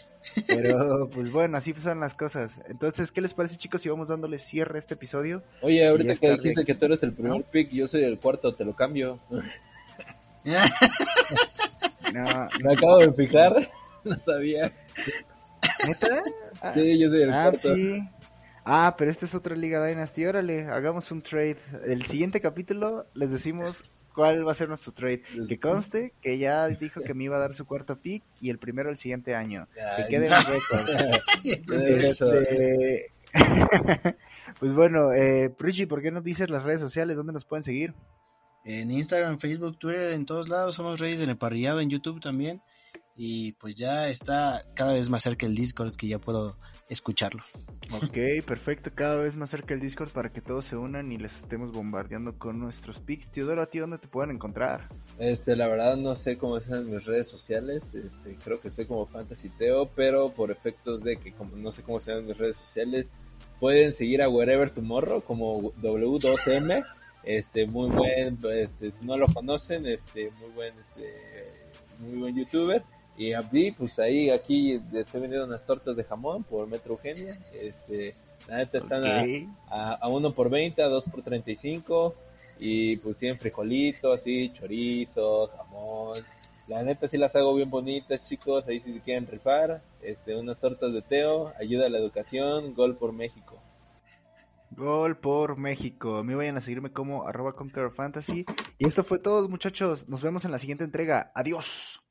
Pero, 0.48 1.08
pues 1.14 1.30
bueno, 1.30 1.58
así 1.58 1.72
son 1.78 2.00
las 2.00 2.14
cosas. 2.14 2.58
Entonces, 2.68 3.12
¿qué 3.12 3.20
les 3.20 3.34
parece, 3.34 3.58
chicos, 3.58 3.82
si 3.82 3.88
vamos 3.88 4.08
dándole 4.08 4.38
cierre 4.38 4.76
a 4.76 4.78
este 4.78 4.94
episodio? 4.94 5.44
Oye, 5.60 5.86
ahorita 5.86 6.16
que 6.16 6.32
dijiste 6.32 6.64
que 6.64 6.74
tú 6.74 6.86
eres 6.86 7.02
el 7.02 7.12
primer 7.12 7.44
pick, 7.44 7.70
yo 7.70 7.86
soy 7.86 8.02
el 8.04 8.18
cuarto, 8.18 8.54
te 8.54 8.64
lo 8.64 8.74
cambio. 8.74 9.20
no, 10.44 10.52
Me 12.64 12.72
acabo 12.72 12.98
de 12.98 13.12
fijar, 13.12 13.70
no 14.04 14.18
sabía. 14.24 14.72
¿Neta? 15.86 16.22
Sí, 16.74 16.98
yo 16.98 17.08
soy 17.08 17.22
el 17.22 17.32
ah, 17.32 17.42
cuarto. 17.42 17.74
Sí. 17.74 18.08
Ah, 18.64 18.94
pero 18.96 19.10
esta 19.10 19.26
es 19.26 19.34
otra 19.34 19.56
Liga 19.56 19.84
Dynasty. 19.84 20.24
Órale, 20.26 20.66
hagamos 20.66 21.10
un 21.10 21.22
trade. 21.22 21.58
El 21.84 22.06
siguiente 22.06 22.40
capítulo 22.40 23.06
les 23.14 23.30
decimos 23.30 23.84
cuál 24.14 24.46
va 24.46 24.52
a 24.52 24.54
ser 24.54 24.68
nuestro 24.68 24.92
trade. 24.92 25.22
Que 25.48 25.58
conste 25.58 26.12
que 26.20 26.38
ya 26.38 26.68
dijo 26.68 27.00
que 27.00 27.14
me 27.14 27.24
iba 27.24 27.36
a 27.36 27.40
dar 27.40 27.54
su 27.54 27.66
cuarto 27.66 27.98
pick 27.98 28.22
y 28.40 28.50
el 28.50 28.58
primero 28.58 28.90
el 28.90 28.98
siguiente 28.98 29.34
año. 29.34 29.66
que 29.96 30.06
quede 30.08 30.26
en 30.26 30.32
récord. 30.32 30.88
este... 32.04 33.10
pues 34.60 34.74
bueno, 34.74 35.12
eh, 35.12 35.50
Pruchi, 35.50 35.86
¿por 35.86 36.02
qué 36.02 36.10
no 36.10 36.20
dices 36.20 36.50
las 36.50 36.62
redes 36.62 36.80
sociales? 36.80 37.16
¿Dónde 37.16 37.32
nos 37.32 37.44
pueden 37.44 37.64
seguir? 37.64 37.94
En 38.64 38.90
Instagram, 38.90 39.38
Facebook, 39.38 39.78
Twitter, 39.78 40.12
en 40.12 40.24
todos 40.24 40.48
lados. 40.48 40.76
Somos 40.76 41.00
Reyes 41.00 41.18
del 41.18 41.30
Emparrillado 41.30 41.80
en 41.80 41.90
YouTube 41.90 42.20
también. 42.20 42.62
Y 43.16 43.52
pues 43.52 43.74
ya 43.74 44.08
está 44.08 44.64
cada 44.74 44.94
vez 44.94 45.10
más 45.10 45.22
cerca 45.22 45.46
el 45.46 45.54
Discord 45.54 45.94
que 45.96 46.08
ya 46.08 46.18
puedo 46.18 46.56
escucharlo. 46.88 47.42
Ok, 47.94 48.44
perfecto, 48.46 48.90
cada 48.94 49.16
vez 49.16 49.36
más 49.36 49.50
cerca 49.50 49.74
el 49.74 49.80
Discord 49.80 50.10
para 50.10 50.32
que 50.32 50.40
todos 50.40 50.64
se 50.64 50.76
unan 50.76 51.12
y 51.12 51.18
les 51.18 51.36
estemos 51.36 51.72
bombardeando 51.72 52.38
con 52.38 52.58
nuestros 52.58 53.00
pics. 53.00 53.30
Teodoro, 53.30 53.62
¿a 53.62 53.66
ti 53.66 53.78
dónde 53.78 53.98
te 53.98 54.08
pueden 54.08 54.30
encontrar? 54.30 54.88
Este, 55.18 55.56
la 55.56 55.68
verdad 55.68 55.96
no 55.96 56.16
sé 56.16 56.38
cómo 56.38 56.56
están 56.56 56.90
mis 56.90 57.04
redes 57.04 57.28
sociales, 57.28 57.82
este, 57.94 58.36
creo 58.42 58.60
que 58.60 58.70
soy 58.70 58.86
como 58.86 59.06
Fantasy 59.06 59.50
Teo, 59.50 59.90
pero 59.94 60.32
por 60.32 60.50
efectos 60.50 61.02
de 61.02 61.16
que 61.16 61.32
como 61.32 61.56
no 61.56 61.70
sé 61.70 61.82
cómo 61.82 62.00
se 62.00 62.14
mis 62.22 62.38
redes 62.38 62.56
sociales, 62.56 63.06
pueden 63.60 63.92
seguir 63.92 64.22
a 64.22 64.28
Wherever 64.28 64.70
Tomorrow 64.70 65.22
como 65.22 65.72
W2M, 65.74 66.82
este, 67.24 67.66
muy 67.66 67.90
buen, 67.90 68.38
este, 68.54 68.90
si 68.90 69.04
no 69.04 69.16
lo 69.16 69.26
conocen, 69.26 69.86
este, 69.86 70.30
muy 70.40 70.50
buen, 70.50 70.74
este, 70.78 71.52
muy 72.00 72.18
buen 72.18 72.36
youtuber 72.36 72.82
y 73.16 73.32
abrí, 73.34 73.72
pues 73.72 73.98
ahí, 73.98 74.30
aquí 74.30 74.80
estoy 74.92 75.20
vendiendo 75.20 75.46
unas 75.46 75.64
tortas 75.66 75.96
de 75.96 76.04
jamón 76.04 76.44
por 76.44 76.66
Metro 76.66 76.94
Eugenia. 76.94 77.36
Este, 77.52 78.14
la 78.48 78.58
neta 78.58 78.78
están 78.78 79.04
a, 79.04 79.94
a, 79.94 80.08
uno 80.08 80.32
por 80.32 80.48
20, 80.48 80.82
a 80.82 80.88
dos 80.88 81.04
por 81.04 81.22
35. 81.22 82.14
Y 82.58 82.96
pues 82.96 83.16
tienen 83.18 83.38
frijolitos, 83.38 84.20
así, 84.20 84.52
chorizo, 84.54 85.48
jamón. 85.48 86.18
La 86.68 86.82
neta 86.82 87.06
sí 87.06 87.18
las 87.18 87.34
hago 87.36 87.54
bien 87.54 87.70
bonitas, 87.70 88.24
chicos. 88.26 88.66
Ahí 88.66 88.80
si 88.80 88.98
quieren 89.00 89.26
rifar. 89.26 89.82
Este, 90.00 90.34
unas 90.34 90.58
tortas 90.58 90.92
de 90.92 91.02
Teo, 91.02 91.52
ayuda 91.60 91.86
a 91.86 91.90
la 91.90 91.98
educación, 91.98 92.74
gol 92.74 92.96
por 92.96 93.12
México. 93.12 93.60
Gol 94.70 95.18
por 95.18 95.58
México. 95.58 96.16
A 96.16 96.24
mí 96.24 96.34
vayan 96.34 96.56
a 96.56 96.62
seguirme 96.62 96.92
como 96.92 97.28
arroba 97.28 97.54
Fantasy. 97.94 98.46
Y 98.78 98.86
esto 98.86 99.04
fue 99.04 99.18
todo, 99.18 99.48
muchachos. 99.50 100.08
Nos 100.08 100.22
vemos 100.22 100.46
en 100.46 100.50
la 100.50 100.58
siguiente 100.58 100.84
entrega. 100.84 101.30
Adiós. 101.34 102.01